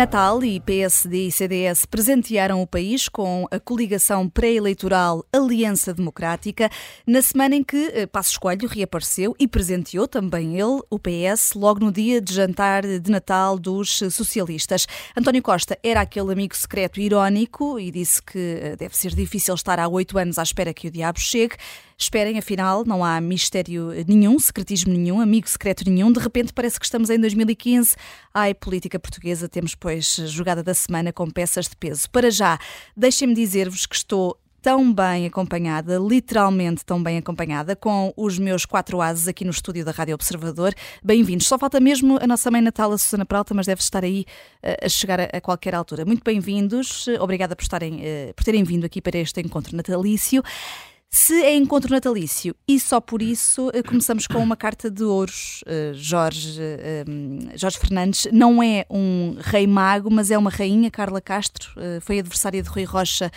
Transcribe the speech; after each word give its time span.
Natal 0.00 0.42
e 0.42 0.58
PSD 0.58 1.26
e 1.26 1.30
CDS 1.30 1.84
presentearam 1.84 2.62
o 2.62 2.66
país 2.66 3.06
com 3.06 3.46
a 3.50 3.60
coligação 3.60 4.26
pré-eleitoral 4.30 5.22
Aliança 5.30 5.92
Democrática, 5.92 6.70
na 7.06 7.20
semana 7.20 7.56
em 7.56 7.62
que 7.62 7.76
eh, 7.92 8.06
Passos 8.06 8.38
Coelho 8.38 8.66
reapareceu 8.66 9.36
e 9.38 9.46
presenteou 9.46 10.08
também 10.08 10.58
ele, 10.58 10.80
o 10.88 10.98
PS, 10.98 11.52
logo 11.54 11.80
no 11.80 11.92
dia 11.92 12.18
de 12.18 12.32
jantar 12.32 12.82
de 12.82 13.10
Natal 13.10 13.58
dos 13.58 13.98
socialistas. 14.10 14.86
António 15.14 15.42
Costa 15.42 15.78
era 15.82 16.00
aquele 16.00 16.32
amigo 16.32 16.56
secreto 16.56 16.98
irónico 16.98 17.78
e 17.78 17.90
disse 17.90 18.22
que 18.22 18.38
eh, 18.38 18.76
deve 18.76 18.96
ser 18.96 19.14
difícil 19.14 19.54
estar 19.54 19.78
há 19.78 19.86
oito 19.86 20.16
anos 20.16 20.38
à 20.38 20.42
espera 20.42 20.72
que 20.72 20.88
o 20.88 20.90
diabo 20.90 21.20
chegue. 21.20 21.56
Esperem, 22.00 22.38
afinal, 22.38 22.82
não 22.86 23.04
há 23.04 23.20
mistério 23.20 23.90
nenhum, 24.08 24.38
secretismo 24.38 24.90
nenhum, 24.90 25.20
amigo 25.20 25.46
secreto 25.46 25.84
nenhum. 25.88 26.10
De 26.10 26.18
repente 26.18 26.50
parece 26.50 26.80
que 26.80 26.86
estamos 26.86 27.10
em 27.10 27.20
2015. 27.20 27.94
Ai, 28.32 28.54
política 28.54 28.98
portuguesa, 28.98 29.50
temos, 29.50 29.74
pois, 29.74 30.16
jogada 30.26 30.62
da 30.62 30.72
semana 30.72 31.12
com 31.12 31.30
peças 31.30 31.68
de 31.68 31.76
peso. 31.76 32.08
Para 32.10 32.30
já, 32.30 32.58
deixem-me 32.96 33.34
dizer-vos 33.34 33.84
que 33.84 33.94
estou 33.94 34.40
tão 34.62 34.90
bem 34.92 35.26
acompanhada, 35.26 35.98
literalmente 35.98 36.84
tão 36.86 37.02
bem 37.02 37.18
acompanhada, 37.18 37.76
com 37.76 38.14
os 38.16 38.38
meus 38.38 38.64
quatro 38.64 39.02
ases 39.02 39.28
aqui 39.28 39.44
no 39.44 39.50
estúdio 39.50 39.84
da 39.84 39.90
Rádio 39.90 40.14
Observador. 40.14 40.74
Bem-vindos. 41.04 41.46
Só 41.46 41.58
falta 41.58 41.78
mesmo 41.80 42.18
a 42.18 42.26
nossa 42.26 42.50
mãe 42.50 42.62
Natal, 42.62 42.92
a 42.92 42.96
Susana 42.98 43.26
Peralta, 43.26 43.52
mas 43.52 43.66
deve 43.66 43.82
estar 43.82 44.02
aí 44.02 44.24
uh, 44.64 44.86
a 44.86 44.88
chegar 44.88 45.20
a, 45.20 45.24
a, 45.24 45.40
qualquer 45.40 45.74
altura. 45.74 46.06
Muito 46.06 46.22
bem-vindos. 46.24 47.06
Obrigada 47.20 47.54
por, 47.54 47.62
estarem, 47.62 47.96
uh, 47.96 48.34
por 48.34 48.42
terem 48.42 48.64
vindo 48.64 48.86
aqui 48.86 49.02
para 49.02 49.18
este 49.18 49.38
encontro 49.42 49.76
natalício. 49.76 50.42
Se 51.12 51.42
é 51.42 51.56
encontro 51.56 51.90
natalício 51.90 52.54
e 52.68 52.78
só 52.78 53.00
por 53.00 53.20
isso, 53.20 53.68
eh, 53.74 53.82
começamos 53.82 54.28
com 54.28 54.38
uma 54.38 54.56
carta 54.56 54.88
de 54.88 55.02
ouros. 55.02 55.60
Eh, 55.66 55.90
Jorge, 55.92 56.56
eh, 56.62 57.04
Jorge 57.56 57.80
Fernandes 57.80 58.28
não 58.32 58.62
é 58.62 58.86
um 58.88 59.34
rei 59.40 59.66
mago, 59.66 60.08
mas 60.08 60.30
é 60.30 60.38
uma 60.38 60.50
rainha, 60.50 60.88
Carla 60.88 61.20
Castro. 61.20 61.72
Foi 62.00 62.20
adversária 62.20 62.62
de 62.62 62.68
Rui 62.68 62.84
Rocha 62.84 63.28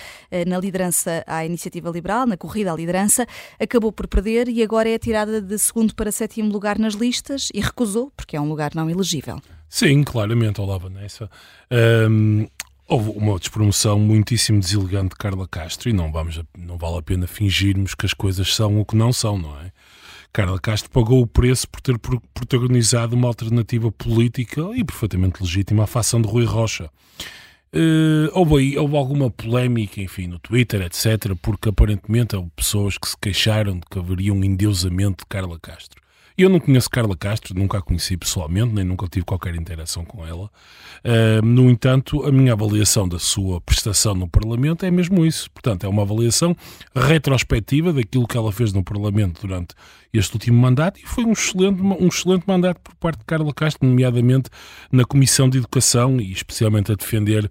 na 0.46 0.60
liderança 0.60 1.24
à 1.26 1.44
Iniciativa 1.44 1.90
Liberal, 1.90 2.28
na 2.28 2.38
corrida 2.38 2.72
à 2.72 2.76
liderança. 2.76 3.26
Acabou 3.60 3.92
por 3.92 4.08
perder 4.08 4.48
e 4.50 4.62
agora 4.62 4.88
é 4.88 5.00
tirada 5.00 5.42
de 5.42 5.58
segundo 5.58 5.96
para 5.96 6.12
sétimo 6.12 6.52
lugar 6.52 6.78
nas 6.78 6.94
listas 6.94 7.50
e 7.52 7.60
recusou, 7.60 8.12
porque 8.16 8.38
é 8.38 8.42
um 8.42 8.48
lugar 8.48 8.76
não 8.76 8.88
elegível. 8.88 9.42
Sim, 9.68 10.04
claramente, 10.04 10.62
olá 10.62 10.78
Vanessa. 10.78 11.28
Um, 11.72 12.48
Houve 12.94 13.10
uma 13.10 13.40
despromoção 13.40 13.98
muitíssimo 13.98 14.60
deselegante 14.60 15.10
de 15.10 15.16
Carla 15.16 15.48
Castro 15.48 15.90
e 15.90 15.94
não, 15.94 16.12
vamos, 16.12 16.40
não 16.56 16.78
vale 16.78 17.00
a 17.00 17.02
pena 17.02 17.26
fingirmos 17.26 17.96
que 17.96 18.06
as 18.06 18.14
coisas 18.14 18.54
são 18.54 18.80
o 18.80 18.86
que 18.86 18.96
não 18.96 19.12
são, 19.12 19.36
não 19.36 19.60
é? 19.62 19.72
Carla 20.32 20.60
Castro 20.60 20.92
pagou 20.92 21.20
o 21.20 21.26
preço 21.26 21.68
por 21.68 21.82
ter 21.82 21.98
protagonizado 21.98 23.16
uma 23.16 23.28
alternativa 23.28 23.92
política 23.92 24.62
e 24.76 24.84
perfeitamente 24.84 25.42
legítima 25.42 25.86
à 25.86 25.88
facção 25.88 26.22
de 26.22 26.28
Rui 26.28 26.46
Rocha. 26.46 26.88
Uh, 27.74 28.30
houve, 28.32 28.78
houve 28.78 28.96
alguma 28.96 29.32
polémica, 29.32 30.00
enfim, 30.00 30.28
no 30.28 30.38
Twitter, 30.38 30.84
etc., 30.84 31.36
porque 31.42 31.70
aparentemente 31.70 32.36
houve 32.36 32.52
pessoas 32.56 32.96
que 32.96 33.10
se 33.10 33.18
queixaram 33.20 33.80
de 33.80 33.88
que 33.90 33.98
haveria 33.98 34.32
um 34.32 34.44
endeusamento 34.44 35.24
de 35.24 35.30
Carla 35.30 35.58
Castro. 35.60 36.03
Eu 36.36 36.50
não 36.50 36.60
conheço 36.60 36.90
Carla 36.90 37.16
Castro, 37.16 37.54
nunca 37.56 37.78
a 37.78 37.82
conheci 37.82 38.18
pessoalmente, 38.18 38.74
nem 38.74 38.84
nunca 38.84 39.08
tive 39.08 39.24
qualquer 39.24 39.54
interação 39.54 40.04
com 40.04 40.26
ela. 40.26 40.50
Uh, 41.06 41.46
no 41.46 41.70
entanto, 41.70 42.24
a 42.26 42.32
minha 42.32 42.54
avaliação 42.54 43.08
da 43.08 43.20
sua 43.20 43.62
prestação 43.62 44.16
no 44.16 44.28
Parlamento 44.28 44.84
é 44.84 44.90
mesmo 44.90 45.24
isso. 45.26 45.52
Portanto, 45.52 45.86
é 45.86 45.90
uma 45.90 46.02
avaliação 46.02 46.56
retrospectiva 46.96 47.94
daquilo 47.94 48.28
que 48.28 48.36
ela 48.36 48.52
fez 48.52 48.74
no 48.74 48.84
Parlamento 48.84 49.42
durante 49.42 49.76
este 50.12 50.34
último 50.34 50.60
mandato 50.60 51.00
e 51.00 51.06
foi 51.06 51.24
um 51.24 51.34
excelente, 51.34 51.82
um 51.82 52.08
excelente 52.08 52.46
mandato 52.48 52.80
por 52.82 52.96
parte 52.96 53.20
de 53.20 53.26
Carla 53.26 53.54
Castro, 53.54 53.88
nomeadamente 53.88 54.50
na 54.92 55.06
Comissão 55.06 55.48
de 55.48 55.60
Educação 55.60 56.20
e 56.20 56.32
especialmente 56.32 56.92
a 56.92 56.96
defender 56.96 57.50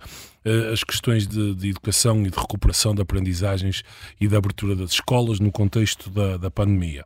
as 0.72 0.82
questões 0.82 1.26
de, 1.26 1.54
de, 1.54 1.70
educação 1.70 2.26
e 2.26 2.30
de 2.30 2.36
recuperação 2.36 2.94
de 2.94 3.03
aprendizagens 3.03 3.82
e 4.20 4.26
da 4.26 4.38
abertura 4.38 4.75
das 4.75 4.92
escolas 4.92 5.38
no 5.38 5.53
contexto 5.53 6.10
da, 6.10 6.36
da 6.36 6.50
pandemia. 6.50 7.04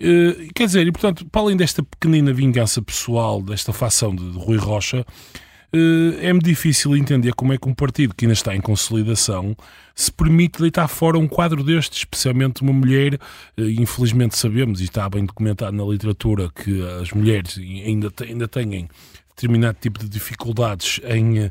Uh, 0.00 0.52
quer 0.54 0.66
dizer, 0.66 0.86
e 0.86 0.92
portanto, 0.92 1.24
para 1.26 1.42
além 1.42 1.56
desta 1.56 1.82
pequenina 1.82 2.32
vingança 2.32 2.82
pessoal, 2.82 3.40
desta 3.40 3.72
facção 3.72 4.14
de, 4.14 4.32
de 4.32 4.38
Rui 4.38 4.56
Rocha, 4.56 5.00
uh, 5.00 6.18
é-me 6.20 6.40
difícil 6.40 6.96
entender 6.96 7.32
como 7.34 7.52
é 7.52 7.58
que 7.58 7.68
um 7.68 7.74
partido 7.74 8.14
que 8.14 8.24
ainda 8.24 8.32
está 8.32 8.56
em 8.56 8.60
consolidação 8.60 9.56
se 9.94 10.10
permite 10.10 10.60
deitar 10.60 10.88
fora 10.88 11.16
um 11.16 11.28
quadro 11.28 11.62
deste, 11.62 11.98
especialmente 11.98 12.62
uma 12.62 12.72
mulher, 12.72 13.14
uh, 13.14 13.62
infelizmente 13.62 14.36
sabemos, 14.36 14.80
e 14.80 14.84
está 14.84 15.08
bem 15.08 15.24
documentado 15.24 15.76
na 15.76 15.84
literatura, 15.84 16.50
que 16.50 16.82
as 17.00 17.12
mulheres 17.12 17.56
ainda, 17.56 18.12
ainda 18.20 18.48
têm 18.48 18.88
determinado 19.28 19.78
tipo 19.80 20.00
de 20.00 20.08
dificuldades 20.08 21.00
em 21.04 21.50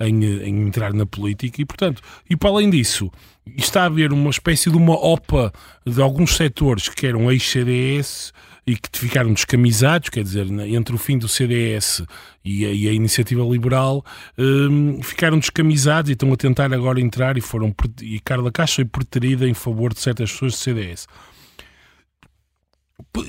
em, 0.00 0.24
em, 0.24 0.66
entrar 0.66 0.92
na 0.92 1.06
política 1.06 1.60
e, 1.60 1.64
portanto, 1.64 2.02
e 2.28 2.36
para 2.36 2.50
além 2.50 2.70
disso, 2.70 3.10
está 3.56 3.82
a 3.82 3.86
haver 3.86 4.12
uma 4.12 4.30
espécie 4.30 4.70
de 4.70 4.76
uma 4.76 4.94
OPA 4.94 5.52
de 5.86 6.00
alguns 6.00 6.36
setores 6.36 6.88
que 6.88 7.06
eram 7.06 7.30
ex-CDS 7.30 8.32
e 8.66 8.76
que 8.76 8.88
ficaram 8.98 9.32
descamisados, 9.32 10.08
quer 10.08 10.24
dizer, 10.24 10.46
entre 10.50 10.94
o 10.94 10.98
fim 10.98 11.18
do 11.18 11.28
CDS 11.28 12.02
e 12.42 12.64
a, 12.64 12.72
e 12.72 12.88
a 12.88 12.92
Iniciativa 12.92 13.42
Liberal, 13.42 14.04
um, 14.38 15.02
ficaram 15.02 15.38
descamisados 15.38 16.08
e 16.08 16.14
estão 16.14 16.32
a 16.32 16.36
tentar 16.36 16.72
agora 16.72 17.00
entrar 17.00 17.36
e 17.36 17.42
foram 17.42 17.74
e 18.00 18.18
Carla 18.20 18.50
Caixa 18.50 18.76
foi 18.76 18.84
preterida 18.86 19.46
em 19.46 19.54
favor 19.54 19.92
de 19.92 20.00
certas 20.00 20.32
pessoas 20.32 20.52
do 20.52 20.58
CDS. 20.58 21.06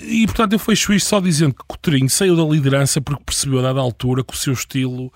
E 0.03 0.25
portanto 0.25 0.53
eu 0.53 0.59
fecho 0.59 0.93
isto 0.93 1.09
só 1.09 1.19
dizendo 1.19 1.53
que 1.53 1.63
Coutinho 1.67 2.09
saiu 2.09 2.35
da 2.35 2.43
liderança 2.43 3.01
porque 3.01 3.23
percebeu 3.23 3.59
a 3.59 3.63
dada 3.63 3.81
altura 3.81 4.23
que 4.23 4.33
o 4.33 4.37
seu 4.37 4.53
estilo 4.53 5.11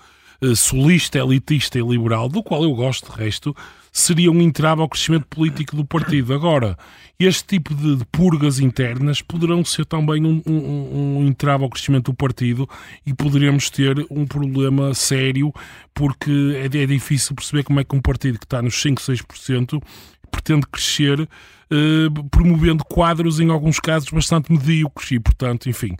solista, 0.54 1.18
elitista 1.18 1.78
e 1.78 1.82
liberal, 1.82 2.28
do 2.28 2.42
qual 2.42 2.62
eu 2.62 2.74
gosto 2.74 3.12
de 3.12 3.18
resto, 3.18 3.54
seria 3.92 4.30
um 4.30 4.40
entrave 4.40 4.80
ao 4.80 4.88
crescimento 4.88 5.26
político 5.26 5.76
do 5.76 5.84
partido. 5.84 6.32
Agora, 6.32 6.76
este 7.18 7.44
tipo 7.44 7.74
de, 7.74 8.04
purgas 8.06 8.58
internas 8.58 9.20
poderão 9.20 9.64
ser 9.64 9.84
também 9.84 10.24
um, 10.24 10.42
um, 10.46 11.18
um 11.18 11.26
entrave 11.26 11.64
ao 11.64 11.70
crescimento 11.70 12.10
do 12.10 12.14
partido 12.14 12.68
e 13.04 13.12
poderíamos 13.12 13.68
ter 13.68 14.06
um 14.10 14.26
problema 14.26 14.94
sério, 14.94 15.52
porque 15.94 16.30
é, 16.56 16.64
é 16.64 16.86
difícil 16.86 17.34
perceber 17.34 17.64
como 17.64 17.80
é 17.80 17.84
que 17.84 17.94
um 17.94 18.00
partido 18.00 18.38
que 18.38 18.46
está 18.46 18.62
nos 18.62 18.80
5, 18.80 19.02
6% 19.02 19.82
pretende 20.30 20.66
crescer 20.66 21.28
Uh, 21.72 22.10
promovendo 22.30 22.84
quadros, 22.84 23.38
em 23.38 23.48
alguns 23.48 23.78
casos, 23.78 24.10
bastante 24.10 24.50
medíocres 24.50 25.12
e, 25.12 25.20
portanto, 25.20 25.70
enfim, 25.70 25.96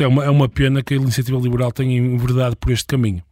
é 0.00 0.06
uma, 0.08 0.24
é 0.24 0.28
uma 0.28 0.48
pena 0.48 0.82
que 0.82 0.94
a 0.94 0.96
iniciativa 0.96 1.38
liberal 1.38 1.70
tenha 1.70 1.96
enverdado 1.96 2.56
por 2.56 2.72
este 2.72 2.86
caminho. 2.86 3.22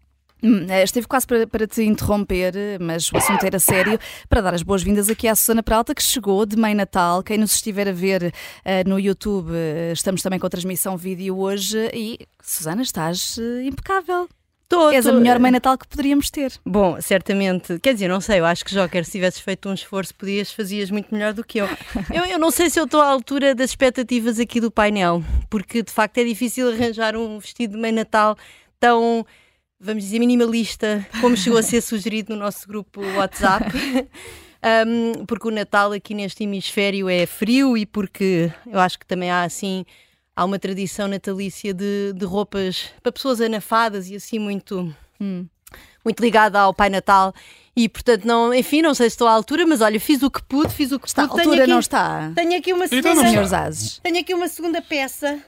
Hum, 0.43 0.67
eh, 0.69 0.83
esteve 0.83 1.07
quase 1.07 1.27
para, 1.27 1.47
para, 1.47 1.67
te 1.67 1.83
interromper, 1.83 2.55
mas 2.81 3.11
o 3.13 3.17
assunto 3.17 3.45
era 3.45 3.59
sério, 3.59 3.99
para 4.29 4.41
dar 4.41 4.55
as 4.55 4.63
boas-vindas 4.63 5.09
aqui 5.09 5.29
à 5.29 5.35
Susana 5.35 5.63
Peralta, 5.63 5.95
que 5.95 6.03
chegou 6.03 6.47
de 6.47 6.57
Mãe 6.57 6.75
Natal. 6.75 7.23
Quem 7.23 7.39
nos 7.39 7.55
estiver 7.55 7.89
a 7.89 7.93
ver 7.93 8.23
uh, 8.25 8.89
no 8.89 8.99
YouTube, 8.99 9.51
uh, 9.51 9.93
estamos 9.93 10.23
também 10.23 10.39
com 10.39 10.47
a 10.47 10.51
transmissão 10.51 10.97
vídeo 10.97 11.39
hoje 11.39 11.91
e, 11.93 12.19
Susana, 12.43 12.83
estás 12.83 13.37
uh, 13.37 13.61
impecável. 13.63 14.29
Tô, 14.71 14.89
És 14.93 15.05
tô... 15.05 15.11
a 15.11 15.15
melhor 15.15 15.41
mãe 15.41 15.51
Natal 15.51 15.77
que 15.77 15.87
poderíamos 15.89 16.31
ter. 16.31 16.53
Bom, 16.65 17.01
certamente. 17.01 17.77
Quer 17.81 17.93
dizer, 17.93 18.09
não 18.09 18.21
sei, 18.21 18.39
eu 18.39 18.47
acho 18.47 18.65
que 18.65 18.73
Joker, 18.73 19.05
se 19.05 19.11
tivesses 19.11 19.41
feito 19.41 19.69
um 19.69 19.75
esforço, 19.75 20.15
podias, 20.15 20.53
fazias 20.53 20.93
muito 20.93 21.13
melhor 21.13 21.33
do 21.33 21.43
que 21.43 21.59
eu. 21.59 21.69
eu. 22.15 22.25
Eu 22.25 22.39
não 22.39 22.53
sei 22.53 22.71
se 22.71 22.79
eu 22.79 22.85
estou 22.85 23.01
à 23.01 23.09
altura 23.09 23.53
das 23.53 23.71
expectativas 23.71 24.39
aqui 24.39 24.61
do 24.61 24.71
painel, 24.71 25.25
porque 25.51 25.83
de 25.83 25.91
facto 25.91 26.19
é 26.19 26.25
difícil 26.25 26.71
arranjar 26.71 27.17
um 27.17 27.41
vestido 27.41 27.73
de 27.73 27.81
mãe 27.81 27.91
Natal 27.91 28.39
tão 28.79 29.27
vamos 29.81 30.05
dizer, 30.05 30.19
minimalista, 30.19 31.07
como 31.21 31.37
chegou 31.37 31.59
a 31.59 31.63
ser 31.63 31.81
sugerido 31.83 32.35
no 32.35 32.41
nosso 32.41 32.69
grupo 32.69 33.01
WhatsApp. 33.17 33.65
Um, 34.63 35.25
porque 35.25 35.49
o 35.49 35.51
Natal 35.51 35.93
aqui 35.93 36.13
neste 36.13 36.45
hemisfério 36.45 37.09
é 37.09 37.25
frio 37.25 37.79
e 37.79 37.87
porque 37.87 38.53
eu 38.67 38.79
acho 38.79 38.99
que 38.99 39.07
também 39.07 39.31
há 39.31 39.43
assim 39.43 39.87
há 40.37 40.45
uma 40.45 40.59
tradição 40.59 41.09
natalícia 41.09 41.73
de, 41.73 42.13
de 42.15 42.25
roupas 42.27 42.91
para 43.03 43.11
pessoas 43.11 43.41
anafadas 43.41 44.11
e 44.11 44.17
assim 44.17 44.39
muito 44.39 44.95
hum, 45.19 45.47
muito 46.05 46.21
ligada 46.21 46.61
ao 46.61 46.75
Pai 46.75 46.91
Natal 46.91 47.33
e 47.75 47.89
portanto 47.89 48.27
não, 48.27 48.53
enfim, 48.53 48.83
não 48.83 48.93
sei 48.93 49.09
se 49.09 49.15
estou 49.15 49.29
à 49.29 49.33
altura, 49.33 49.65
mas 49.67 49.81
olha, 49.81 49.99
fiz 49.99 50.23
o 50.23 50.31
que 50.31 50.43
pude, 50.43 50.75
fiz 50.75 50.93
o 50.93 51.01
que 51.01 51.09
está, 51.09 51.27
pude. 51.27 51.41
A 51.41 51.45
altura 51.45 51.63
aqui, 51.63 51.71
não 51.71 51.81
está. 51.81 52.31
Tenho 52.35 52.59
aqui 52.59 52.73
uma 52.75 52.87
segunda, 52.87 53.13
tenho 54.03 54.21
aqui 54.21 54.35
uma 54.35 54.49
segunda 54.49 54.83
peça 54.83 55.43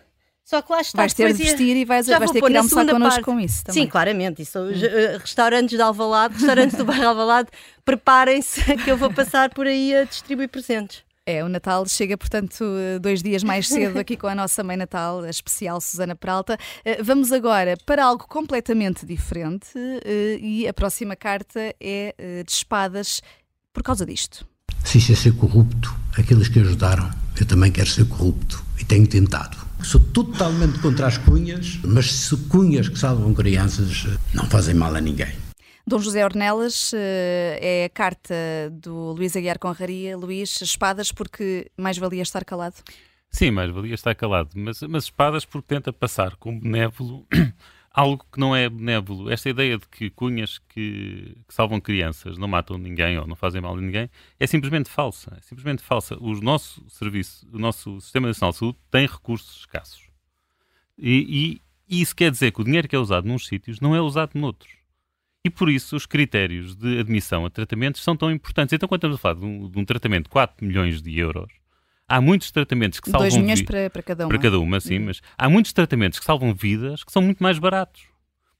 só 0.53 0.61
que 0.61 0.71
lá 0.71 0.83
está. 0.83 0.99
Vais 0.99 1.15
ter 1.15 1.33
de 1.33 1.43
vestir 1.43 1.77
e 1.79 1.85
vais, 1.87 2.07
vais 2.07 2.31
ter 2.31 2.43
que 2.43 2.51
ir 2.51 2.57
almoçar 2.59 2.87
connosco 2.87 3.23
com 3.23 3.41
isso 3.41 3.65
também. 3.65 3.85
Sim, 3.85 3.89
claramente. 3.89 4.43
Isso, 4.43 4.59
hum. 4.59 4.71
Eh, 4.71 5.17
restaurantes 5.19 5.75
de 5.75 5.83
Alvalade, 5.83 6.35
restaurantes 6.35 6.77
do 6.77 6.85
bairro 6.85 7.09
Alvalade, 7.09 7.49
preparem-se 7.87 8.61
que 8.85 8.91
eu 8.91 8.99
vou 8.99 9.11
passar 9.11 9.49
por 9.49 9.67
aí 9.67 9.97
a 9.97 10.05
distribuir 10.05 10.51
presentes. 10.51 11.05
É, 11.25 11.43
o 11.43 11.49
Natal 11.49 11.87
chega, 11.89 12.19
portanto, 12.19 12.65
dois 13.01 13.23
dias 13.23 13.43
mais 13.43 13.67
cedo 13.67 13.99
aqui 13.99 14.15
com 14.15 14.27
a 14.27 14.35
nossa 14.35 14.63
mãe 14.63 14.77
Natal, 14.77 15.21
a 15.21 15.31
especial 15.31 15.81
Susana 15.81 16.15
Peralta. 16.15 16.59
Eh, 16.85 17.03
vamos 17.03 17.33
agora 17.33 17.75
para 17.87 18.05
algo 18.05 18.27
completamente 18.29 19.07
diferente 19.07 19.71
eh, 20.05 20.37
e 20.39 20.69
a 20.69 20.75
próxima 20.75 21.17
carta 21.17 21.75
é 21.81 22.43
de 22.45 22.53
espadas 22.53 23.23
por 23.73 23.83
causa 23.83 24.05
disto. 24.05 24.47
Se 24.85 24.99
isso 24.99 25.13
é 25.13 25.15
ser 25.15 25.35
corrupto, 25.35 25.95
aqueles 26.19 26.49
que 26.49 26.59
ajudaram, 26.59 27.09
eu 27.41 27.47
também 27.47 27.73
quero 27.73 27.89
ser 27.89 28.07
corrupto 28.07 28.63
e 28.79 28.85
tenho 28.85 29.07
tentado. 29.07 29.62
Sou 29.83 30.01
totalmente 30.01 30.79
contra 30.79 31.07
as 31.07 31.19
cunhas, 31.19 31.79
mas 31.85 32.13
se 32.13 32.37
cunhas 32.49 32.89
que 32.89 32.99
salvam 32.99 33.35
crianças 33.35 34.07
não 34.33 34.45
fazem 34.47 34.75
mal 34.75 34.95
a 34.95 35.01
ninguém. 35.01 35.33
Dom 35.85 35.99
José 35.99 36.25
Ornelas 36.25 36.93
eh, 36.95 37.59
é 37.61 37.85
a 37.87 37.89
carta 37.89 38.35
do 38.71 39.13
Luís 39.13 39.37
Aguiar 39.37 39.59
Conraria. 39.59 40.17
Luís, 40.17 40.61
espadas 40.61 41.11
porque 41.11 41.71
mais 41.77 41.99
valia 41.99 42.23
estar 42.23 42.45
calado? 42.45 42.77
Sim, 43.29 43.51
mais 43.51 43.71
valia 43.71 43.95
estar 43.95 44.15
calado, 44.15 44.51
mas, 44.55 44.81
mas 44.83 45.05
espadas 45.05 45.45
porque 45.45 45.75
tenta 45.75 45.93
passar 45.93 46.37
como 46.37 46.61
benévolo 46.61 47.27
algo 47.93 48.25
que 48.33 48.41
não 48.41 48.55
é 48.57 48.69
benévolo. 48.69 49.31
Esta 49.31 49.51
ideia 49.51 49.79
de 49.79 49.87
que 49.87 50.11
cunhas 50.11 50.59
que, 50.59 51.37
que, 51.47 51.55
salvam 51.55 51.81
crianças 51.81 52.39
não 52.39 52.49
matam 52.49 52.79
ninguém 52.79 53.19
ou 53.19 53.27
não 53.27 53.37
fazem 53.37 53.61
mal 53.61 53.77
a 53.77 53.81
ninguém 53.81 54.09
é 54.39 54.47
simplesmente 54.47 54.89
falsa. 54.89 55.35
É 55.37 55.41
simplesmente 55.41 55.83
falsa. 55.83 56.17
O 56.19 56.33
nosso 56.41 56.85
serviço, 56.89 57.47
o 57.53 57.59
nosso 57.59 58.01
Sistema 58.01 58.29
Nacional 58.29 58.53
de 58.53 58.59
Saúde 58.59 58.79
tem 58.91 59.07
recursos 59.07 59.61
escassos. 59.61 60.09
E, 60.99 61.61
e, 61.89 62.01
isso 62.03 62.17
quer 62.17 62.31
dizer 62.31 62.53
que 62.53 62.61
o 62.61 62.65
dinheiro 62.65 62.89
que 62.89 62.97
é 62.97 62.99
usado 62.99 63.27
num 63.27 63.39
sítios 63.39 63.81
não 63.81 63.95
é 63.95 64.01
usado 64.01 64.39
noutros. 64.39 64.73
E 65.45 65.51
por 65.51 65.69
isso 65.69 65.97
os 65.97 66.07
critérios 66.07 66.77
de 66.77 67.01
admissão 67.01 67.45
a 67.45 67.51
tratamentos 67.51 68.03
são 68.03 68.17
tão 68.17 68.31
importantes. 68.31 68.73
Então, 68.73 68.89
quando 68.89 69.01
estamos 69.01 69.17
a 69.17 69.21
falar 69.21 69.35
de 69.35 69.45
um, 69.45 69.69
de 69.69 69.79
um 69.79 69.85
tratamento 69.85 70.25
de 70.25 70.31
4 70.31 70.65
milhões 70.65 71.03
de 71.03 71.19
euros, 71.19 71.53
há 72.09 72.21
muitos 72.21 72.51
tratamentos 72.51 73.01
que 73.01 73.11
salvam 73.11 73.29
2 73.29 73.43
milhões 73.43 73.63
para, 73.63 73.91
para 73.91 74.03
cada 74.03 74.25
uma. 74.25 74.29
Para 74.29 74.39
cada 74.39 74.61
uma, 74.61 74.81
sim, 74.81 74.99
uhum. 74.99 75.07
mas 75.07 75.21
há 75.37 75.49
muitos 75.49 75.73
tratamentos 75.73 76.19
que 76.19 76.25
salvam 76.25 76.55
vidas 76.55 77.03
que 77.05 77.13
são 77.13 77.23
muito 77.23 77.43
mais 77.43 77.59
baratos. 77.59 78.03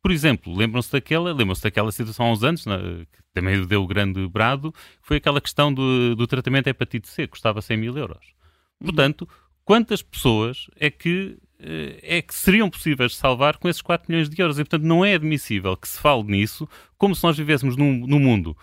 Por 0.03 0.11
exemplo, 0.11 0.55
lembram-se 0.55 0.91
daquela, 0.91 1.33
lembram-se 1.33 1.63
daquela 1.63 1.93
situação 1.93 2.27
há 2.27 2.33
uns 2.33 2.43
anos, 2.43 2.67
na, 2.67 2.79
que 2.79 3.23
também 3.33 3.65
deu 3.67 3.83
o 3.83 3.87
grande 3.87 4.27
brado, 4.29 4.75
foi 5.01 5.19
aquela 5.19 5.41
questão 5.41 5.73
do, 5.73 6.17
do 6.17 6.27
tratamento 6.27 6.67
hepatite 6.67 7.09
C, 7.09 7.27
custava 7.27 7.63
100 7.63 7.77
mil 7.77 7.97
euros. 7.97 8.27
Uhum. 8.81 8.87
Portanto, 8.87 9.29
quantas 9.65 10.03
pessoas 10.03 10.67
é 10.77 10.91
que 10.91 11.39
eh, 11.63 12.19
é 12.19 12.23
que 12.23 12.35
seriam 12.35 12.69
possíveis 12.69 13.13
de 13.13 13.19
salvar 13.19 13.57
com 13.57 13.69
esses 13.69 13.81
4 13.81 14.11
milhões 14.11 14.29
de 14.29 14.41
euros. 14.43 14.59
E, 14.59 14.65
portanto, 14.65 14.83
não 14.83 15.05
é 15.05 15.15
admissível 15.15 15.77
que 15.77 15.89
se 15.89 15.99
fale 15.99 16.25
nisso 16.25 16.69
como 16.99 17.15
se 17.15 17.23
nós 17.23 17.37
vivêssemos 17.37 17.77
num, 17.77 18.07
num 18.07 18.19
mundo 18.19 18.57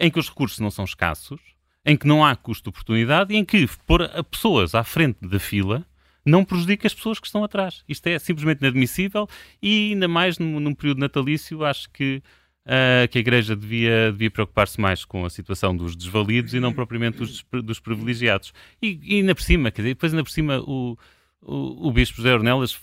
em 0.00 0.10
que 0.10 0.18
os 0.18 0.28
recursos 0.28 0.58
não 0.58 0.70
são 0.70 0.84
escassos, 0.84 1.40
em 1.86 1.96
que 1.96 2.06
não 2.06 2.24
há 2.24 2.34
custo 2.34 2.64
de 2.64 2.68
oportunidade 2.70 3.32
e 3.32 3.36
em 3.36 3.44
que 3.44 3.66
pôr 3.86 4.08
pessoas 4.30 4.74
à 4.74 4.82
frente 4.82 5.18
da 5.22 5.38
fila 5.38 5.86
não 6.24 6.44
prejudica 6.44 6.86
as 6.86 6.92
pessoas 6.92 7.20
que 7.20 7.26
estão 7.26 7.44
atrás. 7.44 7.84
Isto 7.88 8.08
é 8.08 8.18
simplesmente 8.18 8.58
inadmissível 8.58 9.28
e, 9.62 9.92
ainda 9.92 10.08
mais 10.08 10.38
num, 10.38 10.58
num 10.58 10.74
período 10.74 10.98
natalício, 10.98 11.64
acho 11.64 11.88
que, 11.90 12.20
uh, 12.66 13.08
que 13.08 13.18
a 13.18 13.20
Igreja 13.20 13.54
devia, 13.54 14.10
devia 14.10 14.30
preocupar-se 14.30 14.80
mais 14.80 15.04
com 15.04 15.24
a 15.24 15.30
situação 15.30 15.76
dos 15.76 15.94
desvalidos 15.94 16.52
e 16.52 16.58
não 16.58 16.72
propriamente 16.72 17.18
dos, 17.18 17.44
dos 17.62 17.78
privilegiados. 17.78 18.52
E, 18.82 18.98
e 19.02 19.14
ainda 19.20 19.36
por 19.36 19.42
cima, 19.42 19.70
quer 19.70 19.82
dizer, 19.82 19.94
depois 19.94 20.12
ainda 20.12 20.24
por 20.24 20.30
cima 20.30 20.58
o 20.58 20.98
o, 21.46 21.88
o 21.88 21.92
Bispo 21.92 22.16
José 22.16 22.34
Ornelas 22.34 22.76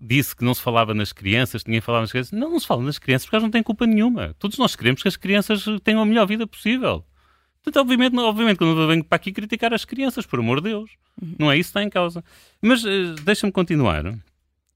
disse 0.00 0.36
que 0.36 0.44
não 0.44 0.54
se 0.54 0.60
falava 0.60 0.92
nas 0.92 1.12
crianças, 1.12 1.62
que 1.62 1.70
ninguém 1.70 1.80
falava 1.80 2.02
nas 2.02 2.10
crianças. 2.10 2.32
Não, 2.32 2.50
não 2.50 2.60
se 2.60 2.66
fala 2.66 2.82
nas 2.82 2.98
crianças 2.98 3.24
porque 3.24 3.36
elas 3.36 3.44
não 3.44 3.50
têm 3.50 3.62
culpa 3.62 3.86
nenhuma. 3.86 4.34
Todos 4.38 4.58
nós 4.58 4.76
queremos 4.76 5.02
que 5.02 5.08
as 5.08 5.16
crianças 5.16 5.64
tenham 5.82 6.02
a 6.02 6.06
melhor 6.06 6.26
vida 6.26 6.46
possível. 6.46 7.04
Portanto, 7.64 7.82
obviamente, 7.82 8.16
obviamente 8.18 8.58
quando 8.58 8.78
eu 8.78 8.86
venho 8.86 9.02
para 9.02 9.16
aqui 9.16 9.32
criticar 9.32 9.72
as 9.72 9.86
crianças, 9.86 10.26
por 10.26 10.38
amor 10.38 10.60
de 10.60 10.68
Deus. 10.68 10.90
Uhum. 11.20 11.34
Não 11.38 11.50
é 11.50 11.56
isso 11.56 11.68
que 11.68 11.78
está 11.78 11.82
em 11.82 11.88
causa. 11.88 12.22
Mas 12.60 12.84
uh, 12.84 13.14
deixa-me 13.24 13.50
continuar. 13.50 14.04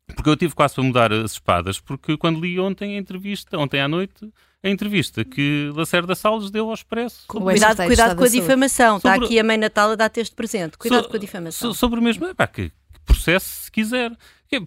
Porque 0.06 0.30
eu 0.30 0.36
tive 0.36 0.54
quase 0.54 0.74
para 0.74 0.84
mudar 0.84 1.12
as 1.12 1.32
espadas, 1.32 1.78
porque 1.78 2.16
quando 2.16 2.40
li 2.40 2.58
ontem 2.58 2.96
a 2.96 2.98
entrevista, 2.98 3.58
ontem 3.58 3.78
à 3.78 3.86
noite, 3.86 4.32
a 4.64 4.70
entrevista 4.70 5.22
que 5.22 5.70
Lacerda 5.74 6.14
Salles 6.14 6.50
deu 6.50 6.66
ao 6.66 6.74
Expresso. 6.74 7.26
Cuidado, 7.26 7.84
cuidado 7.84 8.16
com 8.16 8.24
a 8.24 8.28
difamação. 8.28 8.96
Está 8.96 9.14
aqui 9.14 9.38
a 9.38 9.44
mãe 9.44 9.58
Natal 9.58 9.90
a 9.90 9.94
dar-te 9.94 10.20
este 10.20 10.34
presente. 10.34 10.78
Cuidado 10.78 11.04
so, 11.04 11.10
com 11.10 11.16
a 11.16 11.20
difamação. 11.20 11.72
So, 11.72 11.78
sobre 11.78 12.00
o 12.00 12.02
mesmo, 12.02 12.34
pá, 12.34 12.46
que, 12.46 12.72
processo 13.04 13.64
se 13.64 13.70
quiser. 13.70 14.16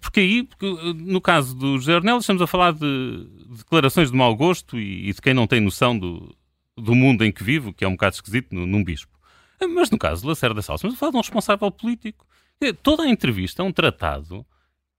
Porque 0.00 0.20
aí, 0.20 0.44
porque, 0.44 0.66
no 0.94 1.20
caso 1.20 1.56
do 1.56 1.76
José 1.76 1.96
Ornelas, 1.96 2.22
estamos 2.22 2.40
a 2.40 2.46
falar 2.46 2.72
de, 2.72 3.26
declarações 3.58 4.12
de 4.12 4.16
mau 4.16 4.34
gosto 4.36 4.78
e, 4.78 5.08
e, 5.08 5.12
de 5.12 5.20
quem 5.20 5.34
não 5.34 5.46
tem 5.46 5.60
noção 5.60 5.98
do, 5.98 6.32
do 6.76 6.94
mundo 6.94 7.24
em 7.24 7.32
que 7.32 7.42
vive, 7.44 7.72
que 7.72 7.84
é 7.84 7.88
um 7.88 7.92
bocado 7.92 8.14
esquisito 8.14 8.54
num 8.54 8.82
bispo. 8.82 9.12
Mas 9.74 9.90
no 9.90 9.98
caso 9.98 10.22
de 10.22 10.28
Lacerda 10.28 10.62
Salles, 10.62 10.82
falar 10.96 11.12
de 11.12 11.16
um 11.18 11.20
responsável 11.20 11.70
político. 11.70 12.26
Toda 12.82 13.04
a 13.04 13.08
entrevista 13.08 13.62
é 13.62 13.64
um 13.64 13.72
tratado 13.72 14.46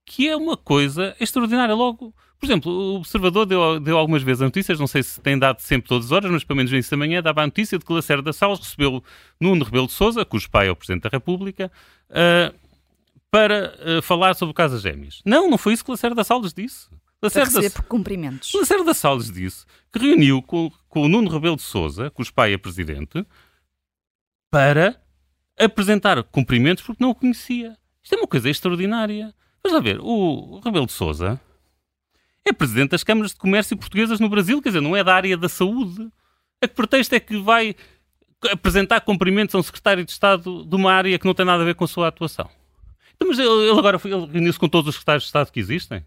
que 0.04 0.28
é 0.28 0.36
uma 0.36 0.56
coisa 0.56 1.16
extraordinária. 1.18 1.74
Logo, 1.74 2.14
por 2.38 2.46
exemplo, 2.46 2.70
o 2.70 2.96
Observador 2.96 3.46
deu, 3.46 3.80
deu 3.80 3.96
algumas 3.96 4.22
vezes 4.22 4.42
as 4.42 4.46
notícias, 4.46 4.78
não 4.78 4.86
sei 4.86 5.02
se 5.02 5.20
tem 5.20 5.38
dado 5.38 5.60
sempre 5.60 5.88
todas 5.88 6.06
as 6.06 6.12
horas, 6.12 6.30
mas 6.30 6.44
pelo 6.44 6.58
menos 6.58 6.70
no 6.70 6.76
início 6.76 6.90
da 6.90 6.96
manhã 6.96 7.22
dava 7.22 7.42
a 7.42 7.46
notícia 7.46 7.78
de 7.78 7.84
que 7.84 7.92
Lacerda 7.92 8.32
Salles 8.32 8.58
recebeu 8.58 9.02
Nuno 9.40 9.64
Rebelo 9.64 9.86
de 9.86 9.92
Sousa, 9.92 10.24
cujo 10.24 10.50
pai 10.50 10.68
é 10.68 10.70
o 10.70 10.76
Presidente 10.76 11.04
da 11.04 11.08
República, 11.08 11.72
uh, 12.10 12.54
para 13.30 13.74
uh, 13.98 14.02
falar 14.02 14.34
sobre 14.34 14.50
o 14.50 14.54
caso 14.54 14.78
gêmeas. 14.78 15.22
Não, 15.24 15.48
não 15.48 15.56
foi 15.56 15.72
isso 15.72 15.84
que 15.84 15.90
Lacerda 15.90 16.22
Salles 16.22 16.52
disse. 16.52 16.88
Lacerda, 17.24 17.60
para 17.60 17.70
por 17.70 17.88
cumprimentos. 17.88 18.52
Lacerda 18.54 18.94
Salles 18.94 19.30
disse 19.30 19.64
que 19.92 19.98
reuniu 19.98 20.42
com, 20.42 20.70
com 20.88 21.02
o 21.02 21.08
Nuno 21.08 21.30
Rebelo 21.30 21.56
de 21.56 21.62
Sousa, 21.62 22.10
cujo 22.10 22.32
pai 22.32 22.52
é 22.52 22.58
presidente, 22.58 23.26
para 24.50 25.00
apresentar 25.58 26.22
cumprimentos 26.24 26.84
porque 26.84 27.02
não 27.02 27.10
o 27.10 27.14
conhecia. 27.14 27.76
Isto 28.02 28.14
é 28.14 28.18
uma 28.18 28.26
coisa 28.28 28.50
extraordinária. 28.50 29.34
Vamos 29.62 29.76
lá 29.76 29.82
ver, 29.82 29.98
o 30.00 30.60
Rebelo 30.62 30.86
de 30.86 30.92
Sousa 30.92 31.40
é 32.44 32.52
presidente 32.52 32.90
das 32.90 33.02
câmaras 33.02 33.30
de 33.32 33.38
comércio 33.38 33.76
portuguesas 33.76 34.20
no 34.20 34.28
Brasil, 34.28 34.60
quer 34.60 34.68
dizer, 34.68 34.82
não 34.82 34.94
é 34.94 35.02
da 35.02 35.14
área 35.14 35.36
da 35.36 35.48
saúde. 35.48 36.08
A 36.60 36.68
que 36.68 36.74
pretexto 36.74 37.14
é 37.14 37.20
que 37.20 37.38
vai 37.38 37.74
apresentar 38.50 39.00
cumprimentos 39.00 39.54
a 39.54 39.58
um 39.58 39.62
secretário 39.62 40.04
de 40.04 40.10
Estado 40.10 40.64
de 40.64 40.76
uma 40.76 40.92
área 40.92 41.18
que 41.18 41.24
não 41.24 41.34
tem 41.34 41.46
nada 41.46 41.62
a 41.62 41.66
ver 41.66 41.74
com 41.74 41.84
a 41.84 41.88
sua 41.88 42.08
atuação? 42.08 42.48
Então, 43.14 43.28
mas 43.28 43.38
ele 43.38 43.70
agora 43.70 43.96
reuniu-se 43.96 44.58
com 44.58 44.68
todos 44.68 44.88
os 44.88 44.94
secretários 44.96 45.22
de 45.22 45.28
Estado 45.28 45.50
que 45.50 45.60
existem, 45.60 46.04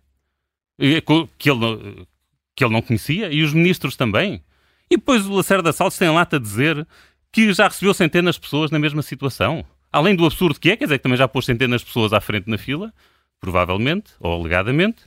que 0.77 1.50
ele, 1.50 2.07
que 2.56 2.63
ele 2.63 2.74
não 2.74 2.81
conhecia, 2.81 3.31
e 3.31 3.44
os 3.44 3.53
ministros 3.53 3.95
também. 3.95 4.44
E 4.89 4.97
depois 4.97 5.25
o 5.25 5.33
Lacerda 5.33 5.74
Salles 5.74 5.97
tem 5.97 6.09
lata 6.09 6.38
a 6.38 6.39
dizer 6.39 6.88
que 7.31 7.51
já 7.53 7.68
recebeu 7.68 7.94
centenas 7.94 8.35
de 8.35 8.41
pessoas 8.41 8.71
na 8.71 8.79
mesma 8.79 9.01
situação. 9.01 9.65
Além 9.91 10.15
do 10.15 10.25
absurdo 10.25 10.59
que 10.59 10.71
é, 10.71 10.77
quer 10.77 10.85
dizer 10.85 10.97
que 11.00 11.03
também 11.03 11.18
já 11.18 11.27
pôs 11.27 11.45
centenas 11.45 11.81
de 11.81 11.88
pessoas 11.88 12.13
à 12.13 12.21
frente 12.21 12.50
na 12.50 12.57
fila, 12.57 12.94
provavelmente, 13.39 14.13
ou 14.19 14.33
alegadamente. 14.33 15.03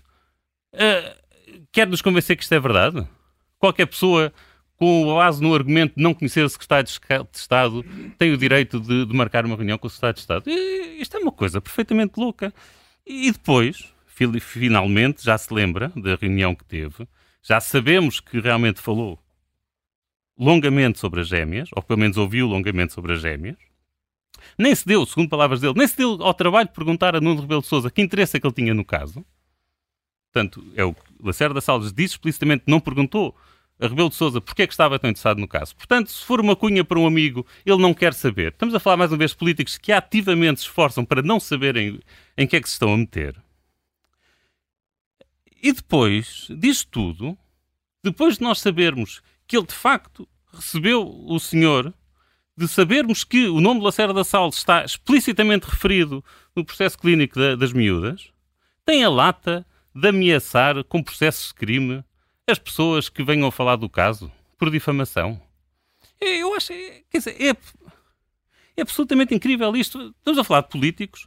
Uh, 0.75 1.64
quer 1.72 1.87
nos 1.87 2.02
convencer 2.02 2.37
que 2.37 2.43
isto 2.43 2.55
é 2.55 2.61
verdade? 2.61 3.06
Qualquer 3.58 3.87
pessoa 3.87 4.32
com 4.81 5.14
base 5.14 5.43
no 5.43 5.55
argumento 5.55 5.96
de 5.96 6.02
não 6.02 6.14
conhecer 6.14 6.43
o 6.43 6.49
secretário 6.49 6.87
de 6.87 7.38
Estado, 7.38 7.84
tem 8.17 8.32
o 8.32 8.38
direito 8.38 8.81
de, 8.81 9.05
de 9.05 9.14
marcar 9.14 9.44
uma 9.44 9.55
reunião 9.55 9.77
com 9.77 9.86
o 9.86 9.91
secretário 9.91 10.15
de 10.15 10.20
Estado. 10.20 10.44
E, 10.46 11.03
isto 11.03 11.15
é 11.19 11.20
uma 11.20 11.31
coisa 11.31 11.60
perfeitamente 11.60 12.15
louca. 12.17 12.50
E 13.06 13.31
depois, 13.31 13.93
finalmente, 14.41 15.24
já 15.24 15.36
se 15.36 15.53
lembra 15.53 15.93
da 15.96 16.17
reunião 16.17 16.55
que 16.55 16.65
teve, 16.65 17.06
já 17.43 17.60
sabemos 17.60 18.20
que 18.20 18.41
realmente 18.41 18.81
falou 18.81 19.19
longamente 20.39 20.98
sobre 20.98 21.20
as 21.20 21.29
gêmeas, 21.29 21.69
ou 21.74 21.82
pelo 21.82 22.00
menos 22.00 22.17
ouviu 22.17 22.46
longamente 22.46 22.93
sobre 22.93 23.12
as 23.12 23.20
gêmeas. 23.20 23.56
Nem 24.56 24.74
se 24.74 24.86
deu, 24.86 25.05
segundo 25.05 25.29
palavras 25.29 25.60
dele, 25.60 25.74
nem 25.77 25.86
se 25.86 25.96
deu 25.96 26.22
ao 26.22 26.32
trabalho 26.32 26.69
de 26.69 26.74
perguntar 26.74 27.15
a 27.15 27.20
Nuno 27.20 27.43
Rebelo 27.43 27.60
de 27.60 27.67
Sousa 27.67 27.91
que 27.91 28.00
interesse 28.00 28.36
é 28.36 28.41
que 28.41 28.46
ele 28.46 28.55
tinha 28.55 28.74
no 28.74 28.84
caso. 28.84 29.24
Portanto, 30.32 30.65
é 30.77 30.84
o 30.84 30.94
que 30.94 31.03
Lacerda 31.22 31.60
Salles 31.60 31.93
disse 31.93 32.15
explicitamente, 32.15 32.65
não 32.67 32.81
perguntou 32.81 33.36
a 33.81 33.86
Rebelo 33.86 34.08
de 34.08 34.15
Sousa 34.15 34.41
porque 34.41 34.62
é 34.62 34.67
que 34.67 34.72
estava 34.72 34.98
tão 34.98 35.10
interessado 35.10 35.39
no 35.39 35.48
caso. 35.48 35.74
Portanto, 35.77 36.10
se 36.10 36.24
for 36.24 36.41
uma 36.41 36.55
cunha 36.55 36.84
para 36.84 36.98
um 36.98 37.06
amigo, 37.06 37.46
ele 37.67 37.81
não 37.82 37.93
quer 37.93 38.15
saber. 38.15 38.53
Estamos 38.53 38.74
a 38.74 38.81
falar 38.81 38.96
mais 38.96 39.10
uma 39.10 39.19
vez 39.19 39.32
de 39.32 39.36
políticos 39.36 39.77
que 39.77 39.93
ativamente 39.93 40.60
se 40.60 40.67
esforçam 40.67 41.05
para 41.05 41.22
não 41.22 41.41
saberem 41.41 42.00
em 42.36 42.46
que 42.46 42.56
é 42.56 42.60
que 42.60 42.69
se 42.69 42.74
estão 42.74 42.94
a 42.94 42.96
meter. 42.96 43.36
E 45.62 45.72
depois 45.72 46.46
disto 46.50 46.88
tudo, 46.90 47.38
depois 48.02 48.36
de 48.38 48.43
nós 48.43 48.60
sabermos 48.60 49.22
que 49.46 49.56
ele 49.56 49.67
de 49.67 49.74
facto 49.74 50.29
recebeu 50.52 51.06
o 51.26 51.38
senhor, 51.38 51.93
de 52.56 52.69
sabermos 52.69 53.24
que 53.24 53.48
o 53.48 53.60
nome 53.60 53.81
de 53.81 53.86
Lacerda 53.86 54.24
Salles 54.24 54.56
está 54.56 54.84
explicitamente 54.84 55.67
referido 55.67 56.24
no 56.55 56.64
processo 56.64 56.98
clínico 56.98 57.38
da, 57.38 57.56
das 57.56 57.72
miúdas, 57.72 58.31
tem 58.84 59.05
a 59.05 59.08
lata 59.08 59.67
de 59.94 60.08
ameaçar 60.08 60.82
com 60.84 61.02
processos 61.02 61.48
de 61.48 61.55
crime 61.55 62.05
as 62.46 62.58
pessoas 62.58 63.08
que 63.08 63.22
venham 63.22 63.50
falar 63.50 63.76
do 63.76 63.88
caso 63.88 64.31
por 64.58 64.70
difamação. 64.70 65.40
Eu 66.20 66.55
acho, 66.55 66.69
quer 67.08 67.19
dizer, 67.19 67.36
é, 67.40 67.56
é 68.76 68.82
absolutamente 68.82 69.34
incrível 69.34 69.74
isto. 69.76 70.14
Estamos 70.19 70.38
a 70.38 70.44
falar 70.44 70.62
de 70.62 70.69
políticos 70.69 71.26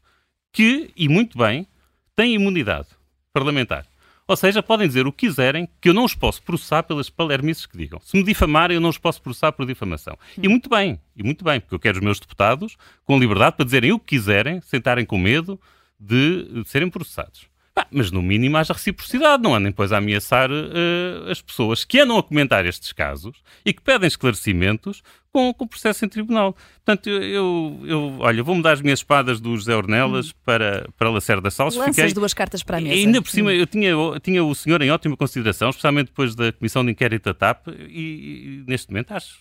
que, 0.52 0.92
e 0.96 1.08
muito 1.08 1.38
bem, 1.38 1.68
têm 2.16 2.36
imunidade 2.36 2.90
parlamentar. 3.32 3.88
Ou 4.28 4.36
seja, 4.36 4.64
podem 4.64 4.88
dizer 4.88 5.06
o 5.06 5.12
que 5.12 5.28
quiserem, 5.28 5.68
que 5.82 5.90
eu 5.90 5.94
não 5.94 6.06
os 6.06 6.16
posso 6.16 6.42
processar 6.42 6.84
pelas 6.84 7.10
palermices 7.10 7.66
que 7.66 7.78
digam. 7.78 8.00
Se 8.02 8.16
me 8.16 8.24
difamarem, 8.24 8.76
eu 8.76 8.82
não 8.82 8.90
os 8.90 8.98
posso 8.98 9.22
processar 9.22 9.52
por 9.52 9.66
difamação. 9.66 10.18
E 10.38 10.48
muito 10.48 10.70
bem, 10.70 11.00
e 11.16 11.24
muito 11.24 11.44
bem, 11.44 11.60
porque 11.60 11.76
eu 11.76 11.80
quero 11.80 11.98
os 11.98 12.04
meus 12.04 12.20
deputados 12.20 12.78
com 13.04 13.20
liberdade 13.20 13.58
para 13.58 13.66
dizerem 13.66 13.92
o 13.92 14.00
que 14.00 14.16
quiserem, 14.16 14.62
sem 14.62 14.78
estarem 14.78 15.06
com 15.06 15.18
medo 15.18 15.60
de 16.00 16.64
serem 16.66 16.90
processados. 16.90 17.53
Ah, 17.76 17.88
mas 17.90 18.12
no 18.12 18.22
mínimo 18.22 18.56
haja 18.56 18.72
reciprocidade, 18.72 19.42
não 19.42 19.56
andem 19.56 19.72
depois 19.72 19.92
a 19.92 19.98
ameaçar 19.98 20.52
uh, 20.52 21.30
as 21.30 21.42
pessoas 21.42 21.84
que 21.84 22.00
andam 22.00 22.18
a 22.20 22.24
comentar 22.24 22.66
estes 22.68 22.94
casos 22.94 23.42
e 23.66 23.74
que 23.74 23.82
pedem 23.82 24.08
esclarecimentos 24.08 25.02
com, 25.32 25.52
com 25.52 25.66
o 25.66 25.68
processo 25.68 26.06
em 26.06 26.08
tribunal. 26.08 26.56
Portanto, 26.86 27.10
eu, 27.10 27.24
eu, 27.24 27.80
eu 27.84 28.18
olha, 28.20 28.44
vou 28.44 28.54
mudar 28.54 28.74
as 28.74 28.82
minhas 28.82 29.00
espadas 29.00 29.40
do 29.40 29.58
José 29.58 29.76
Ornelas 29.76 30.30
hum. 30.30 30.34
para, 30.46 30.88
para 30.96 31.10
Lacerda 31.10 31.50
Salles. 31.50 31.76
Lanças 31.76 31.96
Fiquei... 31.96 32.14
duas 32.14 32.36
cartas 32.36 32.62
para 32.62 32.78
a 32.78 32.82
mesa. 32.82 32.96
E 32.96 33.00
ainda 33.00 33.20
por 33.20 33.32
cima, 33.32 33.50
hum. 33.50 33.54
eu 33.54 33.66
tinha, 33.66 33.96
tinha 34.22 34.44
o 34.44 34.54
senhor 34.54 34.80
em 34.84 34.92
ótima 34.92 35.18
consideração, 35.18 35.72
especialmente 35.72 36.08
depois 36.08 36.36
da 36.36 36.52
Comissão 36.52 36.86
de 36.86 36.92
Inquérito 36.92 37.26
da 37.26 37.34
TAP, 37.34 37.70
e, 37.70 38.62
e 38.62 38.64
neste 38.68 38.92
momento 38.92 39.14
acho 39.14 39.40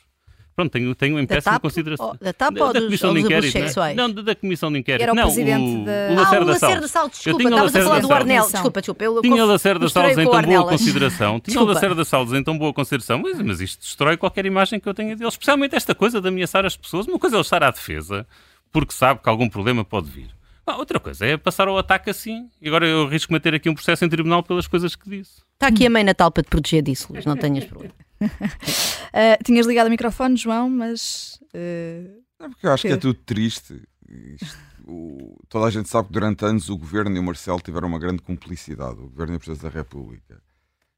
Pronto, 0.54 0.70
tenho, 0.70 0.94
tenho 0.94 1.18
em 1.18 1.26
péssima 1.26 1.58
consideração. 1.58 2.16
Da 2.20 2.32
TAP 2.32 2.56
ou 2.60 2.72
da, 2.72 2.80
da 2.80 2.80
Comissão 2.82 3.14
de 3.14 3.20
Inquérito? 3.20 3.58
Não, 3.96 4.10
da, 4.10 4.22
da 4.22 4.34
Comissão 4.34 4.70
de 4.70 4.78
Inquérito. 4.78 5.02
Era 5.02 5.12
o 5.12 5.14
não, 5.14 5.24
presidente 5.24 5.80
o, 5.80 5.84
da... 5.84 5.92
o 5.92 6.14
Lacerda, 6.14 6.36
ah, 6.36 6.42
o 6.42 6.46
Lacerda 6.48 6.88
Salles. 6.88 7.12
Desculpa, 7.12 7.42
estavas 7.42 7.76
a 7.76 7.82
falar 7.82 8.00
do 8.00 8.12
Arnel. 8.12 8.50
Desculpa, 8.50 8.80
desculpa. 8.80 9.04
Eu 9.04 9.22
tinha 9.22 9.44
o 9.44 9.46
Lacerda 9.46 9.88
Salles 9.88 10.18
em 10.18 10.30
tão 10.30 10.42
boa 10.42 10.68
consideração. 10.68 11.40
Tinha 11.40 11.60
o 11.60 11.64
Lacerda 11.64 12.04
Salles 12.04 12.32
em 12.32 12.44
tão 12.44 12.58
boa 12.58 12.72
consideração. 12.72 13.18
Mas, 13.18 13.40
mas 13.40 13.60
isto 13.60 13.80
destrói 13.80 14.16
qualquer 14.16 14.44
imagem 14.44 14.78
que 14.78 14.88
eu 14.88 14.94
tenha 14.94 15.16
dele. 15.16 15.28
Especialmente 15.28 15.74
esta 15.74 15.94
coisa 15.94 16.20
de 16.20 16.28
ameaçar 16.28 16.66
as 16.66 16.76
pessoas. 16.76 17.06
Uma 17.06 17.18
coisa 17.18 17.36
é 17.36 17.38
ele 17.38 17.42
estar 17.42 17.62
à 17.62 17.70
defesa, 17.70 18.26
porque 18.70 18.92
sabe 18.92 19.20
que 19.22 19.28
algum 19.28 19.48
problema 19.48 19.84
pode 19.84 20.10
vir. 20.10 20.41
Ah, 20.66 20.76
outra 20.76 21.00
coisa 21.00 21.26
é 21.26 21.36
passar 21.36 21.66
ao 21.66 21.76
ataque 21.76 22.08
assim. 22.10 22.48
E 22.60 22.68
agora 22.68 22.86
eu 22.86 23.06
arrisco-me 23.06 23.36
a 23.36 23.40
ter 23.40 23.54
aqui 23.54 23.68
um 23.68 23.74
processo 23.74 24.04
em 24.04 24.08
tribunal 24.08 24.42
pelas 24.42 24.66
coisas 24.66 24.94
que 24.94 25.08
disse. 25.08 25.42
Está 25.54 25.66
aqui 25.66 25.86
a 25.86 25.90
mãe 25.90 26.04
Natal 26.04 26.30
para 26.30 26.42
te 26.42 26.48
proteger 26.48 26.82
disso, 26.82 27.12
Luís. 27.12 27.24
Não 27.24 27.36
tenhas 27.36 27.64
problema. 27.64 27.94
uh, 28.20 29.42
tinhas 29.44 29.66
ligado 29.66 29.88
o 29.88 29.90
microfone, 29.90 30.36
João, 30.36 30.70
mas. 30.70 31.40
Uh... 31.54 32.22
É 32.38 32.48
porque 32.48 32.66
eu 32.66 32.72
acho 32.72 32.82
que 32.82 32.92
é 32.92 32.96
tudo 32.96 33.14
triste. 33.14 33.82
Isto, 34.08 34.58
o, 34.86 35.36
toda 35.48 35.66
a 35.66 35.70
gente 35.70 35.88
sabe 35.88 36.08
que 36.08 36.14
durante 36.14 36.44
anos 36.44 36.68
o 36.68 36.76
governo 36.76 37.16
e 37.16 37.18
o 37.18 37.22
Marcelo 37.22 37.60
tiveram 37.60 37.88
uma 37.88 37.98
grande 37.98 38.22
cumplicidade, 38.22 38.98
o 39.00 39.08
governo 39.08 39.34
e 39.34 39.36
o 39.36 39.40
Presidente 39.40 39.62
da 39.62 39.78
República. 39.78 40.40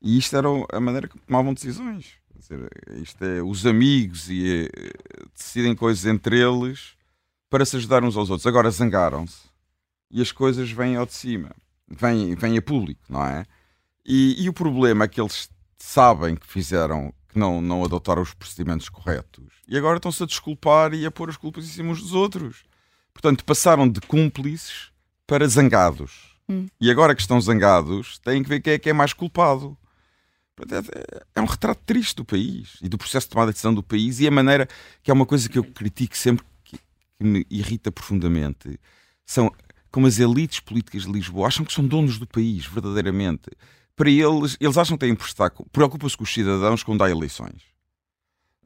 E 0.01 0.19
isto 0.19 0.37
era 0.37 0.49
a 0.73 0.81
maneira 0.81 1.09
que 1.09 1.19
tomavam 1.19 1.55
decisões. 1.55 2.15
Dizer, 2.35 2.69
isto 3.01 3.25
é, 3.25 3.43
os 3.43 3.65
amigos 3.65 4.29
e, 4.29 4.69
eh, 4.75 4.91
decidem 5.35 5.75
coisas 5.75 6.05
entre 6.05 6.39
eles 6.41 6.95
para 7.49 7.65
se 7.65 7.77
ajudar 7.77 8.03
uns 8.03 8.17
aos 8.17 8.29
outros. 8.29 8.47
Agora 8.47 8.71
zangaram-se 8.71 9.54
e 10.15 10.23
as 10.23 10.31
coisas 10.31 10.71
vêm 10.71 10.95
ao 10.95 11.05
de 11.05 11.13
cima, 11.13 11.51
vêm, 11.89 12.37
vêm 12.37 12.57
a 12.57 12.63
público, 12.63 13.03
não 13.09 13.27
é? 13.27 13.45
E, 14.07 14.45
e 14.45 14.49
o 14.49 14.53
problema 14.53 15.07
é 15.07 15.09
que 15.09 15.21
eles 15.21 15.51
sabem 15.77 16.37
que 16.37 16.47
fizeram, 16.47 17.13
que 17.29 17.37
não, 17.37 17.61
não 17.61 17.85
adotaram 17.85 18.23
os 18.23 18.33
procedimentos 18.33 18.89
corretos 18.89 19.53
e 19.67 19.77
agora 19.77 19.97
estão-se 19.97 20.23
a 20.23 20.27
desculpar 20.27 20.95
e 20.95 21.05
a 21.05 21.11
pôr 21.11 21.31
as 21.31 21.37
culpas 21.37 21.65
em 21.65 21.69
cima 21.69 21.91
uns 21.91 22.01
dos 22.01 22.13
outros. 22.13 22.63
Portanto, 23.13 23.45
passaram 23.45 23.89
de 23.89 24.01
cúmplices 24.01 24.93
para 25.27 25.49
zangados. 25.49 26.39
Hum. 26.49 26.67
E 26.81 26.91
agora 26.91 27.15
que 27.15 27.21
estão 27.21 27.41
zangados, 27.41 28.19
têm 28.19 28.43
que 28.43 28.49
ver 28.49 28.61
quem 28.61 28.75
é 28.75 28.79
que 28.79 28.91
é 28.91 28.93
mais 28.93 29.13
culpado. 29.13 29.77
É 31.35 31.41
um 31.41 31.47
retrato 31.47 31.83
triste 31.85 32.17
do 32.17 32.25
país 32.25 32.79
e 32.81 32.89
do 32.89 32.97
processo 32.97 33.27
de 33.27 33.31
tomada 33.31 33.51
de 33.51 33.55
decisão 33.55 33.75
do 33.75 33.83
país 33.83 34.21
e 34.21 34.29
a 34.29 34.31
maneira 34.31 34.69
que 35.03 35.11
é 35.11 35.15
uma 35.15 35.27
coisa 35.27 35.49
que 35.49 35.59
eu 35.59 35.65
critico 35.65 36.17
sempre, 36.17 36.47
que, 36.63 36.79
que 36.79 37.25
me 37.25 37.45
irrita 37.51 37.91
profundamente, 37.91 38.79
são 39.27 39.51
como 39.95 40.09
as 40.09 40.19
elites 40.19 40.59
políticas 40.59 41.03
de 41.05 41.13
Lisboa 41.13 41.47
acham 41.47 41.65
que 41.65 41.73
são 41.73 41.87
donos 41.87 42.19
do 42.19 42.27
país, 42.27 42.67
verdadeiramente 42.67 43.49
para 43.95 44.11
eles, 44.11 44.57
eles 44.59 44.77
acham 44.77 44.97
que 44.97 45.07
têm 45.07 45.15
estar, 45.15 45.53
preocupam-se 45.71 46.17
com 46.17 46.25
os 46.25 46.33
cidadãos 46.33 46.83
quando 46.83 47.05
há 47.05 47.11
eleições. 47.11 47.63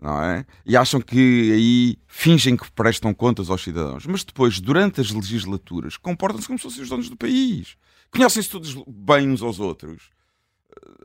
Não 0.00 0.22
é? 0.22 0.46
E 0.64 0.74
acham 0.74 1.02
que 1.02 1.52
aí 1.52 1.98
fingem 2.06 2.56
que 2.56 2.72
prestam 2.72 3.12
contas 3.12 3.50
aos 3.50 3.62
cidadãos. 3.62 4.06
Mas 4.06 4.24
depois, 4.24 4.58
durante 4.58 5.02
as 5.02 5.10
legislaturas, 5.10 5.98
comportam-se 5.98 6.46
como 6.46 6.58
se 6.58 6.62
fossem 6.62 6.82
os 6.82 6.88
donos 6.88 7.10
do 7.10 7.16
país. 7.16 7.76
Conhecem-se 8.10 8.48
todos 8.48 8.74
bem 8.86 9.28
uns 9.28 9.42
aos 9.42 9.60
outros. 9.60 10.04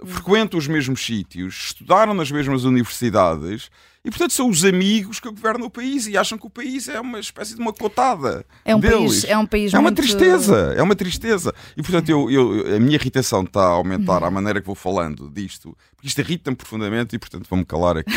Frequentam 0.06 0.58
os 0.58 0.68
mesmos 0.68 1.04
sítios, 1.04 1.66
estudaram 1.66 2.14
nas 2.14 2.32
mesmas 2.32 2.64
universidades 2.64 3.70
e, 4.06 4.10
portanto, 4.10 4.34
são 4.34 4.50
os 4.50 4.66
amigos 4.66 5.22
que 5.22 5.30
governam 5.30 5.68
o 5.68 5.70
país 5.70 6.08
e 6.08 6.18
acham 6.18 6.38
que 6.38 6.46
o 6.46 6.50
país 6.50 6.90
é 6.90 7.00
uma 7.00 7.22
espécie 7.22 7.56
de 7.56 7.62
uma 7.62 7.72
cotada. 7.72 8.46
É 8.66 8.76
um 8.76 8.80
deles. 8.80 8.98
país, 8.98 9.24
é 9.24 9.38
um 9.38 9.46
país 9.46 9.74
É 9.74 9.80
muito... 9.80 9.88
uma 9.88 9.96
tristeza, 9.96 10.74
é 10.76 10.84
uma 10.84 10.96
tristeza. 10.96 11.54
E, 11.78 11.82
portanto, 11.82 12.10
eu, 12.10 12.30
eu, 12.30 12.76
a 12.76 12.80
minha 12.82 12.96
irritação 12.96 13.44
está 13.44 13.62
a 13.62 13.70
aumentar 13.70 14.22
à 14.22 14.30
maneira 14.30 14.60
que 14.60 14.68
vou 14.68 14.76
falando 14.76 15.30
disto, 15.30 15.78
porque 15.96 16.08
isto 16.08 16.20
irrita-me 16.20 16.58
profundamente 16.58 17.16
e, 17.16 17.20
portanto, 17.20 17.48
vou-me 17.50 17.64
calar 17.64 17.96
aqui 17.96 18.12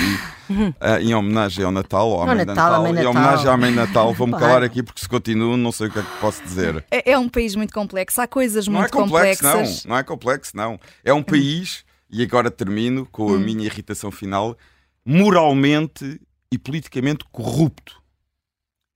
uh, 0.50 0.74
em 1.00 1.14
homenagem 1.14 1.64
ao 1.64 1.70
Natal, 1.70 2.26
Mãe 2.26 2.38
Natal, 2.38 2.46
Natal, 2.46 2.82
Natal, 2.82 3.04
em 3.04 3.06
homenagem 3.06 3.48
à 3.48 3.56
Mãe 3.56 3.70
Natal, 3.70 4.12
vou-me 4.12 4.32
calar 4.36 4.64
aqui 4.64 4.82
porque 4.82 5.00
se 5.00 5.08
continuo 5.08 5.56
não 5.56 5.70
sei 5.70 5.86
o 5.86 5.90
que 5.92 6.00
é 6.00 6.02
que 6.02 6.20
posso 6.20 6.42
dizer. 6.42 6.84
É, 6.90 7.12
é 7.12 7.18
um 7.18 7.28
país 7.28 7.54
muito 7.54 7.72
complexo, 7.72 8.20
há 8.20 8.26
coisas 8.26 8.66
não 8.66 8.80
muito 8.80 8.88
é 8.88 8.90
complexo, 8.90 9.44
complexas. 9.44 9.84
Não, 9.84 9.90
não 9.90 9.98
é 9.98 10.02
complexo, 10.02 10.56
não. 10.56 10.80
É 11.04 11.14
um 11.14 11.22
país, 11.22 11.84
e 12.10 12.24
agora 12.24 12.50
termino 12.50 13.06
com 13.06 13.28
a 13.28 13.32
hum. 13.34 13.38
minha 13.38 13.64
irritação 13.64 14.10
final, 14.10 14.56
moralmente 15.06 16.20
e 16.50 16.58
politicamente 16.58 17.24
corrupto. 17.30 18.02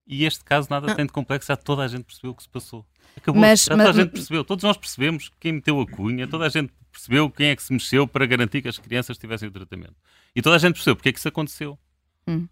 E 0.07 0.25
este 0.25 0.43
caso 0.43 0.67
nada 0.69 0.93
tem 0.97 1.07
de 1.07 1.13
complexo, 1.13 1.47
já 1.47 1.57
toda 1.57 1.85
a 1.85 1.89
gente 1.89 2.03
percebeu 2.03 2.33
o 2.33 2.35
que 2.35 2.43
se 2.43 2.49
passou. 2.49 2.85
Acabou, 3.17 3.41
mas, 3.41 3.61
já 3.61 3.71
toda 3.71 3.85
mas, 3.85 3.97
a 3.97 4.03
gente 4.03 4.11
percebeu, 4.11 4.45
todos 4.45 4.65
nós 4.65 4.77
percebemos 4.77 5.31
quem 5.39 5.53
meteu 5.53 5.81
a 5.81 5.87
cunha, 5.87 6.27
toda 6.27 6.47
a 6.47 6.49
gente 6.49 6.73
percebeu 6.91 7.31
quem 7.31 7.49
é 7.49 7.57
que 7.57 7.63
se 7.63 7.73
mexeu 7.73 8.09
para 8.09 8.27
garantir 8.27 8.61
que 8.61 8.69
as 8.69 8.77
crianças 8.77 9.17
tivessem 9.17 9.49
o 9.49 9.53
tratamento. 9.53 9.95
E 10.35 10.43
toda 10.43 10.57
a 10.57 10.59
gente 10.59 10.75
percebeu 10.75 10.97
porque 10.97 11.11
é 11.11 11.13
que 11.13 11.19
isso 11.21 11.29
aconteceu. 11.29 11.79
Hum. 12.27 12.49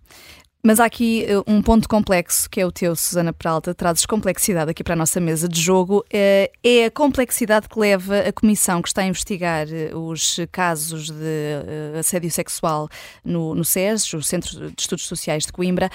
Mas 0.62 0.80
há 0.80 0.86
aqui 0.86 1.24
uh, 1.30 1.44
um 1.46 1.62
ponto 1.62 1.88
complexo 1.88 2.50
que 2.50 2.60
é 2.60 2.66
o 2.66 2.72
teu, 2.72 2.94
Susana 2.96 3.32
Peralta, 3.32 3.72
trazes 3.72 4.04
complexidade 4.04 4.70
aqui 4.70 4.82
para 4.82 4.94
a 4.94 4.96
nossa 4.96 5.20
mesa 5.20 5.48
de 5.48 5.60
jogo. 5.60 6.04
Uh, 6.12 6.50
é 6.64 6.86
a 6.86 6.90
complexidade 6.90 7.68
que 7.68 7.78
leva 7.78 8.18
a 8.18 8.32
comissão 8.32 8.82
que 8.82 8.88
está 8.88 9.02
a 9.02 9.06
investigar 9.06 9.68
uh, 9.68 9.96
os 9.96 10.40
casos 10.50 11.10
de 11.10 11.98
assédio 11.98 12.30
sexual 12.30 12.88
no, 13.24 13.54
no 13.54 13.64
SES, 13.64 14.12
o 14.14 14.22
Centro 14.22 14.70
de 14.70 14.80
Estudos 14.80 15.06
Sociais 15.06 15.44
de 15.44 15.52
Coimbra. 15.52 15.90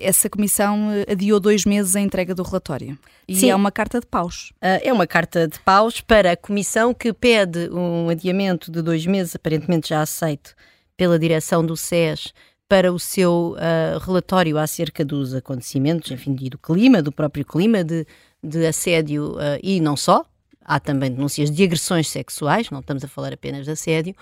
Essa 0.00 0.28
comissão 0.28 0.88
adiou 1.08 1.38
dois 1.38 1.64
meses 1.64 1.94
a 1.94 2.00
entrega 2.00 2.34
do 2.34 2.42
relatório. 2.42 2.98
E 3.28 3.36
Sim. 3.36 3.50
é 3.50 3.54
uma 3.56 3.70
carta 3.70 4.00
de 4.00 4.06
paus. 4.06 4.52
é 4.60 4.92
uma 4.92 5.06
carta 5.06 5.46
de 5.46 5.58
paus 5.60 6.00
para 6.00 6.32
a 6.32 6.36
comissão 6.36 6.92
que 6.92 7.12
pede 7.12 7.68
um 7.70 8.08
adiamento 8.08 8.70
de 8.70 8.82
dois 8.82 9.06
meses, 9.06 9.34
aparentemente 9.36 9.90
já 9.90 10.00
aceito 10.00 10.54
pela 10.96 11.18
direção 11.18 11.64
do 11.64 11.76
SES 11.76 12.32
para 12.68 12.92
o 12.92 12.98
seu 12.98 13.54
uh, 13.56 13.98
relatório 13.98 14.58
acerca 14.58 15.04
dos 15.04 15.34
acontecimentos, 15.34 16.10
enfim, 16.10 16.34
do 16.34 16.58
clima, 16.58 17.00
do 17.00 17.12
próprio 17.12 17.44
clima 17.44 17.84
de, 17.84 18.06
de 18.42 18.66
assédio 18.66 19.34
uh, 19.34 19.58
e 19.62 19.80
não 19.80 19.96
só. 19.96 20.24
Há 20.64 20.80
também 20.80 21.12
denúncias 21.12 21.50
de 21.50 21.62
agressões 21.62 22.08
sexuais, 22.08 22.70
não 22.70 22.80
estamos 22.80 23.04
a 23.04 23.08
falar 23.08 23.32
apenas 23.32 23.64
de 23.66 23.70
assédio, 23.70 24.16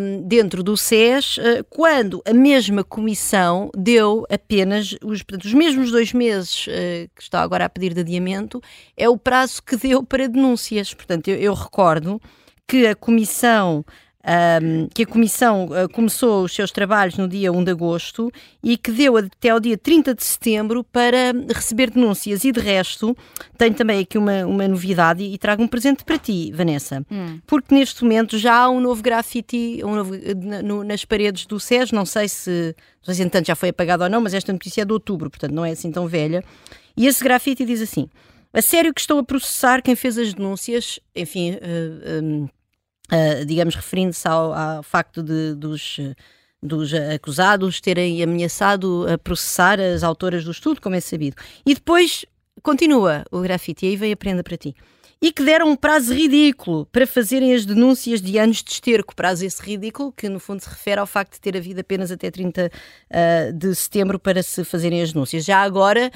um, 0.00 0.26
dentro 0.26 0.62
do 0.62 0.74
SES, 0.74 1.36
uh, 1.36 1.62
quando 1.68 2.22
a 2.24 2.32
mesma 2.32 2.82
comissão 2.82 3.70
deu 3.76 4.24
apenas 4.30 4.96
os, 5.04 5.22
portanto, 5.22 5.44
os 5.44 5.52
mesmos 5.52 5.90
dois 5.90 6.14
meses 6.14 6.64
que 7.14 7.22
está 7.22 7.42
agora 7.42 7.66
a 7.66 7.68
pedir 7.68 7.92
de 7.92 8.00
adiamento, 8.00 8.62
é 8.96 9.06
o 9.06 9.18
prazo 9.18 9.62
que 9.62 9.76
deu 9.76 10.02
para 10.02 10.26
denúncias. 10.26 10.94
Portanto, 10.94 11.28
eu, 11.28 11.36
eu 11.36 11.52
recordo 11.52 12.18
que 12.66 12.86
a 12.86 12.94
comissão 12.94 13.84
um, 14.22 14.86
que 14.92 15.04
a 15.04 15.06
Comissão 15.06 15.66
uh, 15.66 15.88
começou 15.90 16.44
os 16.44 16.54
seus 16.54 16.70
trabalhos 16.70 17.16
no 17.16 17.26
dia 17.26 17.50
1 17.50 17.64
de 17.64 17.70
agosto 17.70 18.30
e 18.62 18.76
que 18.76 18.90
deu 18.90 19.16
até 19.16 19.48
ao 19.48 19.58
dia 19.58 19.78
30 19.78 20.14
de 20.14 20.22
setembro 20.22 20.84
para 20.84 21.32
receber 21.54 21.90
denúncias. 21.90 22.44
E 22.44 22.52
de 22.52 22.60
resto, 22.60 23.16
tenho 23.56 23.74
também 23.74 24.00
aqui 24.00 24.18
uma, 24.18 24.44
uma 24.44 24.68
novidade 24.68 25.22
e, 25.22 25.38
trago 25.38 25.62
um 25.62 25.68
presente 25.68 26.04
para 26.04 26.18
ti, 26.18 26.52
Vanessa, 26.52 27.04
hum. 27.10 27.40
porque 27.46 27.74
neste 27.74 28.02
momento 28.02 28.36
já 28.36 28.54
há 28.54 28.70
um 28.70 28.80
novo 28.80 29.02
grafite 29.02 29.80
um 29.82 29.94
novo, 29.94 30.12
no, 30.62 30.84
nas 30.84 31.04
paredes 31.04 31.46
do 31.46 31.58
SES. 31.58 31.90
Não 31.90 32.04
sei 32.04 32.28
se, 32.28 32.74
não 32.98 33.06
sei 33.06 33.14
se 33.14 33.22
entanto 33.22 33.46
já 33.46 33.54
foi 33.54 33.70
apagado 33.70 34.04
ou 34.04 34.10
não, 34.10 34.20
mas 34.20 34.34
esta 34.34 34.52
notícia 34.52 34.82
é 34.82 34.84
de 34.84 34.92
outubro, 34.92 35.30
portanto 35.30 35.52
não 35.52 35.64
é 35.64 35.70
assim 35.70 35.90
tão 35.90 36.06
velha. 36.06 36.44
E 36.94 37.06
esse 37.06 37.24
grafite 37.24 37.64
diz 37.64 37.80
assim: 37.80 38.06
A 38.52 38.60
sério 38.60 38.92
que 38.92 39.00
estou 39.00 39.18
a 39.18 39.24
processar 39.24 39.80
quem 39.80 39.96
fez 39.96 40.18
as 40.18 40.34
denúncias, 40.34 41.00
enfim. 41.16 41.52
Uh, 41.52 42.22
um, 42.22 42.48
uh, 43.10 43.44
digamos, 43.44 43.74
referindo-se 43.74 44.26
ao, 44.26 44.52
ao, 44.52 44.82
facto 44.82 45.22
de, 45.22 45.54
dos, 45.54 45.98
dos 46.62 46.92
acusados 46.94 47.80
terem 47.80 48.22
ameaçado 48.22 49.06
a 49.12 49.18
processar 49.18 49.80
as 49.80 50.02
autoras 50.02 50.44
do 50.44 50.50
estudo, 50.50 50.80
como 50.80 50.94
é 50.94 51.00
sabido. 51.00 51.36
E 51.66 51.74
depois 51.74 52.24
continua 52.62 53.24
o 53.30 53.40
grafite, 53.40 53.86
e 53.86 53.90
aí 53.90 53.96
vem 53.96 54.12
a 54.12 54.16
prenda 54.16 54.42
para 54.42 54.56
ti. 54.56 54.74
E 55.22 55.32
que 55.32 55.44
deram 55.44 55.68
um 55.68 55.76
prazo 55.76 56.14
ridículo 56.14 56.86
para 56.86 57.06
fazerem 57.06 57.54
as 57.54 57.66
denúncias 57.66 58.22
de 58.22 58.38
anos 58.38 58.62
de 58.62 58.70
esterco. 58.70 59.14
Prazo 59.14 59.44
esse 59.44 59.62
ridículo, 59.62 60.12
que 60.12 60.30
no 60.30 60.40
fundo 60.40 60.62
se 60.62 60.68
refere 60.70 60.98
ao 60.98 61.06
facto 61.06 61.34
de 61.34 61.40
ter 61.40 61.54
havido 61.54 61.80
apenas 61.80 62.10
até 62.10 62.30
30 62.30 62.66
uh, 62.66 62.70
ah, 63.10 63.52
de 63.52 63.74
setembro 63.74 64.18
para 64.18 64.42
se 64.42 64.64
fazerem 64.64 65.02
as 65.02 65.12
denúncias. 65.12 65.44
Já 65.44 65.60
agora, 65.60 66.10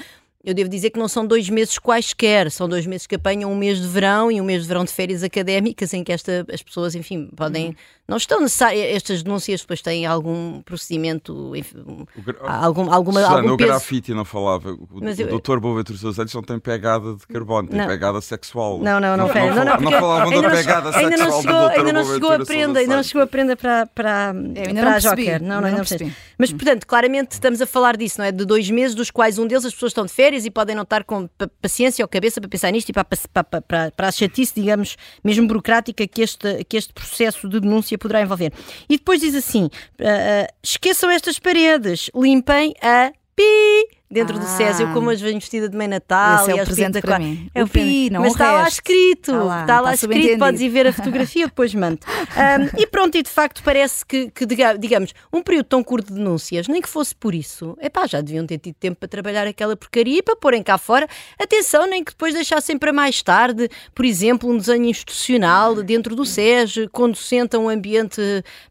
eu 0.45 0.53
devo 0.53 0.69
dizer 0.69 0.91
que 0.91 0.99
não 0.99 1.07
são 1.07 1.25
dois 1.25 1.49
meses 1.49 1.79
quaisquer, 1.79 2.51
são 2.51 2.69
dois 2.69 2.85
meses 2.85 3.07
que 3.07 3.15
apanham 3.15 3.51
um 3.51 3.55
mês 3.55 3.81
de 3.81 3.87
verão 3.87 4.31
e 4.31 4.39
um 4.39 4.45
mês 4.45 4.61
de 4.61 4.67
verão 4.67 4.85
de 4.85 4.91
férias 4.91 5.23
académicas 5.23 5.91
em 5.93 6.03
que 6.03 6.13
esta, 6.13 6.45
as 6.53 6.61
pessoas, 6.61 6.93
enfim, 6.93 7.27
podem 7.35 7.69
uhum. 7.69 7.75
Não 8.07 8.17
estão 8.17 8.39
necessárias. 8.39 8.95
Estas 8.95 9.23
denúncias 9.23 9.61
depois 9.61 9.81
têm 9.81 10.05
algum 10.05 10.61
procedimento, 10.61 11.55
enfim, 11.55 11.77
O 11.87 12.05
algum, 12.47 12.91
alguma, 12.91 13.21
Susana, 13.21 13.37
algum 13.39 13.53
o 13.53 13.57
peso. 13.57 13.69
grafite 13.69 14.13
não 14.13 14.23
falava. 14.25 14.71
O, 14.73 14.87
Mas 15.01 15.17
o 15.17 15.21
eu- 15.23 15.27
doutor 15.29 15.59
Boaventura 15.59 15.97
Sousa 15.97 16.15
Santos 16.17 16.33
não 16.33 16.43
tem 16.43 16.59
pegada 16.59 17.15
de 17.15 17.25
carbono, 17.27 17.67
tem 17.67 17.77
Não. 17.79 17.87
pegada 17.87 18.21
sexual. 18.21 18.79
Não, 18.79 18.99
não, 18.99 19.17
não, 19.17 19.27
não, 19.27 19.33
não, 19.33 19.55
não, 19.65 19.79
não, 19.81 19.91
falavam 19.91 20.29
ainda 20.33 20.41
da 20.41 20.49
não- 20.49 20.55
pegada 20.57 20.97
ainda 20.97 21.17
não 21.17 21.31
sexual 21.31 21.41
chegou, 21.41 21.67
ainda 21.67 21.93
não 21.93 22.05
chegou 22.05 22.31
a 22.31 22.39
prenda, 22.45 22.79
ainda 22.79 22.95
não 22.95 23.03
chegou 23.03 23.21
a 23.23 23.27
prenda 23.27 23.55
para, 23.55 23.85
para, 23.87 24.33
para 24.33 24.73
não 24.73 24.87
a 24.91 24.99
Joker. 24.99 25.41
Não, 25.41 25.47
não, 25.55 25.61
não 25.61 25.69
não 25.71 25.77
percebi. 25.77 26.05
percebi. 26.05 26.15
Mas, 26.37 26.51
portanto, 26.51 26.85
claramente 26.85 27.31
estamos 27.31 27.61
a 27.61 27.65
falar 27.65 27.97
disso, 27.97 28.19
não 28.19 28.25
é? 28.25 28.31
De 28.31 28.45
dois 28.45 28.69
meses, 28.69 28.95
dos 28.95 29.09
quais 29.09 29.37
um 29.39 29.47
deles 29.47 29.65
as 29.65 29.73
pessoas 29.73 29.91
estão 29.91 30.05
de 30.05 30.11
férias 30.11 30.45
e 30.45 30.51
podem 30.51 30.75
não 30.75 30.83
estar 30.83 31.03
com 31.03 31.27
pa- 31.27 31.49
paciência 31.61 32.03
ou 32.03 32.09
cabeça 32.09 32.39
para 32.39 32.49
pensar 32.49 32.71
nisto 32.71 32.89
e 32.89 32.93
para, 32.93 33.03
para, 33.05 33.17
para, 33.43 33.61
para, 33.61 33.91
para 33.91 34.07
a 34.07 34.11
chatice, 34.11 34.53
digamos, 34.55 34.95
mesmo 35.23 35.47
burocrática 35.47 36.05
que 36.07 36.21
este, 36.21 36.63
que 36.65 36.77
este 36.77 36.93
processo 36.93 37.47
de 37.49 37.59
denúncia 37.59 37.94
poderá 37.97 38.21
envolver. 38.21 38.51
E 38.89 38.97
depois 38.97 39.21
diz 39.21 39.35
assim: 39.35 39.69
ah, 39.99 40.47
esqueçam 40.63 41.09
estas 41.09 41.39
paredes, 41.39 42.09
limpem 42.15 42.73
a 42.81 43.11
pi 43.35 43.87
dentro 44.15 44.39
do 44.39 44.45
Ah. 44.45 44.57
Césio, 44.57 44.91
como 44.93 45.09
as 45.09 45.19
venho 45.21 45.39
vestida 45.39 45.69
de 45.69 45.77
meio 45.77 45.89
Natal. 45.91 46.41
Esse 46.41 46.51
é 46.57 46.61
o 46.63 46.65
presente 46.65 47.01
para 47.01 47.19
mim. 47.19 47.49
É 47.53 47.63
O 47.63 47.67
pi, 47.67 48.09
não 48.09 48.21
Mas 48.21 48.31
está 48.31 48.51
lá 48.53 48.67
escrito, 48.67 49.31
Está 49.31 49.43
lá, 49.43 49.61
está 49.61 49.81
lá 49.81 49.93
está 49.93 50.07
escrito, 50.07 50.39
podes 50.39 50.61
ir 50.61 50.69
ver 50.69 50.87
a 50.87 50.93
fotografia, 50.93 51.45
depois 51.45 51.73
mando. 51.75 51.99
Ahm, 52.35 52.69
e 52.77 52.87
pronto, 52.87 53.15
e 53.17 53.21
de 53.23 53.29
facto 53.29 53.61
parece 53.63 54.05
que, 54.05 54.31
que, 54.31 54.45
diga- 54.45 54.77
digamos, 54.77 55.13
um 55.31 55.41
período 55.43 55.65
tão 55.65 55.83
curto 55.83 56.07
de 56.07 56.15
denúncias, 56.19 56.67
nem 56.67 56.81
que 56.81 56.89
fosse 56.89 57.13
por 57.13 57.35
isso, 57.35 57.77
epá, 57.81 58.07
já 58.07 58.21
deviam 58.21 58.45
ter 58.45 58.57
tido 58.57 58.75
tempo 58.75 58.97
para 58.99 59.07
trabalhar 59.09 59.45
aquela 59.47 59.75
porcaria 59.75 60.19
e 60.19 60.21
para 60.23 60.35
porem 60.35 60.63
cá 60.63 60.77
fora. 60.77 61.07
Atenção, 61.39 61.85
nem 61.87 62.03
que 62.03 62.11
depois 62.11 62.33
deixassem 62.33 62.77
para 62.77 62.93
mais 62.93 63.21
tarde, 63.21 63.69
por 63.93 64.05
exemplo, 64.05 64.49
um 64.49 64.57
desenho 64.57 64.85
institucional 64.85 65.75
dentro 65.83 66.15
do 66.15 66.23
SES, 66.25 66.87
conducente 66.91 67.55
a 67.55 67.59
um 67.59 67.67
ambiente 67.69 68.21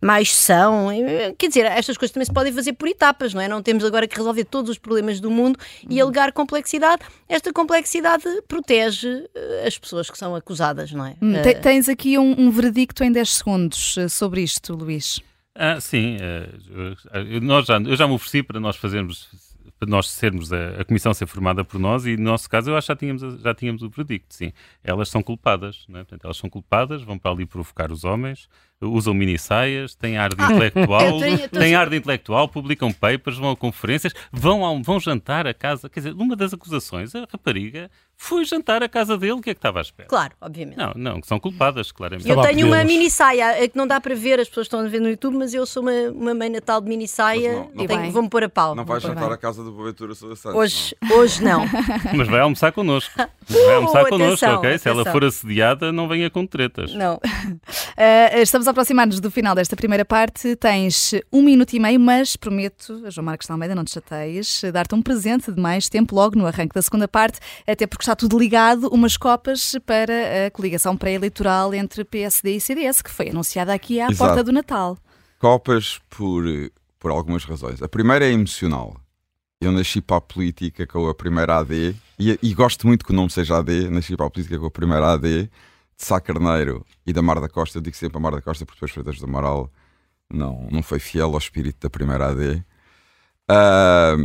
mais 0.00 0.34
são. 0.34 0.88
Quer 1.38 1.48
dizer, 1.48 1.66
estas 1.66 1.96
coisas 1.96 2.12
também 2.12 2.24
se 2.26 2.32
podem 2.32 2.52
fazer 2.52 2.72
por 2.74 2.88
etapas, 2.88 3.34
não 3.34 3.40
é? 3.40 3.48
Não 3.48 3.62
temos 3.62 3.84
agora 3.84 4.06
que 4.06 4.16
resolver 4.16 4.44
todos 4.44 4.70
os 4.70 4.78
problemas 4.78 5.20
do 5.20 5.30
mundo 5.34 5.58
e 5.90 6.00
alegar 6.00 6.32
complexidade. 6.32 7.02
Esta 7.28 7.52
complexidade 7.52 8.24
protege 8.48 9.28
eh, 9.34 9.64
as 9.66 9.76
pessoas 9.78 10.08
que 10.08 10.16
são 10.16 10.34
acusadas, 10.34 10.92
não 10.92 11.04
é? 11.04 11.16
Hum, 11.20 11.34
Eh, 11.34 11.42
te- 11.54 11.60
Tens 11.60 11.88
aqui 11.88 12.16
um, 12.18 12.34
um 12.38 12.50
veredicto 12.50 13.02
em 13.04 13.10
10 13.12 13.28
segundos 13.36 13.96
eh, 13.98 14.08
sobre 14.08 14.40
isto, 14.42 14.74
Luís. 14.74 15.20
Ah, 15.56 15.80
sim, 15.80 16.16
eu- 17.30 17.40
nós 17.40 17.66
já, 17.66 17.78
eu 17.78 17.96
já 17.96 18.06
me 18.08 18.14
ofereci 18.14 18.42
para 18.42 18.58
nós 18.58 18.76
fazermos, 18.76 19.28
para 19.78 19.88
nós 19.88 20.08
sermos 20.10 20.52
a, 20.52 20.80
a 20.80 20.84
comissão 20.84 21.12
ser 21.14 21.26
formada 21.26 21.64
por 21.64 21.78
nós 21.78 22.06
e 22.06 22.16
no 22.16 22.24
nosso 22.24 22.48
caso 22.48 22.70
eu 22.70 22.76
acho 22.76 22.86
que 22.86 22.92
já 22.92 22.96
tínhamos, 22.96 23.22
a- 23.24 23.36
já 23.38 23.54
tínhamos 23.54 23.82
o 23.82 23.88
veredicto, 23.88 24.34
sim. 24.34 24.52
Elas 24.82 25.08
são 25.08 25.22
culpadas, 25.22 25.84
não 25.88 26.00
é? 26.00 26.04
Portanto, 26.04 26.24
elas 26.24 26.36
são 26.36 26.50
culpadas, 26.50 27.02
vão 27.02 27.18
para 27.18 27.30
ali 27.30 27.46
provocar 27.46 27.90
os 27.92 28.04
homens, 28.04 28.48
usam 28.82 29.14
mini 29.14 29.38
saias, 29.38 29.94
têm 29.94 30.18
ar 30.18 30.34
de 30.34 30.42
intelectual, 30.44 31.00
eu 31.02 31.18
tenho- 31.18 31.38
eu 31.40 31.48
tô- 31.48 31.58
têm 31.58 31.74
ar 31.74 31.88
de 31.88 31.96
intelectual, 31.96 32.48
publicam 32.48 32.92
papers, 32.92 33.38
vão 33.38 33.50
a 33.50 33.56
conferências, 33.56 34.12
vão, 34.32 34.64
ao- 34.64 34.82
vão 34.82 35.00
jantar 35.00 35.46
a 35.46 35.54
casa. 35.54 35.88
Quer 35.88 36.00
dizer, 36.00 36.12
uma 36.14 36.36
das 36.36 36.52
acusações, 36.52 37.14
a 37.14 37.26
rapariga 37.30 37.90
foi 38.16 38.44
jantar 38.44 38.82
à 38.82 38.88
casa 38.88 39.16
dele, 39.18 39.32
o 39.32 39.40
que 39.40 39.50
é 39.50 39.54
que 39.54 39.58
estava 39.58 39.80
à 39.80 39.82
espera? 39.82 40.08
Claro, 40.08 40.32
obviamente. 40.40 40.76
Não, 40.76 40.92
não, 40.94 41.20
que 41.20 41.26
são 41.26 41.40
culpadas, 41.40 41.90
claramente. 41.90 42.28
Eu 42.28 42.40
tenho 42.42 42.66
uma 42.66 42.84
mini 42.84 43.10
saia 43.10 43.58
eh, 43.62 43.68
que 43.68 43.76
não 43.76 43.86
dá 43.86 44.00
para 44.00 44.14
ver, 44.14 44.38
as 44.38 44.48
pessoas 44.48 44.66
estão 44.66 44.80
a 44.80 44.88
ver 44.88 45.00
no 45.00 45.08
YouTube, 45.08 45.36
mas 45.36 45.52
eu 45.54 45.64
sou 45.66 45.82
uma, 45.82 45.92
uma 46.12 46.34
mãe 46.34 46.48
natal 46.50 46.80
de 46.80 46.88
mini 46.88 47.08
saia 47.08 47.52
não- 47.52 47.70
não 47.74 48.04
e 48.06 48.10
vou-me 48.10 48.28
pôr 48.28 48.44
a 48.44 48.48
pau. 48.48 48.74
Não 48.74 48.84
vais 48.84 49.02
jantar 49.02 49.24
bem. 49.24 49.32
à 49.32 49.36
casa 49.36 49.64
do 49.64 49.72
Boaventura 49.72 50.14
Sousa 50.14 50.36
Santos. 50.36 50.58
Hoje, 50.58 50.96
hoje 51.12 51.42
não. 51.42 51.64
Mas 52.16 52.28
vai 52.28 52.40
almoçar 52.40 52.70
connosco. 52.72 53.12
Vai 53.16 53.74
almoçar 53.74 54.04
Uh, 54.04 54.08
connosco, 54.08 54.44
atenção, 54.44 54.58
ok? 54.58 54.78
Se 54.78 54.88
ela 54.88 55.02
atenção. 55.02 55.12
for 55.20 55.24
assediada, 55.26 55.92
não 55.92 56.06
venha 56.08 56.30
com 56.30 56.46
tretas. 56.46 56.94
Não. 56.94 57.14
Uh, 57.16 57.20
estamos 58.42 58.63
a 58.66 58.70
aproximar-nos 58.70 59.20
do 59.20 59.30
final 59.30 59.54
desta 59.54 59.76
primeira 59.76 60.04
parte. 60.04 60.56
Tens 60.56 61.12
um 61.32 61.42
minuto 61.42 61.72
e 61.74 61.80
meio, 61.80 61.98
mas 61.98 62.36
prometo, 62.36 63.10
João 63.10 63.24
Marcos 63.24 63.46
de 63.46 63.52
Almeida, 63.52 63.74
não 63.74 63.84
te 63.84 63.92
chateias, 63.92 64.62
dar-te 64.72 64.94
um 64.94 65.02
presente 65.02 65.52
de 65.52 65.60
mais 65.60 65.88
tempo 65.88 66.14
logo 66.14 66.38
no 66.38 66.46
arranque 66.46 66.74
da 66.74 66.82
segunda 66.82 67.06
parte, 67.06 67.38
até 67.66 67.86
porque 67.86 68.02
está 68.02 68.14
tudo 68.14 68.38
ligado, 68.38 68.88
umas 68.88 69.16
copas 69.16 69.76
para 69.84 70.46
a 70.46 70.50
coligação 70.50 70.96
pré-eleitoral 70.96 71.74
entre 71.74 72.04
PSD 72.04 72.56
e 72.56 72.60
CDS, 72.60 73.02
que 73.02 73.10
foi 73.10 73.30
anunciada 73.30 73.72
aqui 73.72 74.00
à 74.00 74.10
Exato. 74.10 74.18
porta 74.18 74.44
do 74.44 74.52
Natal. 74.52 74.98
Copas 75.38 76.00
por, 76.08 76.44
por 76.98 77.10
algumas 77.10 77.44
razões. 77.44 77.82
A 77.82 77.88
primeira 77.88 78.26
é 78.26 78.32
emocional. 78.32 78.96
Eu 79.60 79.72
nasci 79.72 80.00
para 80.00 80.18
a 80.18 80.20
política 80.20 80.86
com 80.86 81.08
a 81.08 81.14
primeira 81.14 81.58
AD 81.58 81.94
e, 82.18 82.38
e 82.42 82.54
gosto 82.54 82.86
muito 82.86 83.04
que 83.04 83.12
o 83.12 83.14
nome 83.14 83.30
seja 83.30 83.58
AD. 83.58 83.88
Nasci 83.90 84.16
para 84.16 84.26
a 84.26 84.30
política 84.30 84.58
com 84.58 84.66
a 84.66 84.70
primeira 84.70 85.12
AD 85.12 85.50
de 85.96 86.04
Sá 86.04 86.20
Carneiro 86.20 86.84
e 87.06 87.12
da 87.12 87.22
Mar 87.22 87.40
da 87.40 87.48
Costa. 87.48 87.78
Eu 87.78 87.82
digo 87.82 87.96
sempre 87.96 88.18
a 88.18 88.20
Mar 88.20 88.32
da 88.32 88.42
Costa 88.42 88.64
porque 88.64 88.76
depois 88.76 88.92
Freitas 88.92 89.18
do 89.18 89.26
Amaral 89.26 89.70
não, 90.30 90.68
não 90.70 90.82
foi 90.82 90.98
fiel 90.98 91.32
ao 91.32 91.38
espírito 91.38 91.80
da 91.80 91.90
primeira 91.90 92.28
AD. 92.30 92.64
Ah, 93.48 94.16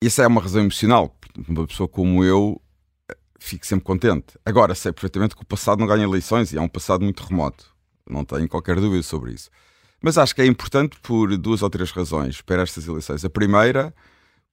isso 0.00 0.22
é 0.22 0.26
uma 0.26 0.40
razão 0.40 0.62
emocional. 0.62 1.16
Uma 1.48 1.66
pessoa 1.66 1.88
como 1.88 2.24
eu 2.24 2.60
eh, 3.10 3.16
fico 3.38 3.66
sempre 3.66 3.84
contente. 3.84 4.38
Agora, 4.44 4.74
sei 4.74 4.92
perfeitamente 4.92 5.34
que 5.34 5.42
o 5.42 5.46
passado 5.46 5.78
não 5.80 5.86
ganha 5.86 6.04
eleições 6.04 6.52
e 6.52 6.58
é 6.58 6.60
um 6.60 6.68
passado 6.68 7.02
muito 7.02 7.22
remoto. 7.24 7.74
Não 8.08 8.24
tenho 8.24 8.48
qualquer 8.48 8.76
dúvida 8.76 9.02
sobre 9.02 9.32
isso. 9.32 9.50
Mas 10.00 10.18
acho 10.18 10.34
que 10.34 10.42
é 10.42 10.46
importante 10.46 10.98
por 11.00 11.36
duas 11.36 11.62
ou 11.62 11.70
três 11.70 11.90
razões 11.90 12.40
para 12.40 12.62
estas 12.62 12.86
eleições. 12.86 13.24
A 13.24 13.30
primeira, 13.30 13.94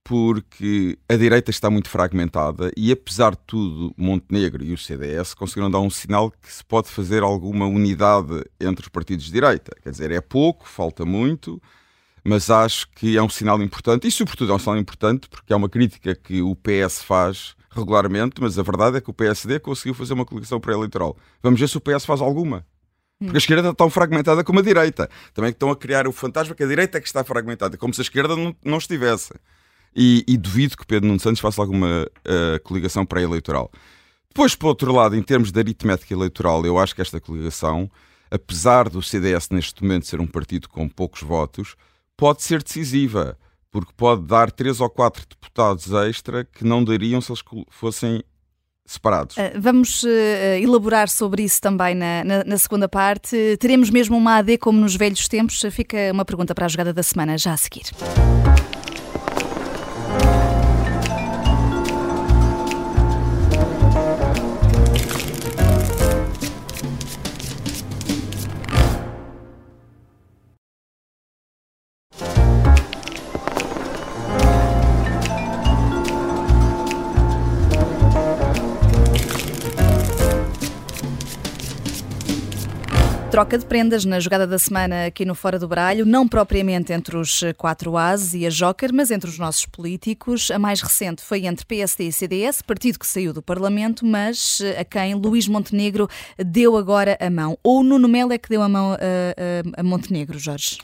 porque 0.03 0.97
a 1.07 1.15
direita 1.15 1.49
está 1.49 1.69
muito 1.69 1.89
fragmentada 1.89 2.71
e, 2.75 2.91
apesar 2.91 3.31
de 3.31 3.41
tudo, 3.47 3.93
Montenegro 3.97 4.63
e 4.63 4.73
o 4.73 4.77
CDS 4.77 5.33
conseguiram 5.33 5.71
dar 5.71 5.79
um 5.79 5.89
sinal 5.89 6.29
que 6.29 6.51
se 6.51 6.63
pode 6.63 6.89
fazer 6.89 7.23
alguma 7.23 7.65
unidade 7.65 8.43
entre 8.59 8.83
os 8.83 8.89
partidos 8.89 9.25
de 9.25 9.31
direita. 9.31 9.71
Quer 9.81 9.91
dizer, 9.91 10.11
é 10.11 10.19
pouco, 10.19 10.67
falta 10.67 11.05
muito, 11.05 11.61
mas 12.23 12.49
acho 12.49 12.89
que 12.91 13.17
é 13.17 13.21
um 13.23 13.29
sinal 13.29 13.61
importante 13.61 14.05
e, 14.05 14.11
sobretudo, 14.11 14.51
é 14.51 14.55
um 14.55 14.59
sinal 14.59 14.77
importante 14.77 15.29
porque 15.29 15.53
é 15.53 15.55
uma 15.55 15.69
crítica 15.69 16.13
que 16.13 16.41
o 16.41 16.55
PS 16.55 17.01
faz 17.01 17.55
regularmente, 17.69 18.41
mas 18.41 18.59
a 18.59 18.63
verdade 18.63 18.97
é 18.97 19.01
que 19.01 19.09
o 19.09 19.13
PSD 19.13 19.59
conseguiu 19.59 19.93
fazer 19.93 20.13
uma 20.13 20.25
coligação 20.25 20.59
pré-eleitoral. 20.59 21.17
Vamos 21.41 21.59
ver 21.59 21.69
se 21.69 21.77
o 21.77 21.81
PS 21.81 22.05
faz 22.05 22.21
alguma. 22.21 22.65
Porque 23.19 23.37
a 23.37 23.39
esquerda 23.39 23.69
está 23.69 23.73
tão 23.73 23.89
fragmentada 23.89 24.43
como 24.43 24.59
a 24.59 24.61
direita. 24.61 25.09
Também 25.33 25.51
estão 25.51 25.71
a 25.71 25.75
criar 25.75 26.07
o 26.07 26.11
fantasma 26.11 26.53
que 26.53 26.63
a 26.63 26.67
direita 26.67 26.97
é 26.97 27.01
que 27.01 27.07
está 27.07 27.23
fragmentada, 27.23 27.77
como 27.77 27.93
se 27.93 28.01
a 28.01 28.03
esquerda 28.03 28.35
não, 28.35 28.53
não 28.65 28.77
estivesse. 28.77 29.33
E, 29.95 30.23
e 30.27 30.37
duvido 30.37 30.75
que 30.77 30.85
Pedro 30.85 31.07
Nuno 31.07 31.19
Santos 31.19 31.39
faça 31.39 31.61
alguma 31.61 32.07
eh, 32.25 32.59
coligação 32.63 33.05
pré-eleitoral. 33.05 33.71
Depois, 34.27 34.55
por 34.55 34.67
outro 34.69 34.91
lado, 34.91 35.15
em 35.15 35.21
termos 35.21 35.51
de 35.51 35.59
aritmética 35.59 36.13
eleitoral, 36.13 36.65
eu 36.65 36.79
acho 36.79 36.95
que 36.95 37.01
esta 37.01 37.21
coligação, 37.21 37.89
apesar 38.31 38.89
do 38.89 39.01
CDS 39.03 39.49
neste 39.51 39.83
momento 39.83 40.07
ser 40.07 40.19
um 40.19 40.25
partido 40.25 40.67
com 40.67 40.89
poucos 40.89 41.21
votos, 41.21 41.75
pode 42.17 42.41
ser 42.41 42.63
decisiva, 42.63 43.37
porque 43.69 43.91
pode 43.95 44.23
dar 44.23 44.51
três 44.51 44.79
ou 44.81 44.89
quatro 44.89 45.23
deputados 45.29 45.91
extra 45.93 46.43
que 46.43 46.63
não 46.63 46.83
dariam 46.83 47.21
se 47.21 47.31
eles 47.31 47.43
fossem 47.69 48.23
separados. 48.85 49.37
Uh, 49.37 49.59
Vamos 49.59 50.01
uh, 50.03 50.07
elaborar 50.59 51.07
sobre 51.09 51.43
isso 51.43 51.61
também 51.61 51.93
na, 51.93 52.23
na- 52.23 52.43
na 52.43 52.57
segunda 52.57 52.89
parte. 52.89 53.37
Teremos 53.59 53.91
mesmo 53.91 54.17
uma 54.17 54.37
AD 54.37 54.57
como 54.57 54.79
nos 54.79 54.95
velhos 54.95 55.27
tempos? 55.27 55.61
Fica 55.71 55.97
uma 56.11 56.25
pergunta 56.25 56.55
para 56.55 56.65
a 56.65 56.67
jogada 56.67 56.91
da 56.91 57.03
semana 57.03 57.37
já 57.37 57.53
a 57.53 57.57
seguir. 57.57 57.83
Troca 83.33 83.57
de 83.57 83.65
prendas 83.65 84.05
na 84.05 84.19
jogada 84.19 84.45
da 84.45 84.59
semana 84.59 85.07
aqui 85.07 85.25
no 85.25 85.33
Fora 85.33 85.57
do 85.57 85.67
Baralho, 85.67 86.05
não 86.05 86.27
propriamente 86.27 86.93
entre 86.93 87.17
os 87.17 87.41
quatro 87.57 87.97
As 87.97 88.35
e 88.35 88.45
a 88.45 88.49
Joker, 88.49 88.93
mas 88.93 89.09
entre 89.09 89.27
os 89.27 89.39
nossos 89.39 89.65
políticos. 89.65 90.51
A 90.51 90.59
mais 90.59 90.81
recente 90.81 91.23
foi 91.23 91.47
entre 91.47 91.65
PSD 91.65 92.09
e 92.09 92.11
CDS, 92.11 92.61
partido 92.61 92.99
que 92.99 93.07
saiu 93.07 93.33
do 93.33 93.41
Parlamento, 93.41 94.05
mas 94.05 94.61
eh, 94.61 94.81
a 94.81 94.85
quem 94.85 95.15
Luís 95.15 95.47
Montenegro 95.47 96.07
deu 96.37 96.77
agora 96.77 97.17
a 97.19 97.27
mão. 97.27 97.57
Ou 97.63 97.83
Nuno 97.83 98.07
Melo 98.07 98.31
é 98.33 98.37
que 98.37 98.49
deu 98.49 98.61
a 98.61 98.69
mão 98.69 98.91
a, 98.91 98.97
a- 98.97 99.81
a 99.81 99.83
Montenegro, 99.83 100.37
Jorge? 100.37 100.77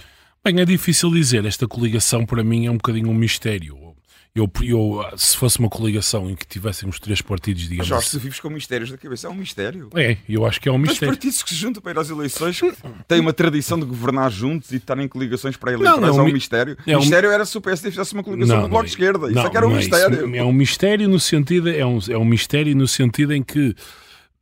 Bem, 0.43 0.59
é 0.59 0.65
difícil 0.65 1.11
dizer. 1.11 1.45
Esta 1.45 1.67
coligação 1.67 2.25
para 2.25 2.43
mim 2.43 2.65
é 2.65 2.71
um 2.71 2.77
bocadinho 2.77 3.09
um 3.09 3.13
mistério. 3.13 3.88
Eu, 4.35 4.49
eu, 4.61 5.03
se 5.17 5.35
fosse 5.35 5.57
uma 5.59 5.67
coligação 5.69 6.29
em 6.29 6.35
que 6.35 6.45
tivéssemos 6.45 6.99
três 6.99 7.19
partidos, 7.19 7.63
digamos 7.63 7.87
Jorge, 7.87 8.05
tu 8.05 8.09
assim. 8.09 8.19
vives 8.19 8.39
com 8.39 8.49
mistérios 8.49 8.91
da 8.91 8.97
cabeça. 8.97 9.25
É 9.27 9.29
um 9.29 9.33
mistério. 9.33 9.89
É, 9.95 10.17
eu 10.29 10.45
acho 10.45 10.61
que 10.61 10.69
é 10.69 10.71
um 10.71 10.77
mistério. 10.77 11.07
partidos 11.13 11.41
que 11.41 11.49
se 11.49 11.55
juntam 11.55 11.81
para 11.81 11.91
ir 11.93 11.97
às 11.99 12.09
eleições 12.11 12.61
têm 13.07 13.19
uma 13.19 13.33
tradição 13.33 13.79
de 13.79 13.85
governar 13.85 14.31
juntos 14.31 14.69
e 14.69 14.73
de 14.73 14.77
estarem 14.77 15.05
em 15.05 15.07
coligações 15.07 15.57
pré-eleitorais. 15.57 15.99
Não, 16.01 16.07
É 16.07 16.17
é 16.19 16.21
um, 16.21 16.25
mi- 16.25 16.33
mistério. 16.33 16.77
é 16.85 16.93
o 16.95 16.97
um- 16.99 17.01
mistério 17.01 17.31
era 17.31 17.43
se 17.43 17.57
o 17.57 17.61
PSD 17.61 17.89
fizesse 17.89 18.13
uma 18.13 18.23
coligação 18.23 18.59
com 18.61 18.65
o 18.67 18.69
Bloco 18.69 18.85
de 18.85 18.91
Esquerda. 18.91 19.25
Isso 19.25 19.35
não, 19.35 19.45
é 19.45 19.49
que 19.49 19.57
era 19.57 19.65
um 19.65 19.69
não 19.71 19.77
é 19.77 19.79
isso. 19.81 19.89
mistério. 19.89 20.35
É 20.35 20.43
um 20.43 20.53
mistério 20.53 21.09
no 21.09 21.19
sentido, 21.19 21.69
é 21.69 21.85
um, 21.85 21.99
é 22.09 22.17
um 22.17 22.25
mistério 22.25 22.75
no 22.75 22.87
sentido 22.87 23.33
em 23.33 23.41
que 23.43 23.75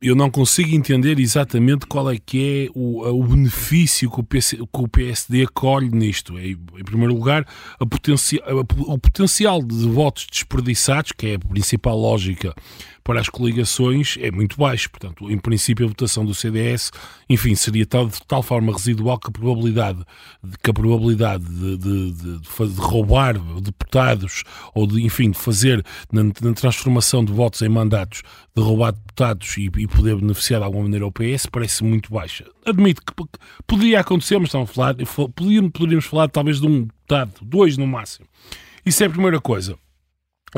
eu 0.00 0.14
não 0.14 0.30
consigo 0.30 0.74
entender 0.74 1.18
exatamente 1.18 1.86
qual 1.86 2.08
é 2.10 2.16
que 2.16 2.66
é 2.66 2.70
o, 2.72 3.04
o 3.04 3.24
benefício 3.24 4.08
que 4.08 4.20
o, 4.20 4.22
PC, 4.22 4.56
que 4.56 4.64
o, 4.72 4.88
PSD 4.88 5.46
colhe 5.48 5.90
nisto. 5.90 6.38
É, 6.38 6.46
em 6.46 6.84
primeiro 6.84 7.12
lugar, 7.14 7.44
a 7.80 7.84
a, 7.84 8.54
o 8.92 8.98
potencial 8.98 9.60
de 9.60 9.88
votos 9.88 10.26
desperdiçados, 10.30 11.10
que 11.10 11.28
é 11.28 11.34
a 11.34 11.38
principal 11.38 11.98
lógica 11.98 12.54
para 13.08 13.22
as 13.22 13.28
coligações 13.30 14.18
é 14.20 14.30
muito 14.30 14.58
baixo. 14.58 14.90
Portanto, 14.90 15.30
em 15.30 15.38
princípio, 15.38 15.86
a 15.86 15.88
votação 15.88 16.26
do 16.26 16.34
CDS, 16.34 16.92
enfim, 17.26 17.54
seria 17.54 17.86
tal, 17.86 18.06
de 18.06 18.18
tal 18.26 18.42
forma 18.42 18.70
residual 18.70 19.18
que 19.18 19.28
a 19.28 19.30
probabilidade 19.30 20.04
de, 20.44 20.58
que 20.58 20.70
a 20.70 20.74
probabilidade 20.74 21.42
de, 21.42 21.78
de, 21.78 22.12
de, 22.12 22.38
de 22.38 22.78
roubar 22.78 23.38
deputados 23.62 24.44
ou 24.74 24.86
de, 24.86 25.02
enfim, 25.02 25.30
de 25.30 25.38
fazer 25.38 25.82
na, 26.12 26.22
na, 26.22 26.52
transformação 26.52 27.24
de 27.24 27.32
votos 27.32 27.62
em 27.62 27.68
mandatos, 27.70 28.20
de 28.54 28.62
roubar 28.62 28.92
deputados 28.92 29.56
e, 29.56 29.70
e 29.78 29.86
poder 29.86 30.16
beneficiar 30.16 30.60
de 30.60 30.66
alguma 30.66 30.82
maneira 30.82 31.06
ao 31.06 31.10
PS 31.10 31.46
parece 31.50 31.82
muito 31.82 32.12
baixa. 32.12 32.44
Admito 32.66 33.00
que, 33.00 33.14
que 33.14 33.38
poderia 33.66 34.00
acontecer, 34.00 34.38
mas 34.38 34.54
a 34.54 34.66
falar, 34.66 34.94
poderíamos, 35.34 35.70
poderíamos 35.72 36.04
falar 36.04 36.28
talvez 36.28 36.60
de 36.60 36.66
um 36.66 36.82
deputado, 36.82 37.32
dois 37.40 37.78
no 37.78 37.86
máximo. 37.86 38.26
Isso 38.84 39.02
é 39.02 39.06
a 39.06 39.10
primeira 39.10 39.40
coisa. 39.40 39.78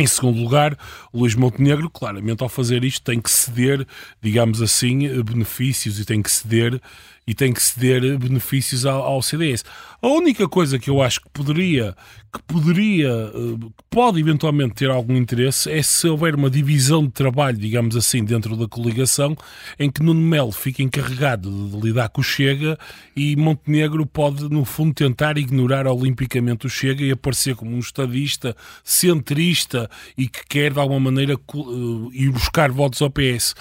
Em 0.00 0.06
segundo 0.06 0.40
lugar, 0.40 0.78
Luís 1.12 1.34
Montenegro, 1.34 1.90
claramente, 1.90 2.42
ao 2.42 2.48
fazer 2.48 2.84
isto, 2.84 3.02
tem 3.02 3.20
que 3.20 3.30
ceder, 3.30 3.86
digamos 4.22 4.62
assim, 4.62 5.22
benefícios 5.22 6.00
e 6.00 6.06
tem 6.06 6.22
que 6.22 6.30
ceder 6.30 6.80
e 7.26 7.34
tem 7.34 7.52
que 7.52 7.62
ceder 7.62 8.16
benefícios 8.18 8.86
ao, 8.86 9.02
ao 9.02 9.20
CDS. 9.20 9.62
A 10.00 10.08
única 10.08 10.48
coisa 10.48 10.78
que 10.78 10.88
eu 10.88 11.02
acho 11.02 11.20
que 11.20 11.28
poderia, 11.28 11.94
que 12.32 12.40
poderia, 12.42 13.08
eh, 13.08 13.56
que 13.58 13.84
pode 13.90 14.20
eventualmente 14.20 14.74
ter 14.74 14.90
algum 14.90 15.16
interesse 15.16 15.70
é 15.70 15.82
se 15.82 16.06
houver 16.06 16.34
uma 16.34 16.48
divisão 16.48 17.04
de 17.04 17.10
trabalho, 17.10 17.56
digamos 17.56 17.96
assim, 17.96 18.24
dentro 18.24 18.56
da 18.56 18.68
coligação, 18.68 19.36
em 19.78 19.90
que 19.90 20.02
Nuno 20.02 20.20
Melo 20.20 20.52
fica 20.52 20.82
encarregado 20.82 21.50
de 21.50 21.80
lidar 21.80 22.08
com 22.08 22.20
o 22.20 22.24
Chega 22.24 22.78
e 23.16 23.34
Montenegro 23.34 24.06
pode, 24.06 24.48
no 24.48 24.64
fundo, 24.64 24.94
tentar 24.94 25.38
ignorar 25.38 25.86
olimpicamente 25.88 26.66
o 26.66 26.70
Chega 26.70 27.02
e 27.02 27.10
aparecer 27.10 27.56
como 27.56 27.72
um 27.74 27.80
estadista, 27.80 28.56
centrista 28.84 29.90
e 30.16 30.28
que 30.28 30.46
quer, 30.46 30.72
de 30.72 30.78
alguma 30.78 31.00
maneira, 31.00 31.34
eh, 31.34 32.08
ir 32.12 32.30
buscar 32.30 32.70
votos 32.70 33.02
ao 33.02 33.10
PS. 33.10 33.54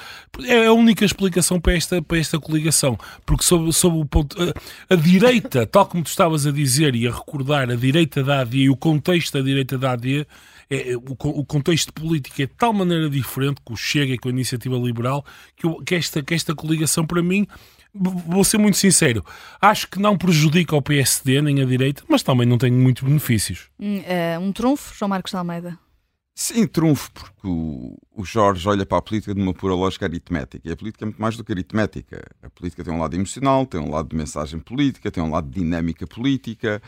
É 0.45 0.67
a 0.67 0.73
única 0.73 1.03
explicação 1.03 1.59
para 1.59 1.73
esta, 1.73 2.01
para 2.01 2.19
esta 2.19 2.39
coligação, 2.39 2.97
porque 3.25 3.43
sob, 3.43 3.73
sob 3.73 3.97
o 3.97 4.05
ponto. 4.05 4.37
A, 4.41 4.93
a 4.93 4.95
direita, 4.95 5.65
tal 5.65 5.87
como 5.87 6.03
tu 6.03 6.07
estavas 6.07 6.45
a 6.45 6.51
dizer 6.51 6.95
e 6.95 7.07
a 7.07 7.11
recordar, 7.11 7.71
a 7.71 7.75
direita 7.75 8.23
da 8.23 8.41
AD 8.41 8.58
e 8.63 8.69
o 8.69 8.75
contexto 8.75 9.37
da 9.37 9.43
direita 9.43 9.77
da 9.77 9.91
AD. 9.91 10.27
É, 10.71 10.95
o, 10.95 11.15
o, 11.39 11.45
contexto 11.45 11.91
político 11.91 12.39
é 12.39 12.45
de 12.45 12.53
tal 12.53 12.71
maneira 12.71 13.09
diferente 13.09 13.59
com 13.63 13.73
o 13.73 13.77
Chega 13.77 14.13
e 14.13 14.19
com 14.19 14.29
a 14.29 14.31
iniciativa 14.31 14.75
liberal 14.77 15.25
que, 15.55 15.65
eu, 15.65 15.81
que, 15.83 15.95
esta, 15.95 16.21
que 16.21 16.35
esta 16.35 16.53
coligação, 16.53 17.07
para 17.07 17.23
mim, 17.23 17.47
vou 17.93 18.43
ser 18.43 18.59
muito 18.59 18.77
sincero, 18.77 19.25
acho 19.59 19.87
que 19.87 19.99
não 19.99 20.17
prejudica 20.17 20.75
o 20.75 20.81
PSD 20.81 21.41
nem 21.41 21.61
a 21.61 21.65
direita, 21.65 22.03
mas 22.07 22.21
também 22.21 22.45
não 22.45 22.57
tem 22.57 22.71
muitos 22.71 23.03
benefícios. 23.03 23.69
Um, 23.79 23.97
uh, 23.97 24.39
um 24.41 24.51
trunfo, 24.51 24.95
João 24.95 25.09
Marcos 25.09 25.31
de 25.31 25.37
Almeida? 25.37 25.79
Sim, 26.35 26.65
trunfo, 26.67 27.11
porque 27.11 27.45
o, 27.45 27.97
o, 28.15 28.23
Jorge 28.23 28.65
olha 28.69 28.85
para 28.85 28.97
a 28.97 29.01
política 29.01 29.35
de 29.35 29.41
uma 29.41 29.53
pura 29.53 29.73
lógica 29.73 30.05
aritmética. 30.05 30.69
E 30.69 30.71
a 30.71 30.77
política 30.77 31.03
é 31.03 31.07
muito 31.07 31.21
mais 31.21 31.35
do 31.35 31.43
que 31.43 31.51
aritmética. 31.51 32.23
A 32.41 32.49
política 32.49 32.81
tem 32.81 32.93
um 32.93 32.99
lado 32.99 33.13
emocional, 33.13 33.65
tem 33.65 33.81
um 33.81 33.91
lado 33.91 34.07
de 34.07 34.15
mensagem 34.15 34.57
política, 34.57 35.11
tem 35.11 35.21
um 35.21 35.31
lado 35.31 35.49
de 35.49 35.59
dinâmica 35.59 36.07
política. 36.07 36.81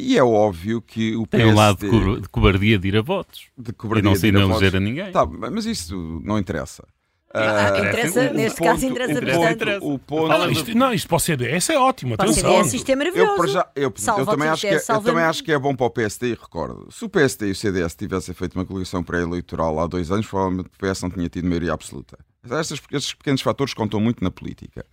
E 0.00 0.16
é 0.16 0.24
óbvio 0.24 0.80
que 0.80 1.14
o 1.16 1.26
PSD... 1.26 1.44
Tem 1.44 1.52
um 1.52 1.56
lado 1.56 1.78
de, 1.78 2.20
de 2.22 2.28
cobardia 2.28 2.78
de 2.78 2.88
ir 2.88 2.96
a 2.96 3.02
votos. 3.02 3.46
De 3.56 3.72
cobardia 3.72 4.08
e 4.08 4.12
não 4.12 4.16
se 4.16 4.26
eleger 4.28 4.76
a 4.76 4.80
ninguém. 4.80 5.12
Tá, 5.12 5.26
mas 5.26 5.66
isso 5.66 6.20
não 6.24 6.38
interessa. 6.38 6.84
Ah, 7.32 7.72
uh, 7.72 7.78
interessa, 7.78 8.32
neste 8.32 8.58
ponto, 8.58 8.68
caso 8.68 8.86
interessa 8.86 9.20
o 9.20 9.24
bastante. 9.24 9.78
o 9.82 9.98
ponto, 10.00 10.28
não, 10.28 10.50
isto, 10.50 10.76
não, 10.76 10.92
isto 10.92 11.06
para 11.06 11.16
o 11.16 11.20
CDS 11.20 11.70
é 11.70 11.78
ótimo. 11.78 12.16
Para 12.16 12.28
o 12.28 12.32
CDS 12.32 12.74
isto 12.74 12.90
é 12.90 12.96
maravilhoso. 12.96 13.42
Eu, 13.42 13.46
já, 13.46 13.68
eu, 13.76 13.82
eu, 14.18 14.26
também 14.26 14.48
acho 14.48 14.62
que 14.62 14.66
é, 14.66 14.76
eu 14.76 15.00
também 15.00 15.22
acho 15.22 15.44
que 15.44 15.52
é 15.52 15.58
bom 15.58 15.76
para 15.76 15.86
o 15.86 15.90
PSD 15.90 16.30
e 16.30 16.30
recordo. 16.30 16.88
Se 16.90 17.04
o 17.04 17.08
PSD 17.08 17.46
e 17.46 17.50
o 17.52 17.54
CDS 17.54 17.94
tivessem 17.94 18.34
feito 18.34 18.56
uma 18.56 18.64
coligação 18.64 19.04
pré-eleitoral 19.04 19.78
há 19.78 19.86
dois 19.86 20.10
anos, 20.10 20.26
provavelmente 20.26 20.70
o 20.70 20.70
PS 20.70 21.02
não 21.02 21.10
tinha 21.10 21.28
tido 21.28 21.46
maioria 21.46 21.72
absoluta. 21.72 22.18
Estes, 22.58 22.82
estes 22.90 23.14
pequenos 23.14 23.42
fatores 23.42 23.74
contam 23.74 24.00
muito 24.00 24.24
na 24.24 24.30
política. 24.32 24.84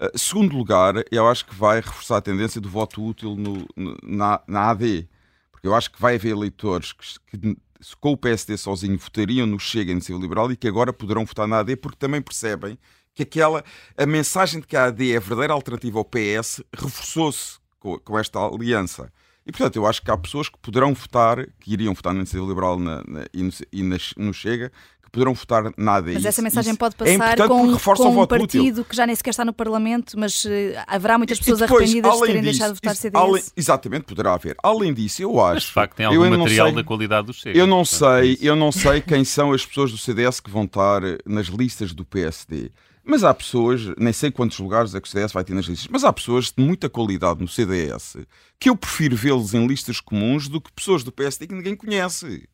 Uh, 0.00 0.18
segundo 0.18 0.56
lugar, 0.56 0.94
eu 1.10 1.28
acho 1.28 1.44
que 1.44 1.54
vai 1.54 1.80
reforçar 1.80 2.16
a 2.16 2.22
tendência 2.22 2.60
do 2.60 2.70
voto 2.70 3.04
útil 3.04 3.36
no, 3.36 3.66
na, 4.02 4.40
na 4.46 4.70
AD. 4.70 5.08
Porque 5.52 5.66
eu 5.66 5.74
acho 5.74 5.90
que 5.90 6.00
vai 6.00 6.14
haver 6.14 6.30
eleitores 6.30 6.92
que, 6.92 7.36
que 7.38 7.56
com 8.00 8.12
o 8.12 8.16
PSD 8.16 8.56
sozinho 8.56 8.98
votariam 8.98 9.46
no 9.46 9.58
Chega 9.58 9.92
e 9.92 9.94
no 9.94 10.18
Liberal 10.18 10.50
e 10.50 10.56
que 10.56 10.68
agora 10.68 10.92
poderão 10.92 11.24
votar 11.24 11.46
na 11.46 11.58
AD 11.58 11.76
porque 11.76 11.98
também 11.98 12.22
percebem 12.22 12.78
que 13.14 13.22
aquela 13.22 13.64
a 13.96 14.06
mensagem 14.06 14.60
de 14.60 14.66
que 14.66 14.76
a 14.76 14.84
AD 14.86 15.12
é 15.12 15.16
a 15.16 15.20
verdadeira 15.20 15.52
alternativa 15.52 15.98
ao 15.98 16.04
PS 16.04 16.62
reforçou-se 16.74 17.58
com, 17.78 17.98
com, 17.98 18.18
esta 18.18 18.38
aliança. 18.38 19.12
E 19.46 19.52
portanto, 19.52 19.76
eu 19.76 19.86
acho 19.86 20.02
que 20.02 20.10
há 20.10 20.16
pessoas 20.16 20.48
que 20.48 20.58
poderão 20.58 20.94
votar, 20.94 21.46
que 21.58 21.72
iriam 21.72 21.94
votar 21.94 22.12
na 22.12 22.20
Iniciativa 22.20 22.46
Liberal 22.46 22.78
na, 22.78 23.02
na, 23.06 23.26
e, 23.32 23.42
no, 23.42 23.52
e 23.72 23.82
no 24.16 24.34
Chega, 24.34 24.70
poderão 25.10 25.34
votar 25.34 25.72
nada. 25.76 26.12
Mas 26.12 26.24
essa 26.24 26.42
mensagem 26.42 26.74
pode 26.74 26.94
é 27.00 27.18
passar 27.18 27.38
é 27.38 27.48
com, 27.48 27.76
com 27.78 28.22
um 28.22 28.26
partido 28.26 28.64
útil. 28.64 28.84
que 28.84 28.96
já 28.96 29.06
nem 29.06 29.14
sequer 29.14 29.30
está 29.30 29.44
no 29.44 29.52
Parlamento, 29.52 30.18
mas 30.18 30.44
uh, 30.44 30.48
haverá 30.86 31.18
muitas 31.18 31.38
pessoas 31.38 31.60
depois, 31.60 31.82
arrependidas 31.82 32.14
de 32.14 32.20
terem 32.20 32.42
disso, 32.42 32.52
deixado 32.52 32.68
de 32.68 32.74
votar 32.74 32.92
isso, 32.92 33.02
CDS. 33.02 33.22
Além, 33.22 33.42
exatamente, 33.56 34.04
poderá 34.04 34.34
haver. 34.34 34.56
Além 34.62 34.94
disso, 34.94 35.22
eu 35.22 35.40
acho... 35.40 35.54
Mas 35.54 35.62
de 35.64 35.72
facto 35.72 35.96
tem 35.96 36.06
algum 36.06 36.30
material 36.38 36.68
sei, 36.68 36.76
da 36.76 36.84
qualidade 36.84 37.26
do 37.26 37.32
Chega. 37.32 37.58
Eu 37.58 37.66
não, 37.66 37.84
sei, 37.84 38.38
eu 38.40 38.56
não 38.56 38.72
sei 38.72 39.00
quem 39.00 39.24
são 39.24 39.52
as 39.52 39.64
pessoas 39.64 39.90
do 39.90 39.98
CDS 39.98 40.40
que 40.40 40.50
vão 40.50 40.64
estar 40.64 41.02
nas 41.26 41.46
listas 41.46 41.92
do 41.92 42.04
PSD. 42.04 42.70
Mas 43.04 43.24
há 43.24 43.32
pessoas, 43.32 43.82
nem 43.98 44.12
sei 44.12 44.30
quantos 44.30 44.58
lugares 44.58 44.94
é 44.94 45.00
que 45.00 45.08
o 45.08 45.10
CDS 45.10 45.32
vai 45.32 45.42
ter 45.42 45.54
nas 45.54 45.64
listas, 45.64 45.88
mas 45.90 46.04
há 46.04 46.12
pessoas 46.12 46.52
de 46.56 46.62
muita 46.62 46.88
qualidade 46.88 47.40
no 47.40 47.48
CDS 47.48 48.18
que 48.58 48.68
eu 48.68 48.76
prefiro 48.76 49.16
vê-los 49.16 49.54
em 49.54 49.66
listas 49.66 50.00
comuns 50.00 50.48
do 50.48 50.60
que 50.60 50.70
pessoas 50.70 51.02
do 51.02 51.10
PSD 51.10 51.46
que 51.46 51.54
ninguém 51.54 51.74
conhece 51.74 52.46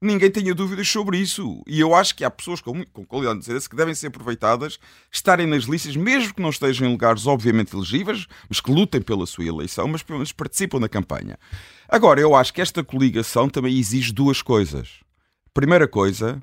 ninguém 0.00 0.30
tenha 0.30 0.54
dúvidas 0.54 0.88
sobre 0.88 1.18
isso. 1.18 1.62
E 1.66 1.80
eu 1.80 1.94
acho 1.94 2.14
que 2.14 2.24
há 2.24 2.30
pessoas 2.30 2.60
com, 2.60 2.84
com 2.86 3.04
qualidade 3.04 3.40
de 3.40 3.44
CDS 3.44 3.68
que 3.68 3.76
devem 3.76 3.94
ser 3.94 4.08
aproveitadas, 4.08 4.78
estarem 5.10 5.46
nas 5.46 5.64
listas, 5.64 5.96
mesmo 5.96 6.34
que 6.34 6.42
não 6.42 6.50
estejam 6.50 6.86
em 6.86 6.90
lugares 6.90 7.26
obviamente 7.26 7.74
elegíveis, 7.74 8.26
mas 8.48 8.60
que 8.60 8.70
lutem 8.70 9.00
pela 9.00 9.26
sua 9.26 9.44
eleição, 9.44 9.88
mas 9.88 10.02
pelo 10.02 10.18
menos 10.18 10.32
participam 10.32 10.80
da 10.80 10.88
campanha. 10.88 11.38
Agora, 11.88 12.20
eu 12.20 12.34
acho 12.34 12.52
que 12.52 12.60
esta 12.60 12.84
coligação 12.84 13.48
também 13.48 13.76
exige 13.76 14.12
duas 14.12 14.42
coisas. 14.42 15.00
Primeira 15.52 15.86
coisa, 15.86 16.42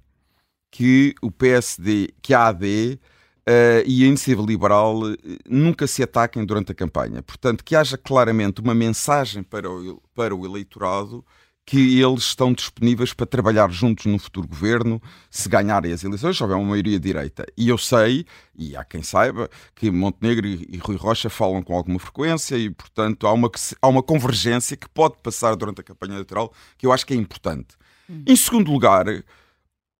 que 0.72 1.14
o 1.22 1.30
PSD, 1.30 2.14
que 2.22 2.34
a 2.34 2.48
AD 2.48 3.00
Uh, 3.42 3.82
e 3.88 4.04
a 4.04 4.08
Iniciativa 4.08 4.46
Liberal 4.46 5.02
uh, 5.02 5.18
nunca 5.50 5.88
se 5.88 6.04
ataquem 6.04 6.46
durante 6.46 6.72
a 6.72 6.76
campanha. 6.76 7.24
Portanto, 7.24 7.64
que 7.64 7.76
haja 7.76 7.98
claramente 7.98 8.62
uma 8.62 8.76
mensagem 8.76 9.42
para 9.42 9.68
o, 9.68 10.00
para 10.14 10.36
o 10.36 10.46
eleitorado 10.46 11.26
que 11.65 12.02
eles 12.02 12.24
estão 12.24 12.54
disponíveis 12.54 13.13
para 13.13 13.26
trabalhar 13.26 13.69
juntos 13.71 14.06
no 14.06 14.19
futuro 14.19 14.47
governo, 14.47 15.02
se 15.30 15.47
ganharem 15.47 15.93
as 15.93 16.04
eleições, 16.04 16.36
se 16.36 16.43
houver 16.43 16.58
uma 16.58 16.69
maioria 16.71 17.00
direita. 17.00 17.45
E 17.56 17.69
eu 17.69 17.78
sei, 17.78 18.26
e 18.56 18.76
há 18.76 18.84
quem 18.84 19.02
saiba, 19.04 19.50
que 19.76 19.89
Montenegro 19.91 20.47
e 20.47 20.78
Rui 20.78 20.97
Rocha 20.97 21.30
falam 21.30 21.62
com 21.62 21.76
alguma 21.76 22.00
frequência 22.00 22.58
e, 22.58 22.69
portanto, 22.69 23.28
há 23.28 23.34
uma, 23.34 23.50
há 23.82 23.88
uma 23.88 24.04
convergência 24.04 24.76
que 24.76 24.89
pode 24.89 25.15
passar 25.24 25.56
durante 25.56 25.82
a 25.82 25.84
campanha 25.84 26.13
eleitoral 26.13 26.52
que 26.78 26.86
eu 26.86 26.91
acho 26.91 27.06
que 27.06 27.13
é 27.13 27.17
importante. 27.17 27.76
Hum. 28.10 28.24
Em 28.28 28.36
segundo 28.36 28.71
lugar, 28.71 29.06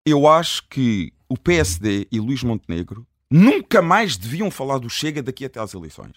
eu 0.04 0.28
acho 0.28 0.68
que 0.68 1.12
o 1.28 1.38
PSD 1.38 2.08
e 2.10 2.20
Luís 2.20 2.42
Montenegro 2.42 3.06
nunca 3.30 3.80
mais 3.80 4.16
deviam 4.16 4.50
falar 4.50 4.78
do 4.78 4.90
Chega 4.90 5.22
daqui 5.22 5.44
até 5.44 5.60
às 5.60 5.72
eleições. 5.72 6.16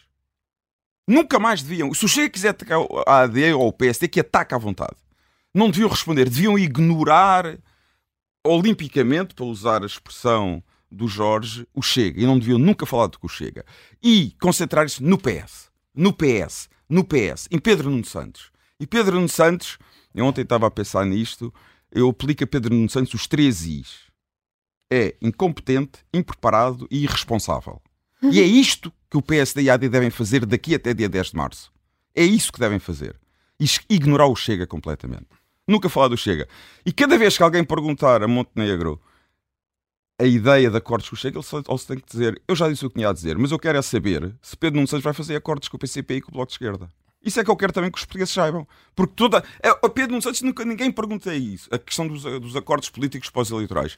Nunca 1.07 1.39
mais 1.39 1.61
deviam. 1.61 1.93
Se 1.93 2.03
o 2.03 2.07
Chega 2.09 2.29
quiser 2.29 2.49
atacar 2.49 2.79
a 3.07 3.21
AD 3.21 3.53
ou 3.53 3.67
o 3.67 3.73
PSD, 3.73 4.07
que 4.07 4.19
ataque 4.19 4.55
à 4.55 4.57
vontade 4.57 5.04
não 5.55 5.69
deviam 5.69 5.89
responder, 5.89 6.29
deviam 6.29 6.59
ignorar 6.59 7.57
olimpicamente, 8.45 9.33
para 9.33 9.45
usar 9.45 9.83
a 9.83 9.85
expressão 9.85 10.63
do 10.91 11.07
Jorge, 11.07 11.67
o 11.73 11.81
Chega. 11.81 12.21
E 12.21 12.25
não 12.25 12.37
deviam 12.37 12.59
nunca 12.59 12.85
falar 12.85 13.07
do 13.07 13.17
que 13.17 13.25
o 13.25 13.29
Chega. 13.29 13.65
E 14.03 14.35
concentrar-se 14.39 15.01
no 15.01 15.17
PS. 15.17 15.71
No 15.93 16.13
PS. 16.13 16.69
No 16.87 17.03
PS. 17.03 17.47
Em 17.49 17.57
Pedro 17.57 17.89
Nuno 17.89 18.05
Santos. 18.05 18.51
E 18.79 18.85
Pedro 18.85 19.15
Nuno 19.15 19.29
Santos, 19.29 19.79
eu 20.13 20.25
ontem 20.25 20.41
estava 20.41 20.67
a 20.67 20.71
pensar 20.71 21.05
nisto, 21.05 21.53
eu 21.89 22.09
aplico 22.09 22.43
a 22.43 22.47
Pedro 22.47 22.75
Nuno 22.75 22.89
Santos 22.89 23.13
os 23.13 23.25
três 23.25 23.65
Is. 23.65 24.05
É 24.91 25.15
incompetente, 25.21 25.99
impreparado 26.13 26.87
e 26.91 27.03
irresponsável. 27.03 27.81
E 28.21 28.39
é 28.39 28.43
isto 28.43 28.91
que 29.09 29.17
o 29.17 29.21
PSD 29.21 29.63
e 29.63 29.69
a 29.69 29.73
AD 29.73 29.89
devem 29.89 30.09
fazer 30.09 30.45
daqui 30.45 30.75
até 30.75 30.93
dia 30.93 31.09
10 31.09 31.31
de 31.31 31.35
março. 31.35 31.71
É 32.13 32.23
isso 32.23 32.51
que 32.51 32.59
devem 32.59 32.79
fazer. 32.79 33.19
Ignorar 33.89 34.27
o 34.27 34.35
Chega 34.35 34.67
completamente 34.67 35.44
nunca 35.67 35.89
falar 35.89 36.07
do 36.07 36.17
Chega. 36.17 36.47
E 36.85 36.91
cada 36.91 37.17
vez 37.17 37.37
que 37.37 37.43
alguém 37.43 37.63
perguntar 37.63 38.23
a 38.23 38.27
Montenegro 38.27 39.01
a 40.19 40.23
ideia 40.25 40.69
de 40.69 40.77
acordos 40.77 41.09
com 41.09 41.15
o 41.15 41.17
Chega, 41.17 41.37
ele 41.37 41.43
só, 41.43 41.61
se 41.77 41.87
tem 41.87 41.97
que 41.97 42.05
dizer: 42.09 42.41
Eu 42.47 42.55
já 42.55 42.69
disse 42.69 42.85
o 42.85 42.89
que 42.89 42.95
tinha 42.95 43.09
a 43.09 43.13
dizer, 43.13 43.37
mas 43.37 43.51
eu 43.51 43.59
quero 43.59 43.77
é 43.77 43.81
saber 43.81 44.33
se 44.41 44.55
Pedro 44.55 44.79
Santos 44.87 45.03
vai 45.03 45.13
fazer 45.13 45.35
acordos 45.35 45.67
com 45.67 45.77
o 45.77 45.79
PCP 45.79 46.15
e 46.15 46.21
com 46.21 46.31
o 46.31 46.33
Bloco 46.33 46.47
de 46.47 46.53
Esquerda. 46.53 46.89
Isso 47.21 47.39
é 47.39 47.43
que 47.43 47.49
eu 47.49 47.55
quero 47.55 47.73
também 47.73 47.89
que 47.89 47.97
os 47.97 48.05
portugueses 48.05 48.33
saibam. 48.33 48.67
Porque 48.95 49.13
toda. 49.15 49.43
A 49.63 49.89
Pedro 49.89 50.11
Nuno 50.11 50.21
Santos 50.21 50.43
nunca 50.43 50.63
ninguém 50.63 50.91
pergunta 50.91 51.33
isso. 51.33 51.67
A 51.73 51.79
questão 51.79 52.07
dos, 52.07 52.21
dos 52.21 52.55
acordos 52.55 52.89
políticos 52.89 53.31
pós-eleitorais. 53.31 53.97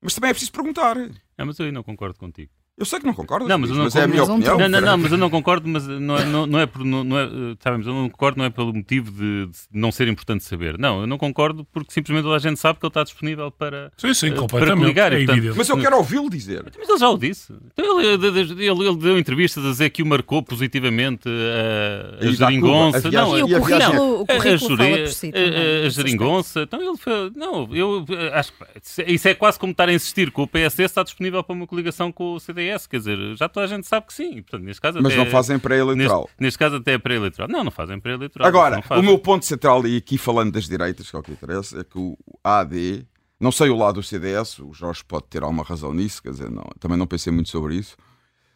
Mas 0.00 0.14
também 0.14 0.30
é 0.30 0.32
preciso 0.32 0.50
perguntar. 0.50 0.96
Ah, 1.36 1.44
mas 1.44 1.58
eu 1.58 1.70
não 1.70 1.82
concordo 1.82 2.18
contigo. 2.18 2.50
Eu 2.82 2.86
sei 2.86 2.98
que 2.98 3.06
não 3.06 3.14
concordas, 3.14 3.48
Não, 3.48 3.58
mas 3.60 3.70
eu 3.70 3.76
não 3.76 3.84
mas 3.84 3.94
é 3.94 4.02
a 4.02 4.08
minha 4.08 4.22
concordo. 4.22 4.42
opinião. 4.42 4.58
Não, 4.58 4.80
não, 4.80 4.86
não, 4.88 4.98
mas 4.98 5.12
eu 5.12 5.18
não 5.18 5.30
concordo, 5.30 5.68
mas 5.68 5.86
não 5.86 6.16
é, 6.16 6.24
não, 6.24 6.46
não 6.46 6.58
é 6.58 6.66
por. 6.66 6.84
Não, 6.84 7.04
não 7.04 7.16
é, 7.16 7.22
eh, 7.26 7.56
sabemos, 7.60 7.86
eu 7.86 7.92
não 7.94 8.08
concordo, 8.10 8.38
não 8.38 8.44
é 8.44 8.50
pelo 8.50 8.74
motivo 8.74 9.12
de, 9.12 9.46
de 9.46 9.58
não 9.72 9.92
ser 9.92 10.08
importante 10.08 10.42
saber. 10.42 10.76
Não, 10.78 11.02
eu 11.02 11.06
não 11.06 11.16
concordo 11.16 11.64
porque 11.72 11.92
simplesmente 11.92 12.24
toda 12.24 12.34
a 12.34 12.38
gente 12.40 12.58
sabe 12.58 12.80
que 12.80 12.84
ele 12.84 12.90
está 12.90 13.04
disponível 13.04 13.52
para. 13.52 13.92
Sim, 13.96 14.12
sim, 14.14 14.28
eh. 14.30 14.46
Para 14.48 14.74
coligar, 14.76 15.12
é 15.12 15.24
portanto. 15.24 15.54
Mas 15.56 15.68
eu 15.68 15.78
quero 15.78 15.96
ouvi-lo 15.96 16.28
dizer. 16.28 16.64
Mas 16.76 16.88
ele 16.88 16.98
já 16.98 17.08
o 17.08 17.16
disse. 17.16 17.52
Então 17.72 18.00
ele, 18.00 18.26
ele- 18.26 18.40
ele- 18.40 18.64
ele 18.88 18.96
deu 18.96 19.16
entrevistas 19.16 19.64
a 19.64 19.68
dizer 19.70 19.90
que 19.90 20.02
o 20.02 20.06
marcou 20.06 20.42
positivamente 20.42 21.28
a, 21.28 22.26
a 22.26 22.32
geringonça. 22.32 23.06
A 23.06 23.10
não, 23.12 23.38
E 23.38 23.42
o 23.54 23.56
a 23.56 23.60
currículo, 23.60 24.20
o 24.22 24.26
a- 24.28 24.32
a 24.32 24.36
currículo 24.36 24.70
jure- 24.76 24.76
fala 24.84 24.98
por 24.98 25.08
si. 25.08 25.28
a- 25.28 25.32
também, 25.32 25.54
a- 25.82 25.86
a 25.86 25.88
geringonça. 25.88 26.62
Então 26.62 26.82
ele 26.82 26.96
foi. 26.96 27.30
Não, 27.36 27.68
eu 27.74 28.04
acho 28.32 28.52
que 28.52 29.02
isso 29.12 29.28
é 29.28 29.34
quase 29.34 29.58
como 29.58 29.70
estar 29.72 29.88
a 29.88 29.92
insistir 29.92 30.30
que 30.32 30.40
o 30.40 30.46
PSD 30.46 30.84
está 30.84 31.02
disponível 31.02 31.42
para 31.44 31.54
uma 31.54 31.66
coligação 31.66 32.10
com 32.10 32.34
o 32.34 32.40
CDS. 32.40 32.71
Quer 32.78 32.98
dizer, 32.98 33.36
já 33.36 33.48
toda 33.48 33.64
a 33.64 33.68
gente 33.68 33.86
sabe 33.86 34.06
que 34.06 34.14
sim. 34.14 34.42
Portanto, 34.42 34.62
neste 34.62 34.80
caso 34.80 34.98
Mas 35.02 35.12
até- 35.12 35.24
não 35.24 35.30
fazem 35.30 35.58
pré-eleitoral. 35.58 36.20
Neste, 36.22 36.36
neste 36.40 36.58
caso 36.58 36.76
até 36.76 36.92
é 36.94 36.98
pré-eleitoral. 36.98 37.48
Não, 37.48 37.64
não 37.64 37.70
fazem 37.70 37.98
pré-eleitoral. 37.98 38.46
Agora, 38.48 38.82
o 38.90 39.02
meu 39.02 39.18
ponto 39.18 39.44
central, 39.44 39.86
e 39.86 39.96
aqui 39.96 40.16
falando 40.18 40.52
das 40.52 40.68
direitas, 40.68 41.10
que 41.10 41.16
é 41.16 41.18
o 41.18 41.22
que 41.22 41.32
interessa, 41.32 41.80
é 41.80 41.84
que 41.84 41.98
o 41.98 42.16
AD, 42.42 43.06
não 43.40 43.50
sei 43.52 43.70
o 43.70 43.76
lado 43.76 43.96
do 43.96 44.02
CDS, 44.02 44.58
o 44.60 44.72
Jorge 44.72 45.02
pode 45.06 45.26
ter 45.26 45.42
alguma 45.42 45.64
razão 45.64 45.92
nisso, 45.92 46.22
quer 46.22 46.30
dizer, 46.30 46.50
não, 46.50 46.64
também 46.78 46.96
não 46.98 47.06
pensei 47.06 47.32
muito 47.32 47.48
sobre 47.50 47.74
isso, 47.76 47.96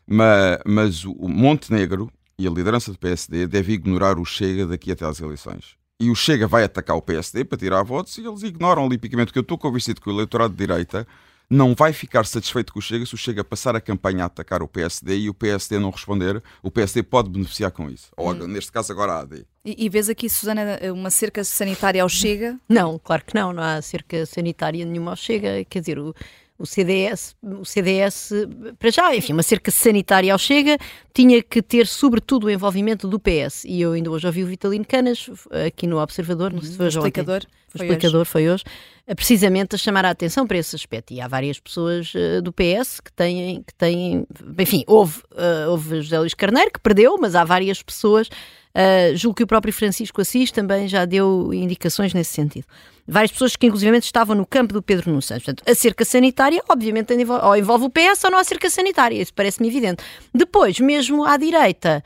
mas, 0.06 0.58
mas 0.66 1.04
o 1.04 1.28
Montenegro 1.28 2.10
e 2.38 2.46
a 2.46 2.50
liderança 2.50 2.92
do 2.92 2.98
PSD 2.98 3.46
deve 3.46 3.72
ignorar 3.72 4.18
o 4.18 4.24
Chega 4.24 4.66
daqui 4.66 4.92
até 4.92 5.04
às 5.04 5.20
eleições. 5.20 5.74
E 5.98 6.10
o 6.10 6.14
Chega 6.14 6.46
vai 6.46 6.62
atacar 6.62 6.94
o 6.96 7.00
PSD 7.02 7.44
para 7.44 7.56
tirar 7.56 7.82
votos 7.82 8.16
e 8.18 8.26
eles 8.26 8.42
ignoram 8.42 8.84
olimpicamente, 8.84 9.28
porque 9.28 9.38
eu 9.38 9.42
estou 9.42 9.56
convencido 9.56 10.00
que 10.00 10.08
o 10.08 10.12
eleitorado 10.12 10.52
de 10.54 10.58
direita 10.58 11.06
não 11.48 11.74
vai 11.74 11.92
ficar 11.92 12.26
satisfeito 12.26 12.72
com 12.72 12.78
o 12.78 12.82
Chega 12.82 13.06
se 13.06 13.14
o 13.14 13.18
Chega 13.18 13.44
passar 13.44 13.76
a 13.76 13.80
campanha 13.80 14.24
a 14.24 14.26
atacar 14.26 14.62
o 14.62 14.68
PSD 14.68 15.16
e 15.18 15.30
o 15.30 15.34
PSD 15.34 15.78
não 15.78 15.90
responder. 15.90 16.42
O 16.62 16.70
PSD 16.70 17.02
pode 17.02 17.30
beneficiar 17.30 17.70
com 17.70 17.88
isso. 17.88 18.10
Ou, 18.16 18.34
neste 18.34 18.72
caso, 18.72 18.92
agora 18.92 19.12
a 19.12 19.20
AD. 19.20 19.46
E, 19.64 19.84
e 19.84 19.88
vês 19.88 20.08
aqui, 20.08 20.28
Susana, 20.28 20.78
uma 20.92 21.10
cerca 21.10 21.44
sanitária 21.44 22.02
ao 22.02 22.08
Chega? 22.08 22.58
Não, 22.68 22.98
claro 22.98 23.24
que 23.24 23.34
não, 23.34 23.52
não 23.52 23.62
há 23.62 23.80
cerca 23.80 24.26
sanitária 24.26 24.84
nenhuma 24.84 25.12
ao 25.12 25.16
Chega, 25.16 25.64
quer 25.64 25.80
dizer, 25.80 25.98
o, 25.98 26.14
o 26.58 26.64
CDS, 26.66 27.36
o 27.42 27.64
CDS, 27.64 28.32
para 28.78 28.90
já, 28.90 29.14
enfim, 29.14 29.32
uma 29.32 29.42
cerca 29.42 29.70
sanitária 29.70 30.32
ao 30.32 30.38
Chega 30.38 30.78
tinha 31.12 31.42
que 31.42 31.60
ter 31.62 31.86
sobretudo 31.86 32.46
o 32.46 32.50
envolvimento 32.50 33.08
do 33.08 33.18
PS, 33.18 33.64
e 33.64 33.80
eu 33.80 33.92
ainda 33.92 34.10
hoje 34.10 34.26
ouvi 34.26 34.42
o 34.44 34.46
Vitalino 34.46 34.84
Canas, 34.84 35.28
aqui 35.66 35.86
no 35.86 35.98
Observador, 36.00 36.52
não 36.52 36.60
sei 36.60 36.70
se 36.70 36.76
foi 36.76 36.86
O 36.86 36.88
hoje 36.88 36.98
ou 36.98 37.04
ontem. 37.04 37.20
explicador. 37.20 37.42
O 37.74 37.78
foi 37.78 37.86
explicador 37.86 38.24
foi 38.24 38.48
hoje, 38.48 38.64
precisamente 39.14 39.74
a 39.74 39.78
chamar 39.78 40.04
a 40.06 40.10
atenção 40.10 40.46
para 40.46 40.56
esse 40.56 40.74
aspecto. 40.74 41.12
E 41.12 41.20
há 41.20 41.28
várias 41.28 41.60
pessoas 41.60 42.12
eh, 42.14 42.40
do 42.40 42.52
PS 42.52 43.00
que 43.00 43.12
têm, 43.12 43.62
que 43.62 43.74
têm 43.74 44.26
enfim, 44.58 44.82
houve, 44.86 45.22
eh, 45.36 45.66
houve 45.68 46.00
José 46.00 46.18
Luís 46.18 46.32
Carneiro 46.34 46.70
que 46.72 46.80
perdeu, 46.80 47.16
mas 47.20 47.34
há 47.34 47.44
várias 47.44 47.82
pessoas, 47.82 48.28
eh, 48.78 49.12
julgo 49.16 49.34
que 49.36 49.42
o 49.42 49.46
próprio 49.46 49.72
Francisco 49.72 50.20
Assis 50.20 50.50
também 50.50 50.86
já 50.86 51.06
deu 51.06 51.50
indicações 51.54 52.12
nesse 52.12 52.32
sentido. 52.34 52.66
Várias 53.08 53.30
pessoas 53.30 53.54
que 53.56 53.64
inclusivamente 53.66 54.04
estavam 54.04 54.34
no 54.36 54.44
campo 54.44 54.74
do 54.74 54.82
Pedro 54.82 55.08
Nuno 55.10 55.22
Santos. 55.22 55.44
Portanto, 55.44 55.70
a 55.70 55.74
cerca 55.76 56.04
sanitária, 56.04 56.60
obviamente, 56.68 57.12
ou 57.42 57.56
envolve 57.56 57.84
o 57.84 57.88
PS 57.90 58.24
ou 58.24 58.30
não 58.32 58.38
há 58.38 58.44
cerca 58.44 58.68
sanitária, 58.68 59.22
isso 59.22 59.32
parece-me 59.32 59.68
evidente. 59.68 60.02
Depois, 60.34 60.78
mesmo 60.80 61.24
à 61.24 61.36
direita, 61.36 62.02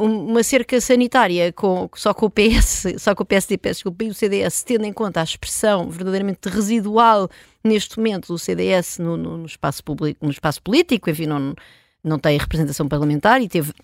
um- 0.00 0.30
uma 0.30 0.42
cerca 0.42 0.80
sanitária 0.80 1.52
com, 1.52 1.88
só 1.94 2.12
com 2.14 2.26
o 2.26 2.30
PS, 2.30 2.86
só 2.98 3.14
com 3.14 3.22
o 3.22 3.26
PSD, 3.26 3.58
desculpa, 3.62 4.02
e 4.02 4.08
o 4.08 4.14
CDS, 4.14 4.62
tendo 4.64 4.86
em 4.86 4.92
conta 4.94 5.20
a 5.20 5.24
expressão 5.24 5.90
verdadeiramente 5.90 6.48
residual 6.48 7.28
neste 7.62 7.98
momento 7.98 8.28
do 8.28 8.38
CDS 8.38 8.98
no, 8.98 9.16
no- 9.18 9.36
no 9.36 9.46
espaço 9.46 9.84
público, 9.84 10.24
no 10.24 10.30
espaço 10.32 10.62
político, 10.62 11.10
enfim, 11.10 11.26
não, 11.26 11.54
não 12.02 12.18
tem 12.18 12.38
representação 12.38 12.88
parlamentar 12.88 13.42
e 13.42 13.48
teve 13.48 13.74